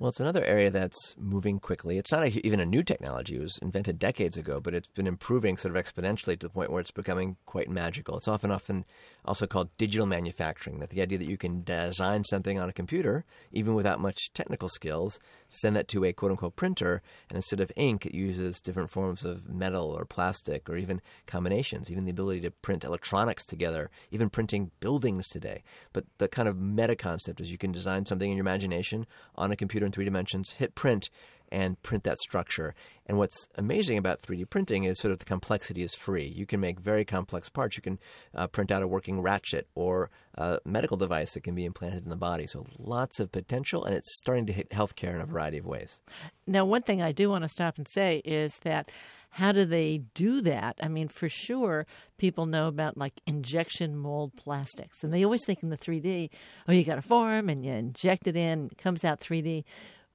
Well, 0.00 0.10
it's 0.10 0.20
another 0.20 0.44
area 0.44 0.70
that's 0.70 1.16
moving 1.18 1.58
quickly. 1.58 1.98
It's 1.98 2.12
not 2.12 2.22
a, 2.22 2.46
even 2.46 2.60
a 2.60 2.64
new 2.64 2.84
technology. 2.84 3.34
It 3.34 3.40
was 3.40 3.58
invented 3.60 3.98
decades 3.98 4.36
ago, 4.36 4.60
but 4.60 4.72
it's 4.72 4.86
been 4.86 5.08
improving 5.08 5.56
sort 5.56 5.76
of 5.76 5.84
exponentially 5.84 6.38
to 6.38 6.46
the 6.46 6.50
point 6.50 6.70
where 6.70 6.80
it's 6.80 6.92
becoming 6.92 7.36
quite 7.46 7.68
magical. 7.68 8.16
It's 8.16 8.28
often 8.28 8.52
often 8.52 8.84
also 9.24 9.48
called 9.48 9.76
digital 9.76 10.06
manufacturing, 10.06 10.78
that 10.78 10.90
the 10.90 11.02
idea 11.02 11.18
that 11.18 11.28
you 11.28 11.36
can 11.36 11.64
design 11.64 12.22
something 12.22 12.60
on 12.60 12.68
a 12.68 12.72
computer, 12.72 13.24
even 13.50 13.74
without 13.74 13.98
much 13.98 14.32
technical 14.34 14.68
skills, 14.68 15.18
send 15.48 15.74
that 15.74 15.88
to 15.88 16.04
a 16.04 16.12
quote 16.12 16.30
unquote 16.30 16.54
printer, 16.54 17.02
and 17.28 17.34
instead 17.34 17.58
of 17.58 17.72
ink, 17.74 18.06
it 18.06 18.14
uses 18.14 18.60
different 18.60 18.90
forms 18.90 19.24
of 19.24 19.48
metal 19.48 19.90
or 19.90 20.04
plastic 20.04 20.70
or 20.70 20.76
even 20.76 21.02
combinations, 21.26 21.90
even 21.90 22.04
the 22.04 22.12
ability 22.12 22.40
to 22.42 22.52
print 22.52 22.84
electronics 22.84 23.44
together, 23.44 23.90
even 24.12 24.30
printing 24.30 24.70
buildings 24.78 25.26
today. 25.26 25.64
But 25.92 26.04
the 26.18 26.28
kind 26.28 26.46
of 26.46 26.56
meta 26.56 26.94
concept 26.94 27.40
is 27.40 27.50
you 27.50 27.58
can 27.58 27.72
design 27.72 28.06
something 28.06 28.30
in 28.30 28.36
your 28.36 28.44
imagination 28.44 29.04
on 29.34 29.50
a 29.50 29.56
computer 29.56 29.87
in 29.88 29.92
three 29.92 30.04
dimensions, 30.04 30.52
hit 30.52 30.74
print, 30.74 31.10
and 31.50 31.80
print 31.82 32.04
that 32.04 32.18
structure. 32.18 32.74
And 33.06 33.18
what's 33.18 33.48
amazing 33.56 33.98
about 33.98 34.20
3D 34.20 34.48
printing 34.50 34.84
is 34.84 34.98
sort 34.98 35.12
of 35.12 35.18
the 35.18 35.24
complexity 35.24 35.82
is 35.82 35.94
free. 35.94 36.26
You 36.26 36.46
can 36.46 36.60
make 36.60 36.78
very 36.78 37.04
complex 37.04 37.48
parts. 37.48 37.76
You 37.76 37.82
can 37.82 37.98
uh, 38.34 38.46
print 38.46 38.70
out 38.70 38.82
a 38.82 38.88
working 38.88 39.20
ratchet 39.20 39.66
or 39.74 40.10
a 40.34 40.58
medical 40.64 40.96
device 40.96 41.32
that 41.34 41.42
can 41.42 41.54
be 41.54 41.64
implanted 41.64 42.04
in 42.04 42.10
the 42.10 42.16
body. 42.16 42.46
So 42.46 42.66
lots 42.78 43.18
of 43.18 43.32
potential, 43.32 43.84
and 43.84 43.94
it's 43.94 44.18
starting 44.18 44.46
to 44.46 44.52
hit 44.52 44.70
healthcare 44.70 45.14
in 45.14 45.20
a 45.20 45.26
variety 45.26 45.58
of 45.58 45.66
ways. 45.66 46.02
Now, 46.46 46.64
one 46.64 46.82
thing 46.82 47.02
I 47.02 47.12
do 47.12 47.30
want 47.30 47.44
to 47.44 47.48
stop 47.48 47.78
and 47.78 47.88
say 47.88 48.20
is 48.24 48.58
that 48.58 48.90
how 49.30 49.52
do 49.52 49.64
they 49.64 50.02
do 50.14 50.40
that? 50.42 50.76
I 50.82 50.88
mean, 50.88 51.08
for 51.08 51.28
sure, 51.28 51.86
people 52.16 52.46
know 52.46 52.68
about 52.68 52.96
like 52.96 53.20
injection 53.26 53.96
mold 53.96 54.34
plastics, 54.36 55.04
and 55.04 55.12
they 55.12 55.24
always 55.24 55.44
think 55.44 55.62
in 55.62 55.70
the 55.70 55.78
3D, 55.78 56.30
oh, 56.66 56.72
you 56.72 56.84
got 56.84 56.98
a 56.98 57.02
form 57.02 57.48
and 57.48 57.64
you 57.64 57.72
inject 57.72 58.26
it 58.26 58.36
in, 58.36 58.68
it 58.72 58.78
comes 58.78 59.04
out 59.04 59.20
3D. 59.20 59.64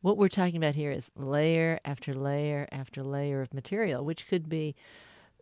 What 0.01 0.18
we're 0.18 0.28
talking 0.28 0.57
about 0.57 0.76
here 0.76 0.91
is 0.91 1.09
layer 1.16 1.80
after 1.86 2.14
layer 2.14 2.68
after 2.72 3.03
layer 3.03 3.41
of 3.41 3.53
material, 3.53 4.03
which 4.03 4.28
could 4.28 4.49
be 4.49 4.76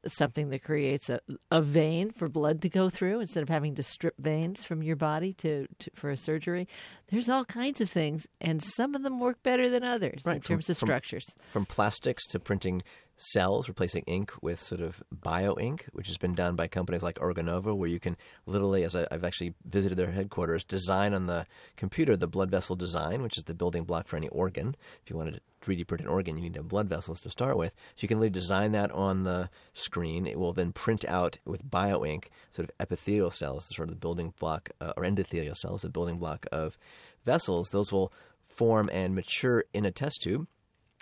something 0.08 0.50
that 0.50 0.64
creates 0.64 1.10
a, 1.10 1.20
a 1.50 1.62
vein 1.62 2.12
for 2.12 2.28
blood 2.28 2.62
to 2.62 2.70
go 2.70 2.90
through 2.90 3.20
instead 3.20 3.44
of 3.44 3.50
having 3.50 3.76
to 3.76 3.84
strip 3.84 4.16
veins 4.18 4.64
from 4.64 4.82
your 4.82 4.96
body 4.96 5.34
to, 5.34 5.68
to 5.80 5.92
for 5.94 6.10
a 6.10 6.18
surgery. 6.18 6.68
There's 7.10 7.30
all 7.30 7.46
kinds 7.46 7.82
of 7.82 7.90
things, 7.90 8.28
and 8.40 8.62
some 8.62 8.96
of 8.96 9.04
them 9.04 9.20
work 9.20 9.44
better 9.44 9.70
than 9.70 9.84
others 9.84 10.24
right. 10.26 10.38
in 10.38 10.42
terms 10.42 10.66
from, 10.66 10.72
of 10.72 10.78
structures. 10.78 11.26
From, 11.38 11.66
from 11.66 11.66
plastics 11.66 12.26
to 12.28 12.40
printing 12.40 12.82
cells, 13.22 13.68
replacing 13.68 14.04
ink 14.08 14.32
with 14.42 14.60
sort 14.60 14.82
of 14.82 15.04
bio 15.12 15.56
ink, 15.60 15.86
which 15.94 16.08
has 16.08 16.18
been 16.18 16.34
done 16.34 16.56
by 16.56 16.68
companies 16.68 17.04
like 17.04 17.20
Organovo, 17.20 17.76
where 17.76 17.90
you 17.90 18.00
can 18.00 18.18
literally, 18.46 18.84
as 18.84 18.96
I, 18.96 19.06
have 19.12 19.24
actually 19.24 19.54
visited 19.64 19.98
their 19.98 20.12
headquarters, 20.12 20.64
design 20.64 21.14
on 21.14 21.28
the 21.28 21.46
computer 21.76 22.18
the 22.18 22.28
blood 22.28 22.50
vessel 22.50 22.76
design, 22.76 23.22
which 23.22 23.38
is 23.38 23.44
the 23.44 23.54
building 23.54 23.84
block 23.84 24.08
for 24.08 24.18
any 24.18 24.28
organ. 24.30 24.76
If 25.04 25.10
you 25.10 25.18
wanted 25.18 25.36
to 25.36 25.42
3D 25.62 25.86
print 25.88 26.02
an 26.02 26.08
organ, 26.08 26.38
you 26.38 26.44
need 26.44 26.54
to 26.54 26.60
have 26.60 26.68
blood 26.68 26.90
vessels 26.90 27.20
to 27.22 27.30
start 27.30 27.58
with. 27.58 27.74
So 27.96 28.04
you 28.04 28.08
can 28.08 28.20
literally 28.20 28.32
design 28.32 28.72
that 28.72 28.92
on 28.92 29.24
the 29.24 29.50
screen. 29.74 30.26
It 30.26 30.40
will 30.40 30.54
then 30.54 30.72
print 30.72 31.06
out 31.06 31.38
with 31.46 31.70
bio 31.70 32.04
ink 32.04 32.32
sort 32.50 32.68
of 32.68 32.76
epithelial 32.80 33.32
cells, 33.32 33.68
the 33.68 33.76
sort 33.76 33.90
of 33.90 33.96
the 33.96 34.00
building 34.00 34.34
block, 34.40 34.72
uh, 34.82 34.94
or 34.98 35.04
endothelial 35.04 35.56
cells, 35.56 35.84
the 35.84 35.90
building 35.90 36.18
block 36.18 36.48
of 36.52 36.78
vessels. 37.24 37.70
Those 37.70 37.92
will 37.92 38.12
form 38.42 38.90
and 38.92 39.14
mature 39.14 39.66
in 39.74 39.86
a 39.86 39.92
test 39.92 40.22
tube 40.24 40.48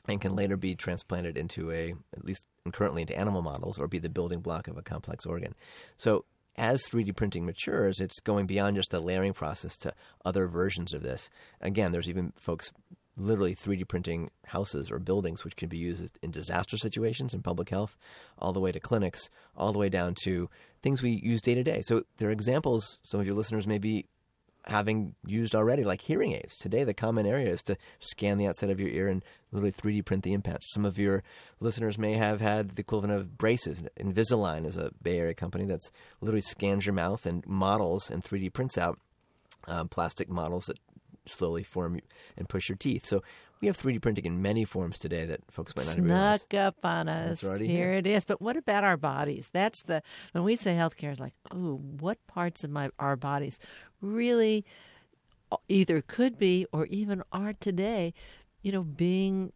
and 0.08 0.22
can 0.22 0.36
later 0.36 0.58
be 0.58 0.76
transplanted 0.76 1.38
into 1.38 1.72
a, 1.72 1.94
at 2.16 2.26
least 2.26 2.46
currently 2.72 3.02
into 3.02 3.18
animal 3.18 3.42
models, 3.42 3.78
or 3.78 3.88
be 3.88 4.00
the 4.00 4.10
building 4.10 4.42
block 4.42 4.68
of 4.68 4.78
a 4.78 4.82
complex 4.82 5.26
organ. 5.26 5.56
So 5.98 6.26
as 6.56 6.82
3D 6.84 7.16
printing 7.16 7.46
matures, 7.46 8.00
it's 8.00 8.20
going 8.20 8.46
beyond 8.46 8.76
just 8.76 8.92
the 8.92 9.00
layering 9.00 9.34
process 9.34 9.78
to 9.78 9.94
other 10.26 10.48
versions 10.48 10.94
of 10.94 11.04
this. 11.04 11.30
Again, 11.62 11.92
there's 11.92 12.10
even 12.10 12.34
folks 12.36 12.72
literally 13.18 13.56
3D 13.56 13.88
printing 13.88 14.32
houses 14.48 14.90
or 14.92 15.00
buildings, 15.00 15.44
which 15.44 15.56
can 15.56 15.70
be 15.70 15.78
used 15.78 16.18
in 16.22 16.32
disaster 16.32 16.78
situations 16.78 17.34
in 17.34 17.42
public 17.42 17.70
health, 17.70 17.98
all 18.38 18.54
the 18.54 18.60
way 18.60 18.72
to 18.72 18.80
clinics, 18.80 19.30
all 19.56 19.72
the 19.72 19.80
way 19.80 19.90
down 19.90 20.16
to 20.24 20.50
things 20.82 21.02
we 21.02 21.12
use 21.24 21.42
day 21.42 21.56
to 21.56 21.64
day. 21.64 21.82
So 21.84 22.04
there 22.18 22.30
are 22.30 22.34
examples 22.34 23.00
some 23.04 23.20
of 23.20 23.26
your 23.26 23.36
listeners 23.36 23.68
may 23.68 23.78
be 23.78 24.06
having 24.70 25.16
used 25.26 25.56
already, 25.56 25.84
like 25.84 26.02
hearing 26.02 26.34
aids. 26.34 26.56
Today, 26.58 26.84
the 26.84 26.94
common 26.94 27.26
area 27.26 27.50
is 27.50 27.62
to 27.64 27.78
scan 28.00 28.38
the 28.38 28.48
outside 28.48 28.70
of 28.70 28.80
your 28.80 28.90
ear 28.90 29.08
and 29.08 29.24
literally 29.52 29.72
3D 29.72 30.06
print 30.06 30.24
the 30.24 30.34
implants. 30.34 30.72
Some 30.74 30.86
of 30.86 30.98
your 30.98 31.24
listeners 31.60 31.98
may 31.98 32.14
have 32.14 32.40
had 32.40 32.76
the 32.76 32.82
equivalent 32.82 33.20
of 33.20 33.38
braces. 33.38 33.84
Invisalign 34.00 34.66
is 34.66 34.78
a 34.78 34.92
Bay 35.02 35.18
Area 35.18 35.34
company 35.34 35.66
that's 35.66 35.92
literally 36.22 36.42
scans 36.42 36.86
your 36.86 36.94
mouth 36.94 37.26
and 37.26 37.46
models 37.48 38.10
and 38.10 38.24
3D 38.24 38.54
prints 38.54 38.78
out 38.78 39.00
um, 39.68 39.90
plastic 39.90 40.30
models 40.30 40.66
that 40.68 40.80
slowly 41.26 41.64
form 41.64 42.00
and 42.38 42.48
push 42.48 42.70
your 42.70 42.76
teeth. 42.76 43.06
So 43.06 43.22
we 43.62 43.68
have 43.68 43.78
3D 43.78 44.02
printing 44.02 44.26
in 44.26 44.42
many 44.42 44.64
forms 44.64 44.98
today 44.98 45.26
that 45.26 45.40
folks 45.52 45.76
might 45.76 45.86
not 45.86 45.96
Snuck 45.96 46.06
realize. 46.06 46.46
up 46.54 46.78
on 46.84 47.10
us. 47.10 47.42
here, 47.42 47.58
here 47.58 47.94
it 47.94 48.08
is. 48.08 48.26
But 48.26 48.42
what 48.42 48.58
about 48.58 48.84
our 48.84 48.98
bodies? 48.98 49.50
That's 49.52 49.82
the 49.84 50.02
when 50.32 50.44
we 50.44 50.56
say 50.56 50.76
healthcare, 50.76 51.12
is 51.12 51.20
like, 51.20 51.34
oh, 51.52 51.82
what 52.00 52.26
parts 52.28 52.64
of 52.64 52.70
my 52.70 52.90
our 53.00 53.16
bodies 53.16 53.60
really 54.02 54.66
either 55.68 56.02
could 56.02 56.38
be 56.38 56.66
or 56.72 56.86
even 56.88 57.24
are 57.32 57.54
today, 57.54 58.14
you 58.62 58.72
know, 58.72 58.84
being 58.84 59.52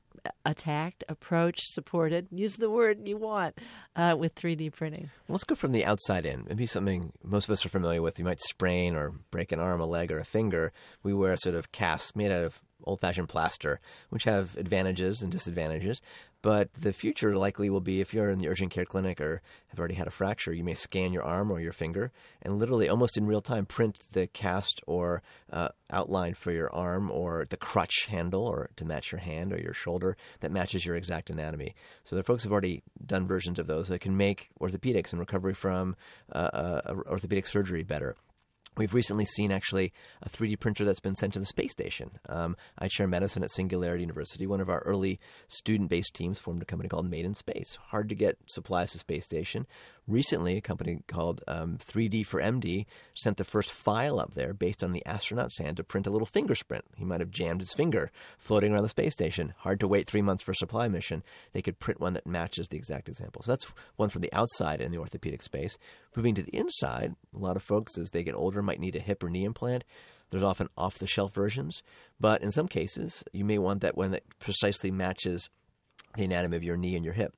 attacked, 0.46 1.04
approached, 1.10 1.74
supported. 1.74 2.28
Use 2.32 2.56
the 2.56 2.70
word 2.70 3.08
you 3.08 3.18
want 3.18 3.58
uh, 3.96 4.16
with 4.18 4.36
3D 4.36 4.74
printing. 4.74 5.10
Let's 5.28 5.44
go 5.44 5.56
from 5.56 5.72
the 5.72 5.86
outside 5.86 6.26
in. 6.26 6.46
Maybe 6.48 6.66
something 6.66 7.12
most 7.24 7.46
of 7.46 7.52
us 7.52 7.66
are 7.66 7.70
familiar 7.70 8.02
with. 8.02 8.20
You 8.20 8.26
might 8.26 8.40
sprain 8.42 8.96
or 8.96 9.12
break 9.32 9.52
an 9.52 9.60
arm, 9.60 9.82
a 9.82 9.86
leg, 9.86 10.12
or 10.12 10.20
a 10.20 10.26
finger. 10.26 10.72
We 11.04 11.14
wear 11.14 11.34
a 11.34 11.38
sort 11.38 11.56
of 11.56 11.72
casts 11.72 12.16
made 12.16 12.32
out 12.32 12.44
of 12.44 12.62
old 12.86 13.00
fashioned 13.00 13.30
plaster, 13.30 13.80
which 14.10 14.24
have 14.26 14.56
advantages 14.58 15.22
and 15.22 15.32
disadvantages. 15.32 16.02
But 16.44 16.74
the 16.74 16.92
future 16.92 17.38
likely 17.38 17.70
will 17.70 17.80
be 17.80 18.02
if 18.02 18.14
you're 18.14 18.30
in 18.30 18.40
the 18.40 18.50
urgent 18.50 18.70
care 18.70 18.84
clinic 18.84 19.22
or 19.22 19.42
have 19.70 19.80
already 19.80 19.94
had 19.96 20.08
a 20.08 20.12
fracture, 20.12 20.52
you 20.52 20.64
may 20.64 20.74
scan 20.74 21.14
your 21.14 21.24
arm 21.24 21.50
or 21.50 21.62
your 21.62 21.72
finger 21.72 22.12
and 22.42 22.60
literally 22.60 22.90
almost 22.90 23.18
in 23.18 23.26
real 23.26 23.42
time 23.42 23.66
print 23.66 23.98
the 24.12 24.28
cast 24.28 24.82
or 24.86 25.24
uh, 25.50 25.70
outline 25.90 26.34
for 26.34 26.52
your 26.52 26.70
arm 26.76 27.10
or 27.10 27.46
the 27.50 27.56
crutch 27.56 28.08
handle 28.10 28.46
or 28.46 28.70
to 28.76 28.84
match 28.84 29.14
your 29.14 29.22
hand 29.22 29.54
or 29.54 29.58
your 29.58 29.74
shoulder 29.74 30.18
that 30.42 30.52
matches 30.52 30.86
your 30.86 30.98
exact 30.98 31.30
anatomy. 31.30 31.76
So 32.04 32.18
the 32.18 32.24
folks 32.24 32.44
have 32.44 32.52
already 32.52 32.84
done 33.06 33.26
versions 33.26 33.58
of 33.58 33.68
those 33.68 33.88
that 33.88 34.00
can 34.00 34.18
make 34.18 34.50
orthopedics 34.60 35.14
and 35.14 35.22
recovery 35.22 35.54
from 35.54 35.96
uh, 36.34 36.50
uh, 36.54 36.94
orthopedic 37.08 37.46
surgery 37.46 37.84
better. 37.84 38.18
We've 38.76 38.94
recently 38.94 39.26
seen 39.26 39.52
actually 39.52 39.94
a 40.22 40.30
3D 40.30 40.60
printer 40.60 40.84
that's 40.84 41.00
been 41.00 41.16
sent 41.16 41.34
to 41.34 41.40
the 41.40 41.46
space 41.46 41.72
station. 41.72 42.12
Um, 42.28 42.56
I 42.78 42.88
chair 42.88 43.08
medicine 43.08 43.44
at 43.44 43.52
Singularity 43.52 44.02
University. 44.02 44.48
One 44.48 44.62
of 44.62 44.70
our 44.70 44.80
early 44.80 45.20
student 45.48 45.90
based 45.90 46.16
teams 46.16 46.40
formed 46.40 46.64
a 46.64 46.66
company 46.66 46.90
called 46.90 47.10
Made 47.10 47.26
in 47.26 47.36
Space. 47.36 47.78
Hard 47.90 48.10
to 48.10 48.16
get 48.16 48.38
supplies 48.48 48.92
to 48.94 49.00
space 49.00 49.26
station. 49.26 49.68
Recently, 50.08 50.58
a 50.58 50.62
company 50.62 51.00
called 51.08 51.42
um, 51.48 51.78
3D4MD 51.78 52.86
sent 53.14 53.38
the 53.38 53.46
first 53.46 53.72
file 53.72 54.20
up 54.20 54.34
there 54.34 54.54
based 54.54 54.84
on 54.84 54.92
the 54.92 55.06
astronaut's 55.06 55.60
hand 55.60 55.78
to 55.78 55.84
print 55.84 56.08
a 56.08 56.10
little 56.10 56.26
finger 56.26 56.56
sprint. 56.56 56.84
He 56.98 57.06
might 57.06 57.22
have 57.22 57.32
jammed 57.32 57.62
his 57.62 57.74
finger 57.74 58.12
floating 58.38 58.74
around 58.74 58.84
the 58.84 58.90
space 58.90 59.14
station. 59.14 59.54
Hard 59.60 59.80
to 59.80 59.88
wait 59.88 60.08
three 60.08 60.22
months 60.22 60.44
for 60.44 60.52
a 60.52 60.56
supply 60.56 60.90
mission. 60.90 61.24
They 61.54 61.62
could 61.62 61.80
print 61.80 62.02
one 62.02 62.14
that 62.14 62.28
matches 62.28 62.68
the 62.68 62.78
exact 62.78 63.08
example. 63.08 63.44
So 63.44 63.52
that's 63.52 63.66
one 63.96 64.10
from 64.10 64.24
the 64.24 64.34
outside 64.34 64.82
in 64.82 64.92
the 64.92 64.98
orthopedic 64.98 65.44
space. 65.44 65.78
Moving 66.16 66.36
to 66.36 66.44
the 66.44 66.56
inside, 66.56 67.16
a 67.34 67.40
lot 67.40 67.56
of 67.56 67.64
folks, 67.64 67.98
as 67.98 68.10
they 68.10 68.24
get 68.24 68.36
older, 68.36 68.62
might 68.64 68.80
need 68.80 68.96
a 68.96 69.00
hip 69.00 69.24
or 69.24 69.30
knee 69.30 69.46
implant. 69.46 69.84
There's 70.30 70.44
often 70.44 70.70
off 70.78 70.98
the 70.98 71.08
shelf 71.08 71.34
versions, 71.34 71.84
but 72.20 72.42
in 72.42 72.52
some 72.52 72.68
cases, 72.68 73.24
you 73.34 73.46
may 73.46 73.60
want 73.60 73.82
that 73.82 73.96
one 73.96 74.12
that 74.12 74.24
precisely 74.40 74.90
matches 74.90 75.50
the 76.16 76.26
anatomy 76.26 76.58
of 76.58 76.64
your 76.64 76.78
knee 76.78 76.96
and 76.96 77.06
your 77.06 77.14
hip. 77.14 77.36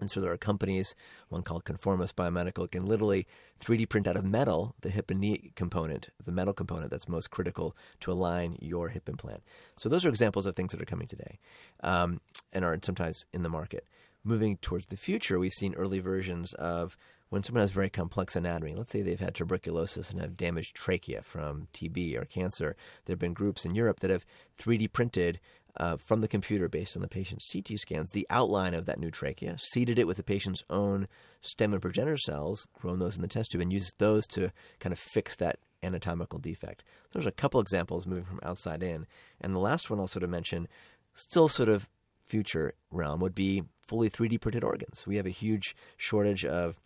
And 0.00 0.10
so 0.10 0.20
there 0.20 0.32
are 0.32 0.38
companies, 0.38 0.94
one 1.28 1.42
called 1.42 1.64
Conformis 1.64 2.14
Biomedical, 2.14 2.70
can 2.70 2.86
literally 2.86 3.26
3D 3.60 3.88
print 3.88 4.06
out 4.06 4.16
of 4.16 4.24
metal 4.24 4.74
the 4.80 4.88
hip 4.88 5.10
and 5.10 5.20
knee 5.20 5.52
component, 5.54 6.08
the 6.24 6.32
metal 6.32 6.54
component 6.54 6.90
that's 6.90 7.08
most 7.08 7.30
critical 7.30 7.76
to 8.00 8.10
align 8.10 8.56
your 8.60 8.88
hip 8.88 9.08
implant. 9.08 9.42
So 9.76 9.88
those 9.88 10.04
are 10.04 10.08
examples 10.08 10.46
of 10.46 10.56
things 10.56 10.72
that 10.72 10.80
are 10.80 10.86
coming 10.86 11.06
today. 11.06 11.38
Um, 11.82 12.20
and 12.52 12.64
are 12.64 12.78
sometimes 12.82 13.26
in 13.32 13.42
the 13.42 13.48
market. 13.48 13.86
Moving 14.24 14.56
towards 14.56 14.86
the 14.86 14.96
future, 14.96 15.38
we've 15.38 15.52
seen 15.52 15.74
early 15.74 15.98
versions 15.98 16.52
of 16.54 16.96
when 17.30 17.42
someone 17.42 17.62
has 17.62 17.70
very 17.70 17.88
complex 17.88 18.36
anatomy, 18.36 18.74
let's 18.74 18.90
say 18.90 19.02
they've 19.02 19.18
had 19.18 19.34
tuberculosis 19.34 20.10
and 20.10 20.20
have 20.20 20.36
damaged 20.36 20.74
trachea 20.74 21.22
from 21.22 21.68
TB 21.72 22.16
or 22.16 22.24
cancer, 22.24 22.76
there 23.04 23.14
have 23.14 23.20
been 23.20 23.32
groups 23.32 23.64
in 23.64 23.74
Europe 23.74 24.00
that 24.00 24.10
have 24.10 24.26
3D 24.58 24.92
printed 24.92 25.40
uh, 25.76 25.96
from 25.96 26.20
the 26.20 26.28
computer 26.28 26.68
based 26.68 26.96
on 26.96 27.02
the 27.02 27.08
patient's 27.08 27.50
CT 27.50 27.78
scans 27.78 28.10
the 28.10 28.26
outline 28.28 28.74
of 28.74 28.86
that 28.86 28.98
new 28.98 29.10
trachea, 29.10 29.56
seeded 29.58 29.98
it 29.98 30.06
with 30.06 30.16
the 30.16 30.24
patient's 30.24 30.64
own 30.68 31.06
stem 31.40 31.72
and 31.72 31.80
progenitor 31.80 32.18
cells, 32.18 32.66
grown 32.74 32.98
those 32.98 33.14
in 33.14 33.22
the 33.22 33.28
test 33.28 33.52
tube, 33.52 33.62
and 33.62 33.72
used 33.72 33.94
those 33.98 34.26
to 34.26 34.52
kind 34.80 34.92
of 34.92 34.98
fix 34.98 35.36
that 35.36 35.58
anatomical 35.82 36.40
defect. 36.40 36.84
So 37.04 37.20
there's 37.20 37.26
a 37.26 37.32
couple 37.32 37.60
examples 37.60 38.06
moving 38.06 38.24
from 38.24 38.40
outside 38.42 38.82
in. 38.82 39.06
And 39.40 39.54
the 39.54 39.60
last 39.60 39.88
one 39.88 40.00
I'll 40.00 40.06
sort 40.06 40.24
of 40.24 40.30
mention, 40.30 40.68
still 41.12 41.48
sort 41.48 41.68
of 41.68 41.88
future 42.24 42.74
realm, 42.90 43.20
would 43.20 43.34
be 43.34 43.62
fully 43.86 44.10
3D 44.10 44.40
printed 44.40 44.64
organs. 44.64 45.06
We 45.06 45.16
have 45.16 45.26
a 45.26 45.30
huge 45.30 45.74
shortage 45.96 46.44
of 46.44 46.80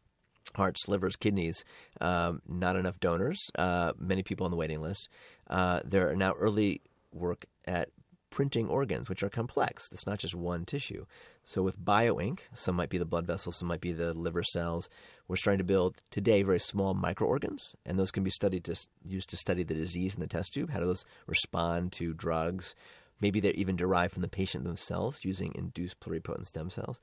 hearts, 0.57 0.89
livers, 0.89 1.17
kidneys, 1.17 1.65
um, 2.01 2.43
not 2.49 2.77
enough 2.77 3.01
donors, 3.01 3.51
uh, 3.57 3.93
many 3.99 4.23
people 4.23 4.45
on 4.45 4.51
the 4.51 4.57
waiting 4.57 4.81
list. 4.81 5.09
Uh, 5.49 5.81
there 5.85 6.11
are 6.11 6.17
now 6.17 6.33
early 6.35 6.81
work 7.13 7.47
at 7.67 7.91
printing 8.35 8.69
organs, 8.69 9.09
which 9.09 9.23
are 9.23 9.29
complex. 9.29 9.89
It's 9.93 10.09
not 10.09 10.19
just 10.19 10.35
one 10.35 10.65
tissue. 10.65 11.07
So 11.45 11.63
with 11.63 11.79
bioink, 11.79 12.41
some 12.53 12.75
might 12.75 12.89
be 12.89 12.99
the 12.99 13.05
blood 13.05 13.29
vessels, 13.29 13.59
some 13.59 13.69
might 13.69 13.81
be 13.81 13.93
the 13.93 14.13
liver 14.13 14.43
cells. 14.43 14.91
We're 15.29 15.37
starting 15.37 15.59
to 15.59 15.65
build 15.65 16.03
today 16.11 16.43
very 16.43 16.59
small 16.59 16.97
microorgans, 16.97 17.77
and 17.87 17.97
those 17.97 18.11
can 18.11 18.25
be 18.25 18.31
studied 18.31 18.65
to 18.65 18.77
used 19.07 19.31
to 19.31 19.37
study 19.37 19.63
the 19.63 19.75
disease 19.75 20.17
in 20.17 20.21
the 20.21 20.27
test 20.27 20.53
tube. 20.53 20.71
How 20.71 20.81
do 20.81 20.87
those 20.87 21.05
respond 21.29 21.93
to 21.93 22.13
drugs? 22.13 22.75
Maybe 23.21 23.39
they're 23.39 23.53
even 23.53 23.77
derived 23.77 24.13
from 24.13 24.23
the 24.23 24.29
patient 24.29 24.65
themselves 24.65 25.25
using 25.25 25.53
induced 25.55 26.01
pluripotent 26.01 26.47
stem 26.47 26.71
cells. 26.71 27.01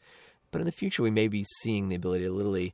But 0.51 0.59
in 0.59 0.65
the 0.65 0.73
future, 0.73 1.01
we 1.01 1.11
may 1.11 1.29
be 1.29 1.45
seeing 1.61 1.87
the 1.87 1.95
ability 1.95 2.25
to 2.25 2.31
literally 2.31 2.73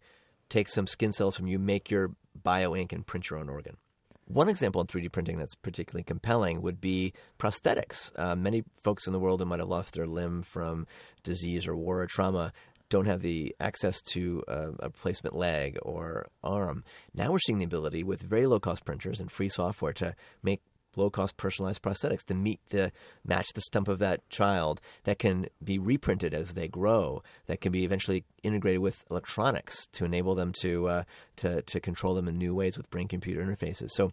take 0.49 0.69
some 0.69 0.87
skin 0.87 1.11
cells 1.11 1.35
from 1.35 1.47
you, 1.47 1.59
make 1.59 1.89
your 1.89 2.11
bioink, 2.41 2.91
and 2.91 3.05
print 3.05 3.29
your 3.29 3.39
own 3.39 3.49
organ. 3.49 3.77
One 4.25 4.49
example 4.49 4.81
in 4.81 4.87
3D 4.87 5.11
printing 5.11 5.37
that's 5.37 5.55
particularly 5.55 6.03
compelling 6.03 6.61
would 6.61 6.81
be 6.81 7.13
prosthetics. 7.39 8.11
Uh, 8.19 8.35
many 8.35 8.63
folks 8.75 9.07
in 9.07 9.13
the 9.13 9.19
world 9.19 9.39
who 9.39 9.45
might 9.45 9.59
have 9.59 9.69
lost 9.69 9.93
their 9.93 10.05
limb 10.05 10.41
from 10.41 10.85
disease 11.23 11.65
or 11.65 11.77
war 11.77 12.01
or 12.01 12.07
trauma 12.07 12.51
don't 12.89 13.05
have 13.05 13.21
the 13.21 13.55
access 13.59 14.01
to 14.01 14.43
a, 14.47 14.69
a 14.79 14.85
replacement 14.87 15.35
leg 15.35 15.77
or 15.81 16.27
arm. 16.43 16.83
Now 17.13 17.31
we're 17.31 17.39
seeing 17.39 17.59
the 17.59 17.65
ability 17.65 18.03
with 18.03 18.21
very 18.21 18.47
low 18.47 18.59
cost 18.59 18.85
printers 18.85 19.19
and 19.19 19.31
free 19.31 19.49
software 19.49 19.93
to 19.93 20.15
make 20.43 20.61
low 20.97 21.09
cost 21.09 21.37
personalized 21.37 21.81
prosthetics 21.81 22.25
to 22.25 22.33
meet 22.33 22.59
the 22.69 22.91
match 23.25 23.47
the 23.53 23.61
stump 23.61 23.87
of 23.87 23.99
that 23.99 24.27
child 24.29 24.81
that 25.03 25.19
can 25.19 25.47
be 25.63 25.79
reprinted 25.79 26.33
as 26.33 26.53
they 26.53 26.67
grow 26.67 27.21
that 27.45 27.61
can 27.61 27.71
be 27.71 27.83
eventually 27.83 28.23
integrated 28.43 28.81
with 28.81 29.05
electronics 29.09 29.87
to 29.87 30.05
enable 30.05 30.35
them 30.35 30.51
to 30.51 30.87
uh, 30.87 31.03
to 31.35 31.61
to 31.63 31.79
control 31.79 32.13
them 32.13 32.27
in 32.27 32.37
new 32.37 32.53
ways 32.53 32.77
with 32.77 32.89
brain 32.89 33.07
computer 33.07 33.43
interfaces. 33.43 33.89
So 33.91 34.11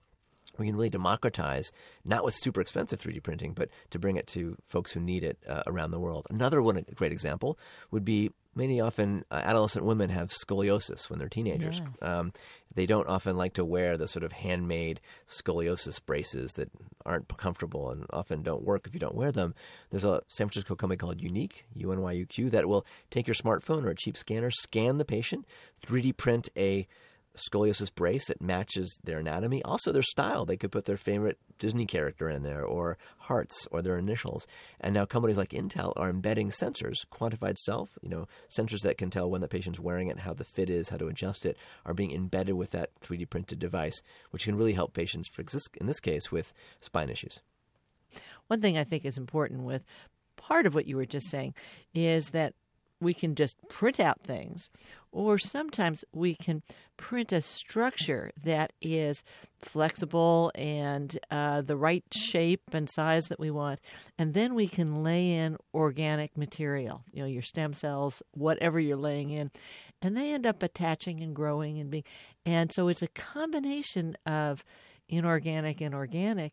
we 0.59 0.67
can 0.67 0.77
really 0.77 0.91
democratize, 0.91 1.73
not 2.05 2.25
with 2.25 2.35
super 2.35 2.61
expensive 2.61 3.01
3D 3.01 3.23
printing, 3.23 3.53
but 3.53 3.69
to 3.91 3.99
bring 3.99 4.17
it 4.17 4.27
to 4.29 4.57
folks 4.67 4.93
who 4.93 5.01
need 5.01 5.25
it 5.25 5.39
uh, 5.49 5.63
around 5.67 5.91
the 5.91 5.99
world. 5.99 6.27
Another 6.31 6.63
one, 6.63 6.77
a 6.77 6.83
great 6.95 7.13
example, 7.13 7.59
would 7.91 8.05
be 8.05 8.31
many 8.55 8.81
often 8.81 9.25
uh, 9.31 9.41
adolescent 9.45 9.85
women 9.85 10.11
have 10.11 10.29
scoliosis 10.29 11.11
when 11.11 11.19
they're 11.19 11.29
teenagers. 11.29 11.81
Yes. 11.81 12.03
Um, 12.03 12.33
they 12.75 12.87
don't 12.87 13.09
often 13.09 13.37
like 13.37 13.55
to 13.55 13.65
wear 13.65 13.97
the 13.97 14.09
sort 14.09 14.25
of 14.25 14.33
handmade 14.33 15.01
scoliosis 15.27 16.05
braces 16.05 16.53
that 16.53 16.71
aren't 17.07 17.29
comfortable 17.37 17.91
and 17.91 18.07
often 18.11 18.43
don't 18.43 18.65
work 18.65 18.87
if 18.87 18.95
you 18.95 19.01
don't 19.01 19.15
wear 19.15 19.33
them. 19.33 19.55
There's 19.91 20.05
a 20.05 20.23
San 20.29 20.49
Francisco 20.49 20.75
company 20.75 20.97
called 20.97 21.21
Unique, 21.21 21.67
U-N-Y-U-Q, 21.75 22.51
that 22.51 22.69
will 22.69 22.87
take 23.11 23.27
your 23.27 23.35
smartphone 23.35 23.85
or 23.85 23.91
a 23.91 23.95
cheap 23.95 24.17
scanner, 24.17 24.51
scan 24.51 24.99
the 24.99 25.05
patient, 25.05 25.47
3D 25.87 26.17
print 26.17 26.49
a 26.57 26.87
scoliosis 27.37 27.95
brace 27.95 28.27
that 28.29 28.41
matches 28.41 28.99
their 29.03 29.19
anatomy, 29.19 29.63
also 29.65 29.93
their 29.93 30.03
style. 30.03 30.45
They 30.45 30.57
could 30.57 30.73
put 30.73 30.85
their 30.85 30.97
favorite 30.97 31.39
Disney 31.59 31.87
character 31.87 32.29
in 32.29 32.43
there, 32.43 32.65
or 32.65 32.97
hearts, 33.19 33.67
or 33.71 33.83
their 33.83 33.97
initials. 33.97 34.47
And 34.81 34.95
now 34.95 35.05
companies 35.05 35.37
like 35.37 35.51
Intel 35.51 35.93
are 35.97 36.11
embedding 36.11 36.51
sensors, 36.51 37.07
quantified 37.11 37.59
self, 37.59 37.99
you 38.03 38.09
know, 38.09 38.27
sensors 38.57 38.83
that 38.83 38.99
can 38.99 39.11
tell 39.11 39.31
when 39.31 39.41
the 39.41 39.49
patient's 39.49 39.81
wearing 39.81 40.09
it, 40.09 40.21
how 40.21 40.35
the 40.35 40.45
fit 40.45 40.71
is, 40.71 40.89
how 40.89 40.97
to 40.97 41.09
adjust 41.09 41.45
it, 41.45 41.57
are 41.85 41.95
being 41.95 42.13
embedded 42.13 42.55
with 42.55 42.71
that 42.73 42.91
3D 43.01 43.29
printed 43.29 43.59
device, 43.59 44.01
which 44.31 44.45
can 44.45 44.57
really 44.57 44.75
help 44.75 44.95
patients, 44.95 45.29
for 45.29 45.45
in 45.81 45.87
this 45.87 46.01
case, 46.01 46.33
with 46.33 46.53
spine 46.81 47.11
issues. 47.11 47.41
One 48.47 48.61
thing 48.61 48.79
I 48.79 48.85
think 48.85 49.05
is 49.05 49.17
important 49.17 49.63
with 49.63 49.85
part 50.37 50.67
of 50.67 50.75
what 50.75 50.87
you 50.87 50.97
were 50.97 51.07
just 51.07 51.31
saying 51.31 51.55
is 51.95 52.31
that 52.31 52.55
we 53.01 53.15
can 53.15 53.35
just 53.35 53.57
print 53.69 54.01
out 54.01 54.21
things, 54.21 54.71
or 55.15 55.39
sometimes 55.39 56.05
we 56.13 56.35
can 56.35 56.63
print 56.97 57.33
a 57.33 57.41
structure 57.41 58.33
that 58.43 58.73
is 58.83 59.23
flexible 59.63 60.51
and 60.57 61.19
uh, 61.31 61.63
the 61.63 61.77
right 61.77 62.05
shape 62.13 62.63
and 62.73 62.91
size 62.91 63.27
that 63.29 63.39
we 63.39 63.51
want, 63.51 63.79
and 64.19 64.35
then 64.35 64.55
we 64.55 64.67
can 64.67 65.03
lay 65.03 65.31
in 65.31 65.57
organic 65.73 66.37
material, 66.37 67.05
you 67.13 67.23
know, 67.23 67.29
your 67.29 67.43
stem 67.43 67.73
cells, 67.73 68.23
whatever 68.33 68.81
you're 68.81 68.97
laying 68.97 69.31
in, 69.31 69.51
and 70.03 70.17
they 70.17 70.35
end 70.35 70.47
up 70.47 70.63
attaching 70.63 71.21
and 71.21 71.35
growing 71.35 71.79
and 71.79 71.91
being, 71.91 72.05
and 72.45 72.73
so 72.73 72.89
it's 72.89 73.03
a 73.03 73.09
combination 73.09 74.17
of 74.27 74.65
inorganic 75.09 75.81
and 75.81 75.95
organic. 75.95 76.53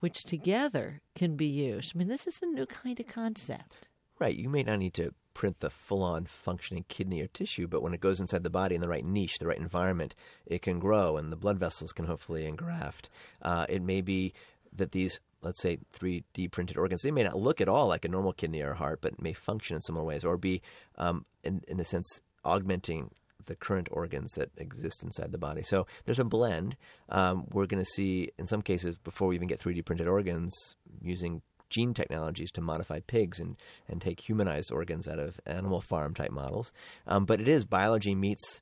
Which 0.00 0.24
together 0.24 1.00
can 1.14 1.36
be 1.36 1.46
used. 1.46 1.92
I 1.94 1.98
mean, 1.98 2.08
this 2.08 2.26
is 2.26 2.40
a 2.42 2.46
new 2.46 2.66
kind 2.66 2.98
of 2.98 3.06
concept. 3.06 3.86
Right. 4.22 4.36
You 4.36 4.48
may 4.48 4.62
not 4.62 4.78
need 4.78 4.94
to 4.94 5.14
print 5.34 5.58
the 5.58 5.68
full 5.68 6.04
on 6.04 6.26
functioning 6.26 6.84
kidney 6.86 7.20
or 7.22 7.26
tissue, 7.26 7.66
but 7.66 7.82
when 7.82 7.92
it 7.92 7.98
goes 7.98 8.20
inside 8.20 8.44
the 8.44 8.50
body 8.50 8.76
in 8.76 8.80
the 8.80 8.88
right 8.88 9.04
niche, 9.04 9.40
the 9.40 9.48
right 9.48 9.58
environment, 9.58 10.14
it 10.46 10.62
can 10.62 10.78
grow 10.78 11.16
and 11.16 11.32
the 11.32 11.36
blood 11.36 11.58
vessels 11.58 11.92
can 11.92 12.04
hopefully 12.04 12.46
engraft. 12.46 13.08
Uh, 13.42 13.66
it 13.68 13.82
may 13.82 14.00
be 14.00 14.32
that 14.72 14.92
these 14.92 15.18
let's 15.42 15.60
say 15.60 15.78
3D 15.92 16.52
printed 16.52 16.78
organs, 16.78 17.02
they 17.02 17.10
may 17.10 17.24
not 17.24 17.36
look 17.36 17.60
at 17.60 17.68
all 17.68 17.88
like 17.88 18.04
a 18.04 18.08
normal 18.08 18.32
kidney 18.32 18.62
or 18.62 18.74
heart, 18.74 19.00
but 19.02 19.20
may 19.20 19.32
function 19.32 19.74
in 19.74 19.80
similar 19.80 20.04
ways 20.04 20.22
or 20.22 20.36
be, 20.36 20.62
um, 20.98 21.24
in, 21.42 21.62
in 21.66 21.80
a 21.80 21.84
sense, 21.84 22.20
augmenting 22.44 23.10
the 23.46 23.56
current 23.56 23.88
organs 23.90 24.34
that 24.34 24.50
exist 24.56 25.02
inside 25.02 25.32
the 25.32 25.38
body. 25.38 25.62
So 25.62 25.84
there's 26.04 26.20
a 26.20 26.24
blend. 26.24 26.76
Um, 27.08 27.46
we're 27.50 27.66
going 27.66 27.82
to 27.82 27.90
see, 27.90 28.30
in 28.38 28.46
some 28.46 28.62
cases, 28.62 28.98
before 28.98 29.26
we 29.26 29.34
even 29.34 29.48
get 29.48 29.58
3D 29.58 29.84
printed 29.84 30.06
organs, 30.06 30.76
using 31.00 31.42
gene 31.72 31.94
technologies 31.94 32.52
to 32.52 32.60
modify 32.60 33.00
pigs 33.00 33.40
and, 33.40 33.56
and 33.88 34.00
take 34.00 34.20
humanized 34.20 34.70
organs 34.70 35.08
out 35.08 35.18
of 35.18 35.40
animal 35.46 35.80
farm 35.80 36.14
type 36.14 36.30
models. 36.30 36.72
Um, 37.06 37.24
but 37.24 37.40
it 37.40 37.48
is 37.48 37.64
biology 37.64 38.14
meets 38.14 38.60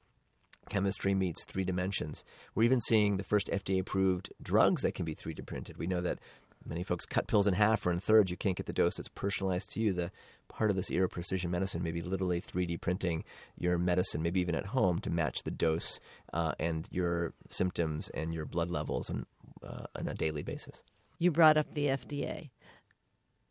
chemistry 0.68 1.14
meets 1.14 1.44
three 1.44 1.64
dimensions. 1.64 2.24
We're 2.54 2.62
even 2.62 2.80
seeing 2.80 3.16
the 3.16 3.24
first 3.24 3.48
FDA 3.48 3.80
approved 3.80 4.32
drugs 4.40 4.82
that 4.82 4.94
can 4.94 5.04
be 5.04 5.14
3D 5.14 5.44
printed. 5.44 5.76
We 5.76 5.88
know 5.88 6.00
that 6.00 6.20
many 6.64 6.82
folks 6.82 7.06
cut 7.06 7.26
pills 7.26 7.46
in 7.46 7.54
half 7.54 7.84
or 7.86 7.90
in 7.90 8.00
thirds. 8.00 8.30
You 8.30 8.36
can't 8.36 8.56
get 8.56 8.66
the 8.66 8.72
dose 8.72 8.96
that's 8.96 9.08
personalized 9.08 9.70
to 9.72 9.80
you. 9.80 9.92
The 9.92 10.10
part 10.48 10.70
of 10.70 10.76
this 10.76 10.90
era 10.90 11.06
of 11.06 11.10
precision 11.10 11.50
medicine 11.50 11.82
may 11.82 11.90
be 11.90 12.02
literally 12.02 12.40
3D 12.40 12.80
printing 12.80 13.24
your 13.58 13.78
medicine, 13.78 14.22
maybe 14.22 14.40
even 14.40 14.54
at 14.54 14.66
home, 14.66 15.00
to 15.00 15.10
match 15.10 15.42
the 15.42 15.50
dose 15.50 16.00
uh, 16.32 16.52
and 16.58 16.86
your 16.90 17.32
symptoms 17.48 18.08
and 18.10 18.32
your 18.32 18.44
blood 18.44 18.70
levels 18.70 19.10
on, 19.10 19.26
uh, 19.66 19.86
on 19.96 20.08
a 20.08 20.14
daily 20.14 20.42
basis. 20.42 20.84
You 21.18 21.30
brought 21.30 21.58
up 21.58 21.74
the 21.74 21.88
FDA 21.88 22.50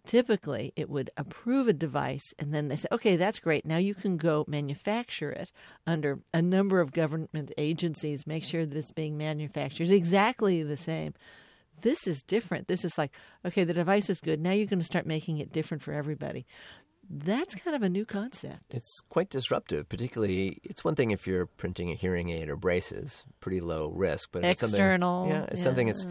typically 0.06 0.74
it 0.76 0.90
would 0.90 1.10
approve 1.18 1.68
a 1.68 1.74
device 1.74 2.34
and 2.38 2.54
then 2.54 2.68
they 2.68 2.76
say, 2.76 2.88
okay, 2.92 3.16
that's 3.16 3.40
great. 3.40 3.66
Now 3.66 3.78
you 3.78 3.94
can 3.94 4.18
go 4.18 4.46
manufacture 4.48 5.32
it 5.32 5.52
under 5.86 6.20
a 6.34 6.42
number 6.42 6.80
of 6.80 6.92
government 6.92 7.52
agencies, 7.58 8.28
make 8.28 8.44
sure 8.44 8.66
that 8.66 8.78
it's 8.78 8.92
being 8.92 9.18
manufactured 9.18 9.90
exactly 9.90 10.64
the 10.64 10.78
same. 10.78 11.14
This 11.82 12.08
is 12.08 12.24
different. 12.24 12.68
This 12.68 12.84
is 12.84 12.98
like, 12.98 13.12
okay, 13.46 13.64
the 13.64 13.74
device 13.74 14.10
is 14.10 14.20
good. 14.20 14.42
Now 14.42 14.52
you're 14.52 14.66
going 14.66 14.80
to 14.80 14.86
start 14.86 15.06
making 15.06 15.38
it 15.38 15.52
different 15.52 15.82
for 15.82 15.94
everybody. 15.94 16.46
That's 17.10 17.56
kind 17.56 17.76
of 17.76 17.82
a 17.82 17.90
new 17.90 18.06
concept. 18.06 18.66
It's 18.70 19.00
quite 19.10 19.32
disruptive, 19.32 19.90
particularly. 19.90 20.60
It's 20.64 20.84
one 20.84 20.94
thing 20.94 21.10
if 21.10 21.26
you're 21.26 21.48
printing 21.48 21.90
a 21.90 21.96
hearing 21.96 22.30
aid 22.30 22.50
or 22.50 22.56
braces, 22.56 23.26
pretty 23.40 23.62
low 23.62 23.90
risk, 23.90 24.30
but 24.32 24.46
external. 24.46 25.26
It's 25.26 25.34
yeah, 25.34 25.44
it's 25.46 25.60
yeah. 25.60 25.64
something 25.64 25.88
that's 25.88 26.06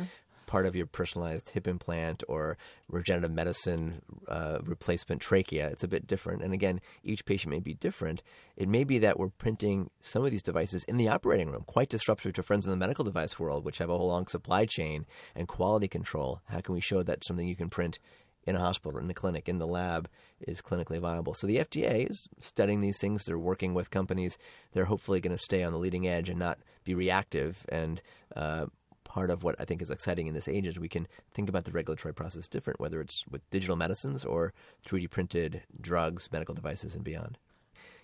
part 0.49 0.67
of 0.67 0.75
your 0.75 0.87
personalized 0.87 1.51
hip 1.51 1.69
implant 1.69 2.25
or 2.27 2.59
regenerative 2.89 3.31
medicine 3.31 4.03
uh, 4.27 4.59
replacement 4.65 5.21
trachea. 5.21 5.69
It's 5.69 5.85
a 5.85 5.89
bit 5.89 6.09
different. 6.09 6.43
And 6.43 6.53
again, 6.53 6.81
each 7.05 7.25
patient 7.25 7.53
may 7.53 7.61
be 7.61 7.75
different. 7.75 8.23
It 8.57 8.69
may 8.69 8.83
be 8.83 8.99
that 8.99 9.19
we're 9.19 9.29
printing 9.29 9.91
some 10.01 10.25
of 10.25 10.33
these 10.33 10.43
devices 10.43 10.83
in 10.85 10.97
the 10.97 11.09
operating 11.09 11.51
room, 11.51 11.63
quite 11.67 11.91
disruptive 11.91 12.33
to 12.33 12.43
friends 12.43 12.67
in 12.67 12.71
the 12.71 12.77
medical 12.77 13.05
device 13.05 13.39
world, 13.39 13.65
which 13.65 13.79
have 13.79 13.91
a 13.91 13.97
whole 13.97 14.09
long 14.09 14.27
supply 14.27 14.65
chain 14.65 15.07
and 15.37 15.47
quality 15.47 15.87
control. 15.87 16.41
How 16.47 16.61
can 16.61 16.75
we 16.75 16.81
show 16.81 17.05
that 17.05 17.25
something 17.25 17.47
you 17.47 17.55
can 17.55 17.71
print 17.71 18.01
in 18.49 18.57
a 18.57 18.61
hospital, 18.61 18.99
in 18.99 19.11
a 19.11 19.15
clinic, 19.15 19.47
in 19.47 19.59
the 19.59 19.67
lab 19.67 20.09
is 20.41 20.63
clinically 20.63 20.99
viable. 20.99 21.35
So 21.35 21.47
the 21.47 21.59
FDA 21.59 22.11
is 22.11 22.31
studying 22.39 22.81
these 22.81 22.99
things. 22.99 23.25
They're 23.25 23.39
working 23.39 23.75
with 23.75 23.91
companies. 23.91 24.39
They're 24.73 24.87
hopefully 24.87 25.21
going 25.21 25.37
to 25.37 25.43
stay 25.43 25.63
on 25.63 25.73
the 25.73 25.79
leading 25.79 26.09
edge 26.09 26.31
and 26.31 26.39
not 26.39 26.59
be 26.83 26.95
reactive 26.95 27.67
and 27.69 28.01
uh, 28.35 28.67
part 29.09 29.31
of 29.31 29.43
what 29.43 29.57
I 29.59 29.65
think 29.65 29.83
is 29.83 29.91
exciting 29.91 30.27
in 30.27 30.35
this 30.35 30.47
age 30.47 30.67
is 30.67 30.79
we 30.79 30.89
can 30.89 31.09
think 31.33 31.49
about 31.49 31.65
the 31.65 31.73
regulatory 31.73 32.15
process 32.15 32.47
different, 32.47 32.79
whether 32.79 33.01
it's 33.01 33.25
with 33.29 33.49
digital 33.51 33.75
medicines 33.75 34.25
or 34.25 34.53
3D 34.87 35.11
printed 35.11 35.63
drugs, 35.81 36.29
medical 36.31 36.55
devices, 36.55 36.95
and 36.95 37.03
beyond. 37.03 37.39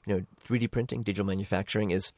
You 0.07 0.15
know, 0.15 0.27
3D 0.43 0.71
printing, 0.71 1.03
digital 1.03 1.27
manufacturing 1.27 1.91
is 1.91 2.13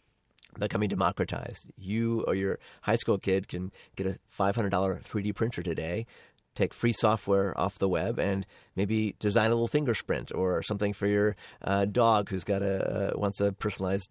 becoming 0.58 0.88
democratized. 0.88 1.66
You 1.76 2.22
or 2.26 2.34
your 2.34 2.58
high 2.82 2.96
school 2.96 3.18
kid 3.18 3.48
can 3.48 3.72
get 3.96 4.06
a 4.06 4.18
$500 4.32 4.70
3D 4.70 5.34
printer 5.34 5.62
today, 5.62 6.06
take 6.54 6.72
free 6.72 6.92
software 6.92 7.58
off 7.58 7.78
the 7.78 7.88
web, 7.88 8.20
and 8.20 8.46
maybe 8.76 9.16
design 9.18 9.50
a 9.50 9.54
little 9.54 9.68
finger 9.68 9.94
sprint 9.94 10.32
or 10.32 10.62
something 10.62 10.92
for 10.92 11.08
your 11.08 11.36
uh, 11.62 11.84
dog 11.84 12.30
who's 12.30 12.44
got 12.44 12.62
a 12.62 13.12
uh, 13.14 13.18
wants 13.18 13.40
a 13.40 13.52
personalized 13.52 14.08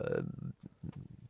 uh, 0.00 0.22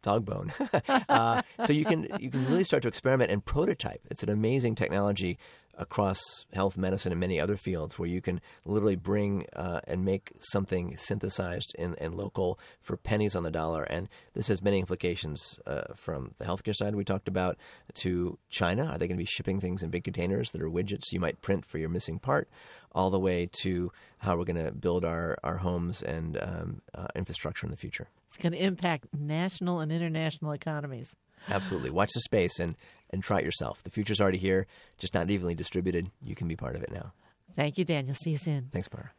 dog 0.05 0.25
bone. 0.25 0.53
uh, 1.09 1.43
so 1.67 1.73
you 1.73 1.85
can 1.85 2.07
you 2.21 2.31
can 2.31 2.47
really 2.47 2.63
start 2.63 2.83
to 2.83 2.89
experiment 2.89 3.31
and 3.31 3.45
prototype. 3.45 4.03
It's 4.11 4.23
an 4.23 4.29
amazing 4.29 4.77
technology 4.77 5.39
across 5.79 6.21
health, 6.53 6.77
medicine, 6.77 7.13
and 7.13 7.21
many 7.21 7.41
other 7.41 7.57
fields 7.57 7.99
where 7.99 8.09
you 8.09 8.21
can 8.21 8.41
literally 8.65 8.97
bring 8.97 9.47
uh, 9.55 9.81
and 9.87 10.05
make 10.05 10.33
something 10.39 10.97
synthesized 10.97 11.75
and, 11.79 11.95
and, 12.01 12.15
local 12.15 12.59
for 12.81 12.97
pennies 12.97 13.35
on 13.35 13.43
the 13.43 13.51
dollar. 13.51 13.83
And 13.85 14.09
this 14.35 14.49
has 14.49 14.63
many 14.63 14.79
implications 14.79 15.59
uh, 15.67 15.95
from 15.95 16.33
the 16.39 16.45
healthcare 16.45 16.75
side 16.75 16.95
we 16.95 17.05
talked 17.05 17.29
about 17.29 17.59
to 17.95 18.39
China. 18.51 18.87
Are 18.87 18.99
they 18.99 19.09
going 19.09 19.17
to 19.17 19.23
be 19.23 19.27
shipping 19.27 19.61
things 19.61 19.83
in 19.83 19.91
big 19.91 20.05
containers 20.05 20.51
that 20.53 20.63
are 20.63 20.71
widgets 20.71 21.13
you 21.13 21.21
might 21.21 21.43
print 21.43 21.65
for 21.65 21.79
your 21.79 21.89
missing 21.89 22.19
part? 22.19 22.49
All 22.93 23.11
the 23.11 23.19
way 23.19 23.49
to 23.63 23.91
how 24.19 24.37
we're 24.37 24.45
going 24.45 24.65
to 24.65 24.73
build 24.73 25.05
our, 25.05 25.37
our 25.43 25.57
homes 25.57 26.03
and 26.03 26.39
um, 26.41 26.83
uh, 26.95 27.09
infrastructure 27.17 27.67
in 27.67 27.73
the 27.73 27.77
future. 27.77 28.09
It's 28.27 28.37
going 28.37 28.53
to 28.53 28.63
impact 28.63 29.09
national 29.13 29.81
and 29.81 29.91
international 29.91 30.53
economies. 30.53 31.17
Absolutely. 31.49 31.91
Watch 31.91 32.11
the 32.15 32.21
space 32.21 32.59
and, 32.59 32.77
and 33.15 33.23
try 33.23 33.39
it 33.39 33.45
yourself. 33.45 33.83
The 33.83 33.91
future's 33.91 34.21
already 34.21 34.39
here, 34.39 34.67
just 34.99 35.15
not 35.15 35.31
evenly 35.31 35.55
distributed. 35.55 36.11
You 36.23 36.35
can 36.35 36.49
be 36.49 36.57
part 36.57 36.77
of 36.77 36.83
it 36.83 36.93
now. 36.93 37.15
Thank 37.57 37.79
you, 37.79 37.85
Daniel. 37.85 38.15
See 38.15 38.33
you 38.33 38.39
soon. 38.39 38.69
Thanks, 38.73 38.89
Moira. 38.93 39.13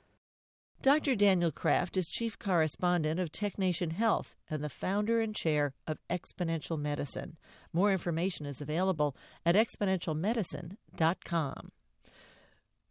Dr. 0.81 1.15
Daniel 1.15 1.51
Kraft 1.51 1.95
is 1.97 2.09
chief 2.09 2.37
correspondent 2.37 3.19
of 3.19 3.31
TechNation 3.31 3.93
Health 3.93 4.35
and 4.51 4.63
the 4.63 4.69
founder 4.69 5.19
and 5.19 5.33
chair 5.33 5.73
of 5.87 5.97
Exponential 6.11 6.79
Medicine. 6.79 7.37
More 7.73 7.91
information 7.91 8.45
is 8.45 8.61
available 8.61 9.15
at 9.45 9.55
exponentialmedicine.com. 9.55 11.71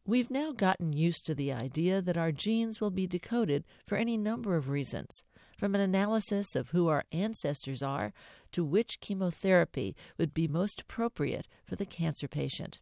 We've 0.06 0.30
now 0.30 0.52
gotten 0.52 0.92
used 0.92 1.24
to 1.26 1.34
the 1.34 1.52
idea 1.52 2.02
that 2.02 2.18
our 2.18 2.32
genes 2.32 2.80
will 2.80 2.90
be 2.90 3.06
decoded 3.06 3.64
for 3.86 3.96
any 3.96 4.16
number 4.16 4.56
of 4.56 4.68
reasons, 4.68 5.22
from 5.56 5.74
an 5.74 5.80
analysis 5.80 6.54
of 6.54 6.70
who 6.70 6.88
our 6.88 7.04
ancestors 7.12 7.82
are 7.82 8.12
to 8.52 8.64
which 8.64 9.00
chemotherapy 9.00 9.96
would 10.18 10.32
be 10.32 10.46
most 10.46 10.82
appropriate 10.82 11.48
for 11.64 11.76
the 11.76 11.86
cancer 11.86 12.28
patient. 12.28 12.78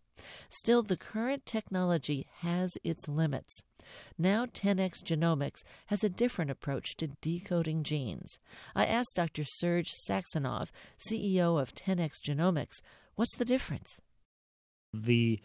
Still, 0.49 0.83
the 0.83 0.97
current 0.97 1.47
technology 1.47 2.27
has 2.41 2.77
its 2.85 3.09
limits. 3.09 3.63
Now, 4.19 4.47
10x 4.47 5.03
Genomics 5.03 5.65
has 5.87 6.05
a 6.05 6.09
different 6.09 6.51
approach 6.51 6.97
to 6.97 7.09
decoding 7.21 7.83
genes. 7.83 8.39
I 8.75 8.87
asked 8.87 9.17
Dr. 9.17 9.45
Serge 9.45 9.91
Saxonov, 10.09 10.69
CEO 11.09 11.61
of 11.61 11.75
10x 11.75 12.21
Genomics, 12.25 12.81
what's 13.15 13.37
the 13.37 13.45
difference? 13.45 14.01
The 14.93 15.41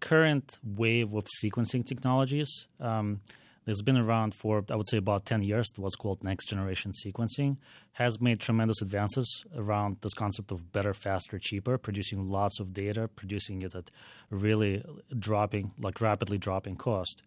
current 0.00 0.58
wave 0.62 1.14
of 1.14 1.26
sequencing 1.42 1.84
technologies 1.86 2.66
um, 2.80 3.20
that's 3.68 3.82
been 3.82 3.98
around 3.98 4.34
for, 4.34 4.64
I 4.70 4.76
would 4.76 4.88
say, 4.88 4.96
about 4.96 5.26
10 5.26 5.42
years, 5.42 5.66
what's 5.76 5.94
called 5.94 6.24
next 6.24 6.46
generation 6.46 6.90
sequencing, 7.04 7.58
has 7.92 8.18
made 8.18 8.40
tremendous 8.40 8.80
advances 8.80 9.44
around 9.54 9.98
this 10.00 10.14
concept 10.14 10.50
of 10.50 10.72
better, 10.72 10.94
faster, 10.94 11.38
cheaper, 11.38 11.76
producing 11.76 12.30
lots 12.30 12.60
of 12.60 12.72
data, 12.72 13.08
producing 13.08 13.60
it 13.60 13.74
at 13.74 13.90
really 14.30 14.82
dropping, 15.18 15.72
like 15.78 16.00
rapidly 16.00 16.38
dropping 16.38 16.76
cost. 16.76 17.22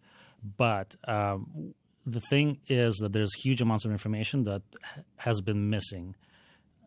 But 0.56 0.96
um, 1.06 1.74
the 2.04 2.20
thing 2.28 2.58
is 2.66 2.96
that 2.96 3.12
there's 3.12 3.32
huge 3.34 3.60
amounts 3.60 3.84
of 3.84 3.92
information 3.92 4.42
that 4.42 4.62
has 5.18 5.40
been 5.40 5.70
missing 5.70 6.16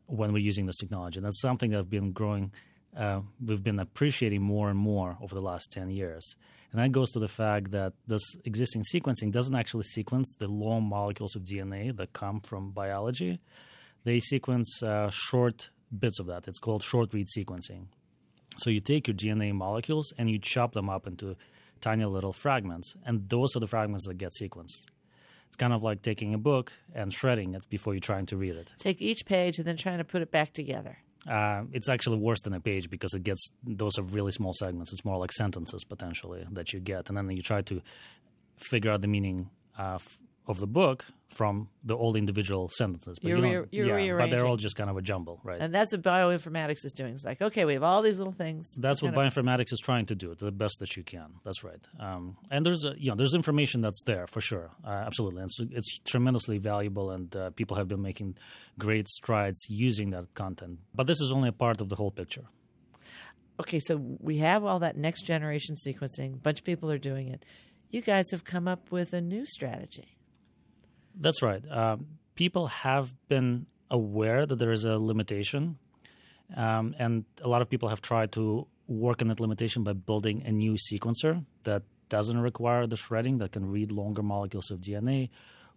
when 0.08 0.34
we're 0.34 0.40
using 0.40 0.66
this 0.66 0.76
technology. 0.76 1.20
And 1.20 1.26
that's 1.26 1.40
something 1.40 1.72
that 1.72 1.80
I've 1.80 1.90
been 1.90 2.12
growing 2.12 2.52
uh, 2.96 3.22
we've 3.46 3.64
been 3.64 3.80
appreciating 3.80 4.42
more 4.42 4.70
and 4.70 4.80
more 4.80 5.18
over 5.22 5.36
the 5.36 5.42
last 5.42 5.72
10 5.72 5.90
years. 5.90 6.36
And 6.76 6.84
that 6.84 6.92
goes 6.92 7.12
to 7.12 7.20
the 7.20 7.30
fact 7.30 7.72
that 7.72 7.94
this 8.06 8.36
existing 8.44 8.84
sequencing 8.94 9.32
doesn't 9.32 9.56
actually 9.56 9.84
sequence 9.84 10.36
the 10.38 10.50
long 10.50 10.84
molecules 10.84 11.34
of 11.34 11.44
DNA 11.44 11.96
that 11.96 12.12
come 12.12 12.42
from 12.42 12.72
biology. 12.72 13.40
They 14.04 14.20
sequence 14.20 14.84
uh, 14.84 15.10
short 15.10 15.70
bits 15.98 16.20
of 16.20 16.26
that. 16.26 16.50
It's 16.50 16.60
called 16.60 16.84
short 16.84 17.14
read 17.14 17.28
sequencing. 17.28 17.86
So 18.58 18.70
you 18.70 18.82
take 18.82 19.08
your 19.08 19.16
DNA 19.16 19.54
molecules 19.54 20.12
and 20.18 20.30
you 20.30 20.38
chop 20.38 20.74
them 20.74 20.90
up 20.90 21.08
into 21.08 21.38
tiny 21.80 22.04
little 22.04 22.34
fragments, 22.34 22.94
and 23.06 23.30
those 23.30 23.56
are 23.56 23.62
the 23.62 23.68
fragments 23.68 24.06
that 24.08 24.16
get 24.16 24.34
sequenced. 24.42 24.90
It's 25.48 25.56
kind 25.56 25.72
of 25.72 25.82
like 25.82 26.02
taking 26.02 26.34
a 26.34 26.38
book 26.38 26.74
and 26.94 27.14
shredding 27.14 27.54
it 27.54 27.70
before 27.70 27.94
you're 27.94 28.02
trying 28.02 28.26
to 28.26 28.36
read 28.36 28.58
it. 28.58 28.74
Take 28.80 29.02
each 29.02 29.26
page 29.26 29.60
and 29.60 29.66
then 29.66 29.78
trying 29.78 30.00
to 30.00 30.04
put 30.04 30.22
it 30.22 30.30
back 30.30 30.52
together. 30.52 30.98
Uh, 31.30 31.64
it's 31.72 31.90
actually 31.90 32.18
worse 32.18 32.42
than 32.42 32.54
a 32.54 32.60
page 32.60 32.90
because 32.90 33.14
it 33.14 33.24
gets 33.24 33.50
those 33.64 33.98
are 33.98 34.04
really 34.04 34.32
small 34.32 34.54
segments. 34.54 34.94
It's 34.94 35.04
more 35.04 35.18
like 35.18 35.32
sentences 35.32 35.84
potentially 35.84 36.46
that 36.52 36.72
you 36.72 36.80
get, 36.80 37.10
and 37.10 37.18
then 37.18 37.30
you 37.32 37.42
try 37.42 37.62
to 37.64 37.82
figure 38.58 38.92
out 38.92 39.02
the 39.02 39.08
meaning 39.08 39.50
uh, 39.78 39.98
of 40.48 40.60
the 40.60 40.68
book 40.68 41.06
from 41.28 41.70
the 41.84 41.96
old 41.96 42.16
individual 42.16 42.70
sentences. 42.70 43.18
But 43.20 43.30
you're, 43.30 43.46
you 43.46 43.68
you're 43.72 44.00
yeah, 44.00 44.18
but 44.18 44.30
they're 44.30 44.46
all 44.46 44.58
just 44.58 44.76
kind 44.76 44.90
of 44.90 44.98
a 44.98 45.02
jumble, 45.02 45.40
right? 45.44 45.60
And 45.60 45.74
that's 45.74 45.92
what 45.92 46.04
bioinformatics 46.04 46.86
is 46.86 46.94
doing. 46.94 47.14
It's 47.14 47.26
like, 47.26 47.42
okay, 47.42 47.66
we 47.66 47.74
have 47.74 47.84
all 47.84 48.02
these 48.02 48.18
little 48.18 48.34
things. 48.34 48.76
That's 48.78 49.02
what 49.02 49.14
bioinformatics 49.14 49.74
is 49.74 49.80
trying 49.80 50.06
to 50.08 50.16
do, 50.16 50.36
the 50.36 50.52
best 50.52 50.80
that 50.80 50.96
you 50.96 51.04
can. 51.04 51.34
That's 51.44 51.64
right. 51.64 51.84
Um, 52.00 52.38
and 52.52 52.66
there's, 52.66 52.86
a, 52.86 52.94
you 52.98 53.10
know, 53.10 53.16
there's 53.16 53.34
information 53.34 53.82
that's 53.82 54.04
there 54.04 54.28
for 54.28 54.42
sure, 54.42 54.72
uh, 54.86 54.90
absolutely. 54.90 55.42
And 55.42 55.52
so 55.52 55.66
it's 55.72 56.00
tremendously 56.00 56.60
valuable, 56.60 57.10
and 57.12 57.36
uh, 57.36 57.50
people 57.52 57.78
have 57.78 57.88
been 57.88 58.02
making 58.02 58.38
great 58.78 59.08
strides 59.08 59.66
using 59.68 60.12
that 60.12 60.34
content. 60.36 60.80
But 60.94 61.08
this 61.08 61.20
is 61.20 61.32
only 61.32 61.50
a 61.50 61.54
part 61.54 61.82
of 61.82 61.90
the 61.90 61.96
whole 61.96 62.12
picture. 62.12 62.46
Okay, 63.60 63.80
so 63.80 63.96
we 64.20 64.40
have 64.40 64.64
all 64.64 64.80
that 64.80 64.98
next 64.98 65.24
generation 65.24 65.76
sequencing. 65.76 66.34
A 66.34 66.38
bunch 66.38 66.60
of 66.60 66.66
people 66.66 66.92
are 66.92 66.98
doing 66.98 67.30
it. 67.30 67.44
You 67.90 68.02
guys 68.02 68.32
have 68.32 68.44
come 68.44 68.68
up 68.68 68.92
with 68.92 69.14
a 69.14 69.22
new 69.22 69.46
strategy. 69.46 70.15
That's 71.18 71.42
right. 71.42 71.64
Uh, 71.70 71.98
people 72.36 72.68
have 72.68 73.16
been 73.28 73.68
aware 73.90 74.46
that 74.46 74.58
there 74.58 74.72
is 74.72 74.86
a 74.86 74.98
limitation, 74.98 75.78
um, 76.56 76.96
and 77.00 77.26
a 77.42 77.48
lot 77.48 77.62
of 77.62 77.70
people 77.70 77.90
have 77.90 78.02
tried 78.02 78.32
to 78.34 78.68
work 78.88 79.22
on 79.22 79.30
that 79.30 79.40
limitation 79.40 79.84
by 79.84 79.94
building 79.94 80.44
a 80.46 80.52
new 80.52 80.74
sequencer 80.74 81.46
that 81.64 81.84
doesn't 82.10 82.40
require 82.40 82.86
the 82.86 82.98
shredding, 82.98 83.40
that 83.40 83.52
can 83.52 83.66
read 83.72 83.92
longer 83.92 84.22
molecules 84.22 84.70
of 84.70 84.80
DNA. 84.80 85.30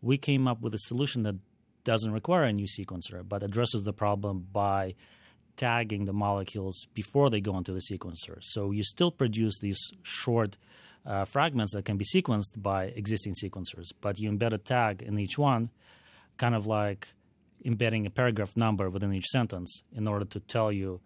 We 0.03 0.19
came 0.19 0.47
up 0.47 0.61
with 0.61 0.75
a 0.75 0.79
solution 0.79 1.23
that 1.23 1.37
doesn't 1.85 2.13
require 2.13 2.45
a 2.45 2.53
new 2.53 2.67
sequencer, 2.67 3.27
but 3.27 3.43
addresses 3.43 3.83
the 3.85 3.93
problem 3.93 4.47
by 4.53 4.95
tagging 5.57 6.05
the 6.05 6.13
molecules 6.13 6.87
before 6.95 7.31
they 7.31 7.41
go 7.41 7.57
into 7.57 7.73
the 7.73 7.81
sequencer. 7.81 8.39
So 8.41 8.71
you 8.71 8.83
still 8.83 9.11
produce 9.11 9.59
these 9.59 9.81
short 10.03 10.57
uh, 11.07 11.25
fragments 11.25 11.75
that 11.75 11.85
can 11.85 11.97
be 11.97 12.05
sequenced 12.05 12.61
by 12.61 12.85
existing 12.85 13.35
sequencers, 13.35 13.93
but 14.01 14.19
you 14.19 14.31
embed 14.31 14.53
a 14.53 14.59
tag 14.59 15.03
in 15.03 15.19
each 15.19 15.39
one, 15.39 15.71
kind 16.37 16.55
of 16.55 16.67
like 16.67 17.09
embedding 17.65 18.07
a 18.07 18.11
paragraph 18.11 18.57
number 18.57 18.89
within 18.89 19.13
each 19.13 19.27
sentence 19.27 19.83
in 19.95 20.07
order 20.07 20.25
to 20.25 20.41
tell 20.41 20.71
you 20.71 21.01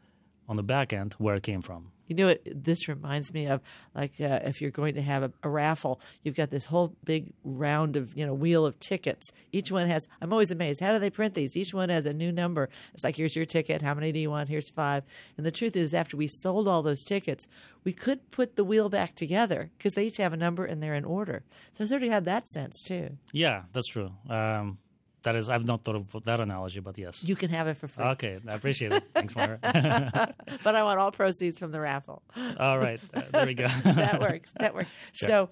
on 0.49 0.57
the 0.57 0.62
back 0.62 0.93
end 0.93 1.14
where 1.14 1.34
it 1.34 1.43
came 1.43 1.62
from. 1.62 1.93
You 2.09 2.16
know 2.16 2.26
what 2.26 2.43
this 2.45 2.88
reminds 2.88 3.32
me 3.32 3.47
of? 3.47 3.62
Like 3.95 4.20
uh, 4.20 4.40
if 4.45 4.61
you're 4.61 4.70
going 4.70 4.97
to 4.97 5.03
have 5.03 5.22
a, 5.22 5.32
a, 5.43 5.49
raffle, 5.49 5.99
you've 6.22 6.34
got 6.34 6.51
this 6.51 6.66
whole 6.66 6.95
big 7.05 7.32
round 7.43 7.97
of 7.97 8.14
you 8.14 8.26
know 8.26 8.34
wheel 8.34 8.66
of 8.66 8.78
tickets. 8.80 9.30
Each 9.51 9.70
one 9.70 9.88
has. 9.88 10.07
I'm 10.20 10.30
always 10.30 10.51
amazed. 10.51 10.80
How 10.80 10.93
do 10.93 10.99
they 10.99 11.09
print 11.09 11.32
these? 11.32 11.57
Each 11.57 11.72
one 11.72 11.88
has 11.88 12.05
a 12.05 12.12
new 12.12 12.30
number. 12.30 12.68
It's 12.93 13.03
like 13.03 13.16
here's 13.16 13.34
your 13.34 13.47
ticket. 13.47 13.80
How 13.80 13.95
many 13.95 14.12
do 14.12 14.18
you 14.18 14.30
want? 14.30 14.51
Here's 14.51 14.68
five. 14.68 15.05
And 15.38 15.47
the 15.47 15.51
truth 15.51 15.74
is, 15.74 15.95
after 15.95 16.18
we 16.18 16.26
sold 16.26 16.68
all 16.68 16.82
those 16.82 17.03
tickets, 17.03 17.47
we 17.82 17.95
could 17.95 18.30
put 18.30 18.57
the 18.57 18.64
wheel 18.64 18.90
back 18.90 19.14
together 19.14 19.70
because 19.78 19.93
they 19.93 20.07
each 20.07 20.18
have 20.18 20.34
a 20.34 20.36
number 20.36 20.66
and 20.66 20.82
they're 20.82 20.95
in 20.95 21.07
order. 21.07 21.45
So 21.70 21.84
I 21.84 21.86
sort 21.86 22.03
of 22.03 22.11
had 22.11 22.26
that 22.26 22.47
sense 22.49 22.82
too. 22.82 23.16
Yeah, 23.32 23.62
that's 23.72 23.88
true. 23.88 24.11
Um, 24.28 24.78
that 25.23 25.37
is, 25.37 25.49
I've 25.49 25.64
not 25.64 25.85
thought 25.85 25.97
of 25.97 26.25
that 26.25 26.41
analogy, 26.41 26.81
but 26.81 26.99
yes. 26.99 27.25
You 27.25 27.37
can 27.37 27.51
have 27.51 27.66
it 27.68 27.77
for 27.77 27.89
free. 27.89 28.05
Okay, 28.05 28.39
I 28.47 28.55
appreciate 28.55 28.93
it. 28.93 29.05
Thanks, 29.14 29.35
Moira. 29.37 29.59
but 30.64 30.75
I 30.75 30.83
want 30.83 30.99
all 30.99 31.12
proceeds 31.12 31.59
from 31.59 31.73
the 31.73 31.81
raffle. 31.81 32.23
All 32.59 32.79
right, 32.79 33.01
uh, 33.14 33.23
there 33.33 33.47
we 33.47 33.55
go. 33.55 33.66
that 33.85 34.20
works. 34.20 34.53
That 34.59 34.75
works. 34.75 34.93
Sure. 35.12 35.29
So 35.29 35.51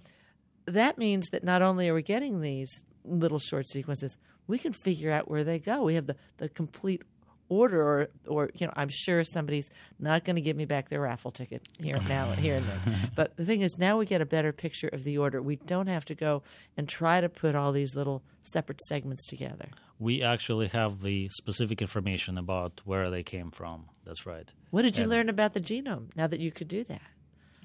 that 0.66 0.98
means 0.98 1.30
that 1.30 1.44
not 1.44 1.62
only 1.62 1.88
are 1.88 1.94
we 1.94 2.02
getting 2.02 2.40
these 2.40 2.82
little 3.04 3.38
short 3.38 3.66
sequences, 3.66 4.16
we 4.46 4.58
can 4.58 4.72
figure 4.72 5.12
out 5.12 5.30
where 5.30 5.44
they 5.44 5.58
go. 5.58 5.82
We 5.82 5.94
have 5.94 6.06
the, 6.06 6.16
the 6.38 6.48
complete 6.48 7.02
order 7.50 7.82
or 7.82 8.08
or 8.26 8.48
you 8.54 8.66
know 8.66 8.72
I'm 8.76 8.88
sure 8.88 9.22
somebody's 9.22 9.68
not 9.98 10.24
going 10.24 10.36
to 10.36 10.40
give 10.42 10.56
me 10.56 10.64
back 10.64 10.88
their 10.88 11.02
raffle 11.02 11.30
ticket 11.30 11.60
here 11.78 11.96
now 12.08 12.30
here 12.32 12.56
and 12.56 12.64
then. 12.64 13.10
but 13.14 13.36
the 13.36 13.44
thing 13.44 13.60
is 13.60 13.76
now 13.76 13.98
we 13.98 14.06
get 14.06 14.22
a 14.22 14.26
better 14.26 14.52
picture 14.52 14.88
of 14.88 15.04
the 15.04 15.18
order. 15.18 15.42
We 15.42 15.56
don't 15.56 15.88
have 15.88 16.06
to 16.06 16.14
go 16.14 16.42
and 16.78 16.88
try 16.88 17.20
to 17.20 17.28
put 17.28 17.54
all 17.54 17.72
these 17.72 17.94
little 17.94 18.22
separate 18.42 18.80
segments 18.88 19.26
together. 19.26 19.68
We 19.98 20.22
actually 20.22 20.68
have 20.68 21.02
the 21.02 21.28
specific 21.30 21.82
information 21.82 22.38
about 22.38 22.80
where 22.86 23.10
they 23.10 23.22
came 23.22 23.50
from. 23.50 23.86
That's 24.06 24.24
right. 24.24 24.50
What 24.70 24.82
did 24.82 24.96
you 24.96 25.02
And- 25.04 25.10
learn 25.10 25.28
about 25.28 25.52
the 25.52 25.60
genome 25.60 26.06
now 26.16 26.26
that 26.26 26.40
you 26.40 26.50
could 26.50 26.68
do 26.68 26.84
that? 26.84 27.02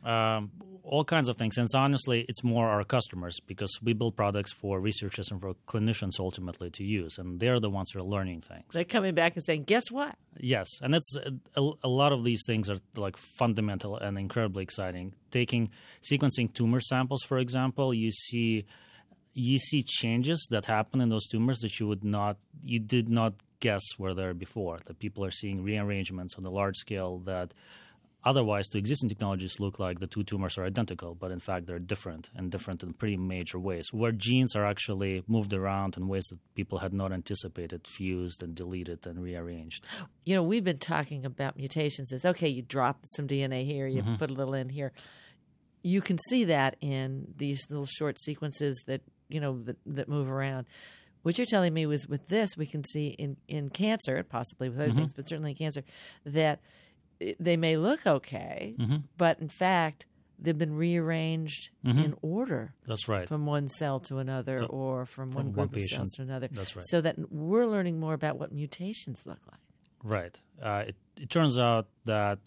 Um, 0.05 0.51
all 0.83 1.03
kinds 1.03 1.27
of 1.27 1.35
things. 1.35 1.57
And 1.57 1.69
so 1.69 1.79
honestly, 1.79 2.25
it's 2.29 2.43
more 2.43 2.69
our 2.69 2.83
customers 2.83 3.39
because 3.39 3.79
we 3.81 3.93
build 3.93 4.15
products 4.15 4.53
for 4.53 4.79
researchers 4.79 5.31
and 5.31 5.41
for 5.41 5.55
clinicians 5.67 6.19
ultimately 6.19 6.69
to 6.71 6.83
use, 6.83 7.17
and 7.17 7.39
they're 7.39 7.59
the 7.59 7.69
ones 7.69 7.91
who 7.91 7.99
are 7.99 8.03
learning 8.03 8.41
things. 8.41 8.65
They're 8.71 8.83
coming 8.83 9.15
back 9.15 9.35
and 9.35 9.43
saying, 9.43 9.63
"Guess 9.63 9.91
what? 9.91 10.15
yes, 10.39 10.67
and 10.81 10.93
it's 10.95 11.15
a, 11.55 11.71
a 11.83 11.87
lot 11.87 12.11
of 12.11 12.23
these 12.23 12.43
things 12.45 12.69
are 12.69 12.77
like 12.95 13.17
fundamental 13.17 13.97
and 13.97 14.17
incredibly 14.17 14.63
exciting. 14.63 15.13
Taking 15.31 15.69
sequencing 16.01 16.53
tumor 16.53 16.79
samples, 16.79 17.23
for 17.23 17.39
example, 17.39 17.93
you 17.93 18.11
see 18.11 18.65
you 19.33 19.59
see 19.59 19.83
changes 19.83 20.47
that 20.49 20.65
happen 20.65 21.01
in 21.01 21.09
those 21.09 21.27
tumors 21.27 21.59
that 21.59 21.79
you 21.79 21.87
would 21.87 22.03
not 22.03 22.37
you 22.63 22.79
did 22.79 23.09
not 23.09 23.33
guess 23.59 23.83
were 23.97 24.13
there 24.13 24.33
before. 24.33 24.79
That 24.85 24.99
people 24.99 25.25
are 25.25 25.31
seeing 25.31 25.63
rearrangements 25.63 26.35
on 26.35 26.43
the 26.43 26.51
large 26.51 26.77
scale 26.77 27.19
that 27.19 27.53
otherwise 28.25 28.67
to 28.69 28.77
existing 28.77 29.07
technologies 29.07 29.59
look 29.59 29.77
like 29.79 29.99
the 29.99 30.07
two 30.07 30.23
tumors 30.23 30.57
are 30.57 30.65
identical, 30.65 31.13
but 31.15 31.31
in 31.31 31.39
fact 31.39 31.67
they're 31.67 31.79
different 31.79 32.29
and 32.35 32.51
different 32.51 32.81
in 32.83 32.93
pretty 32.93 33.15
major 33.17 33.59
ways, 33.59 33.93
where 33.93 34.11
genes 34.11 34.55
are 34.55 34.65
actually 34.65 35.23
moved 35.27 35.53
around 35.53 35.95
in 35.95 36.07
ways 36.07 36.25
that 36.31 36.39
people 36.55 36.79
had 36.79 36.93
not 36.93 37.11
anticipated, 37.11 37.85
fused 37.87 38.41
and 38.41 38.55
deleted 38.55 39.05
and 39.05 39.21
rearranged. 39.21 39.85
You 40.23 40.35
know, 40.35 40.43
we've 40.43 40.63
been 40.63 40.79
talking 40.79 41.25
about 41.25 41.55
mutations 41.55 42.11
as 42.11 42.25
okay, 42.25 42.49
you 42.49 42.61
drop 42.63 42.99
some 43.15 43.27
DNA 43.27 43.65
here, 43.65 43.85
you 43.87 44.01
Mm-hmm. 44.01 44.15
put 44.15 44.29
a 44.31 44.33
little 44.33 44.53
in 44.55 44.69
here. 44.69 44.91
You 45.83 46.01
can 46.01 46.17
see 46.29 46.45
that 46.45 46.75
in 46.81 47.27
these 47.37 47.61
little 47.69 47.85
short 47.85 48.19
sequences 48.19 48.83
that 48.87 49.01
you 49.29 49.39
know 49.39 49.61
that, 49.63 49.77
that 49.85 50.09
move 50.09 50.29
around. 50.29 50.65
What 51.21 51.37
you're 51.37 51.45
telling 51.45 51.73
me 51.73 51.85
was 51.87 52.07
with 52.07 52.27
this, 52.27 52.55
we 52.55 52.65
can 52.67 52.83
see 52.83 53.07
in, 53.07 53.37
in 53.47 53.69
cancer, 53.69 54.23
possibly 54.23 54.69
with 54.69 54.79
other 54.79 54.89
Mm-hmm. 54.89 54.97
things, 54.99 55.13
but 55.13 55.27
certainly 55.27 55.51
in 55.51 55.57
cancer, 55.57 55.83
that 56.25 56.59
they 57.39 57.57
may 57.57 57.77
look 57.77 58.05
okay, 58.05 58.75
Mm-hmm. 58.79 58.97
but 59.17 59.39
in 59.39 59.47
fact, 59.47 60.05
they've 60.37 60.57
been 60.57 60.75
rearranged 60.75 61.69
in 61.83 62.13
order 62.21 62.73
That's 62.87 63.07
right. 63.07 63.27
from 63.27 63.45
one 63.45 63.67
cell 63.69 63.99
to 64.01 64.17
another 64.17 64.63
or 64.65 65.05
from, 65.05 65.31
one 65.31 65.53
one 65.53 65.67
group 65.69 65.77
of 65.77 65.89
cells 65.89 66.11
to 66.17 66.23
another. 66.23 66.49
That's 66.51 66.75
right. 66.75 66.83
So 66.87 66.99
that 67.01 67.15
we're 67.31 67.65
learning 67.65 67.99
more 67.99 68.13
about 68.13 68.37
what 68.37 68.51
mutations 68.51 69.23
look 69.25 69.39
like. 69.49 69.61
Right. 70.03 70.39
Uh, 70.61 70.83
it, 70.87 70.95
it 71.21 71.29
turns 71.29 71.57
out 71.57 71.87
that 72.03 72.39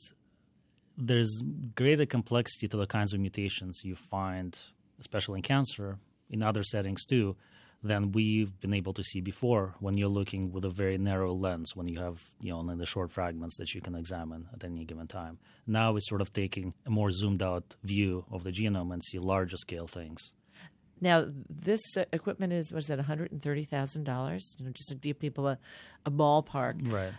there's 0.97 1.43
greater 1.75 2.07
complexity 2.07 2.69
to 2.69 2.77
the 2.77 2.87
kinds 2.87 3.15
of 3.15 3.21
mutations 3.21 3.81
you 3.85 3.95
find, 3.97 4.59
especially 5.01 5.39
in 5.39 5.43
cancer, 5.43 5.99
in 6.29 6.43
other 6.43 6.63
settings 6.63 7.05
too, 7.05 7.37
than 7.83 8.13
we've 8.13 8.59
been 8.61 8.75
able 8.75 8.93
to 8.93 9.03
see 9.05 9.21
before 9.21 9.75
when 9.79 9.97
you're 9.97 10.09
looking 10.09 10.51
with 10.51 10.65
a 10.65 10.71
very 10.71 10.99
narrow 10.99 11.33
lens, 11.33 11.77
when 11.77 11.87
you 11.87 12.01
have, 12.01 12.23
you 12.41 12.51
know, 12.51 12.59
only 12.59 12.75
the 12.77 12.87
short 12.87 13.13
fragments 13.13 13.57
that 13.59 13.73
you 13.75 13.81
can 13.81 13.95
examine 13.95 14.49
at 14.53 14.65
any 14.65 14.85
given 14.85 15.07
time. 15.07 15.39
Now 15.67 15.95
it's 15.97 16.09
sort 16.09 16.21
of 16.21 16.33
taking 16.33 16.75
a 16.87 16.91
more 16.91 17.13
zoomed 17.13 17.43
out 17.43 17.77
view 17.85 18.25
of 18.33 18.43
the 18.43 18.51
genome 18.51 18.93
and 18.93 19.03
see 19.03 19.19
larger 19.19 19.57
scale 19.57 19.87
things. 19.87 20.33
Now, 21.01 21.27
this 21.49 21.81
uh, 21.97 22.05
equipment 22.13 22.53
is 22.53 22.73
what 22.73 22.81
is 22.81 22.89
that? 22.89 22.99
One 22.99 23.07
hundred 23.07 23.31
and 23.31 23.41
thirty 23.41 23.63
thousand 23.63 24.03
dollars. 24.03 24.57
You 24.59 24.65
know, 24.65 24.73
just 24.73 24.89
to 24.89 24.97
give 24.97 25.21
people 25.21 25.47
a, 25.47 25.59
a 26.05 26.11
ballpark. 26.11 26.93
Right. 26.93 27.13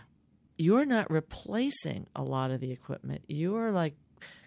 You're 0.58 0.84
not 0.84 1.10
replacing 1.10 2.06
a 2.14 2.22
lot 2.22 2.50
of 2.50 2.60
the 2.60 2.70
equipment. 2.70 3.22
You're 3.26 3.72
like 3.72 3.94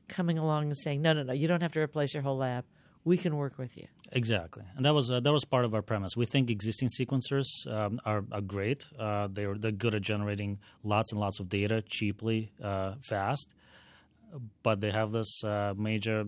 coming 0.07 0.37
along 0.37 0.65
and 0.65 0.77
saying, 0.77 1.01
no, 1.01 1.13
no, 1.13 1.23
no. 1.23 1.33
You 1.33 1.47
don't 1.47 1.61
have 1.61 1.73
to 1.73 1.79
replace 1.79 2.13
your 2.13 2.21
whole 2.21 2.37
lab. 2.37 2.65
We 3.05 3.17
can 3.17 3.35
work 3.35 3.57
with 3.57 3.75
you. 3.75 3.87
Exactly, 4.13 4.63
and 4.75 4.85
that 4.85 4.93
was 4.93 5.11
uh, 5.11 5.19
that 5.19 5.33
was 5.33 5.43
part 5.43 5.65
of 5.65 5.73
our 5.73 5.81
premise. 5.81 6.15
We 6.15 6.25
think 6.25 6.49
existing 6.49 6.87
sequencers 6.89 7.67
um, 7.71 7.99
are, 8.05 8.23
are 8.31 8.41
great. 8.41 8.87
Uh, 8.97 9.27
they're 9.29 9.55
they're 9.55 9.71
good 9.71 9.93
at 9.95 10.01
generating 10.01 10.59
lots 10.83 11.11
and 11.11 11.19
lots 11.19 11.39
of 11.39 11.49
data 11.49 11.81
cheaply, 11.81 12.51
uh, 12.63 12.93
fast, 13.01 13.53
but 14.61 14.79
they 14.79 14.91
have 14.91 15.11
this 15.11 15.43
uh, 15.43 15.73
major 15.75 16.25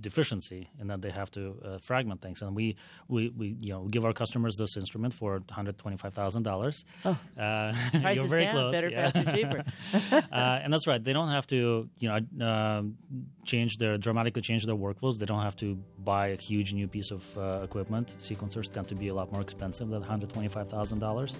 deficiency 0.00 0.68
in 0.80 0.88
that 0.88 1.00
they 1.02 1.10
have 1.10 1.30
to 1.32 1.56
uh, 1.64 1.78
fragment 1.78 2.20
things. 2.20 2.42
And 2.42 2.54
we, 2.54 2.76
we, 3.08 3.30
we 3.30 3.56
you 3.60 3.72
know 3.72 3.84
give 3.88 4.04
our 4.04 4.12
customers 4.12 4.56
this 4.56 4.76
instrument 4.76 5.14
for 5.14 5.32
one 5.32 5.44
hundred 5.50 5.78
twenty 5.78 5.96
five 5.96 6.14
thousand 6.14 6.42
dollars. 6.42 6.84
Oh. 7.04 7.10
Uh, 7.38 7.72
Price 8.00 8.16
you're 8.16 8.24
is 8.24 8.30
very 8.30 8.44
down. 8.44 8.54
close. 8.54 8.72
Better, 8.72 8.88
yeah. 8.90 9.08
faster, 9.08 9.30
cheaper. 9.36 9.64
uh, 10.32 10.60
and 10.62 10.72
that's 10.72 10.86
right. 10.86 11.02
They 11.02 11.12
don't 11.12 11.30
have 11.30 11.46
to, 11.48 11.88
you 11.98 12.08
know, 12.08 12.46
um 12.46 12.96
change 13.44 13.78
their 13.78 13.96
dramatically 13.96 14.42
change 14.42 14.66
their 14.66 14.74
workflows. 14.74 15.18
They 15.18 15.26
don't 15.26 15.42
have 15.42 15.56
to 15.56 15.78
buy 16.04 16.28
a 16.28 16.36
huge 16.36 16.72
new 16.72 16.88
piece 16.88 17.10
of 17.10 17.38
uh, 17.38 17.60
equipment. 17.62 18.14
Sequencers 18.18 18.70
tend 18.72 18.88
to 18.88 18.94
be 18.94 19.08
a 19.08 19.14
lot 19.14 19.32
more 19.32 19.40
expensive 19.40 19.88
than 19.88 20.00
one 20.00 20.08
hundred 20.08 20.30
twenty-five 20.30 20.68
thousand 20.68 20.98
dollars, 20.98 21.36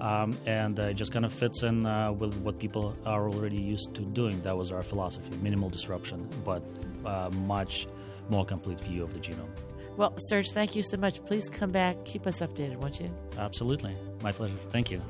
um, 0.00 0.36
and 0.46 0.78
uh, 0.78 0.84
it 0.88 0.94
just 0.94 1.12
kind 1.12 1.24
of 1.24 1.32
fits 1.32 1.62
in 1.62 1.86
uh, 1.86 2.12
with 2.12 2.36
what 2.40 2.58
people 2.58 2.96
are 3.06 3.28
already 3.28 3.60
used 3.60 3.94
to 3.94 4.02
doing. 4.02 4.40
That 4.42 4.56
was 4.56 4.72
our 4.72 4.82
philosophy: 4.82 5.36
minimal 5.38 5.68
disruption, 5.70 6.28
but 6.44 6.62
uh, 7.04 7.30
much 7.46 7.86
more 8.30 8.44
complete 8.44 8.80
view 8.80 9.02
of 9.04 9.12
the 9.12 9.20
genome. 9.20 9.48
well, 9.96 10.14
Serge, 10.16 10.50
thank 10.50 10.74
you 10.74 10.82
so 10.82 10.96
much. 10.96 11.22
Please 11.24 11.48
come 11.48 11.70
back. 11.70 12.04
Keep 12.04 12.26
us 12.26 12.40
updated, 12.40 12.76
won't 12.76 13.00
you? 13.00 13.10
Absolutely, 13.38 13.94
my 14.22 14.32
pleasure. 14.32 14.56
Thank 14.70 14.90
you. 14.90 15.00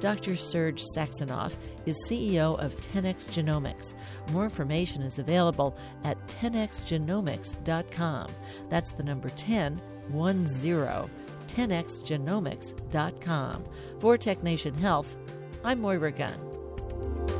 Dr. 0.00 0.34
Serge 0.34 0.82
Saxonov 0.96 1.52
is 1.90 2.08
CEO 2.08 2.58
of 2.58 2.80
10x 2.80 3.28
Genomics. 3.28 3.92
More 4.32 4.44
information 4.44 5.02
is 5.02 5.18
available 5.18 5.76
at 6.04 6.16
10xgenomics.com. 6.28 8.26
That's 8.68 8.92
the 8.92 9.02
number 9.02 9.28
10, 9.28 9.80
10, 10.10 10.46
10xgenomics.com. 11.48 13.64
For 13.98 14.16
Tech 14.16 14.40
Nation 14.42 14.74
Health, 14.74 15.16
I'm 15.64 15.80
Moira 15.80 16.12
Gunn. 16.12 17.39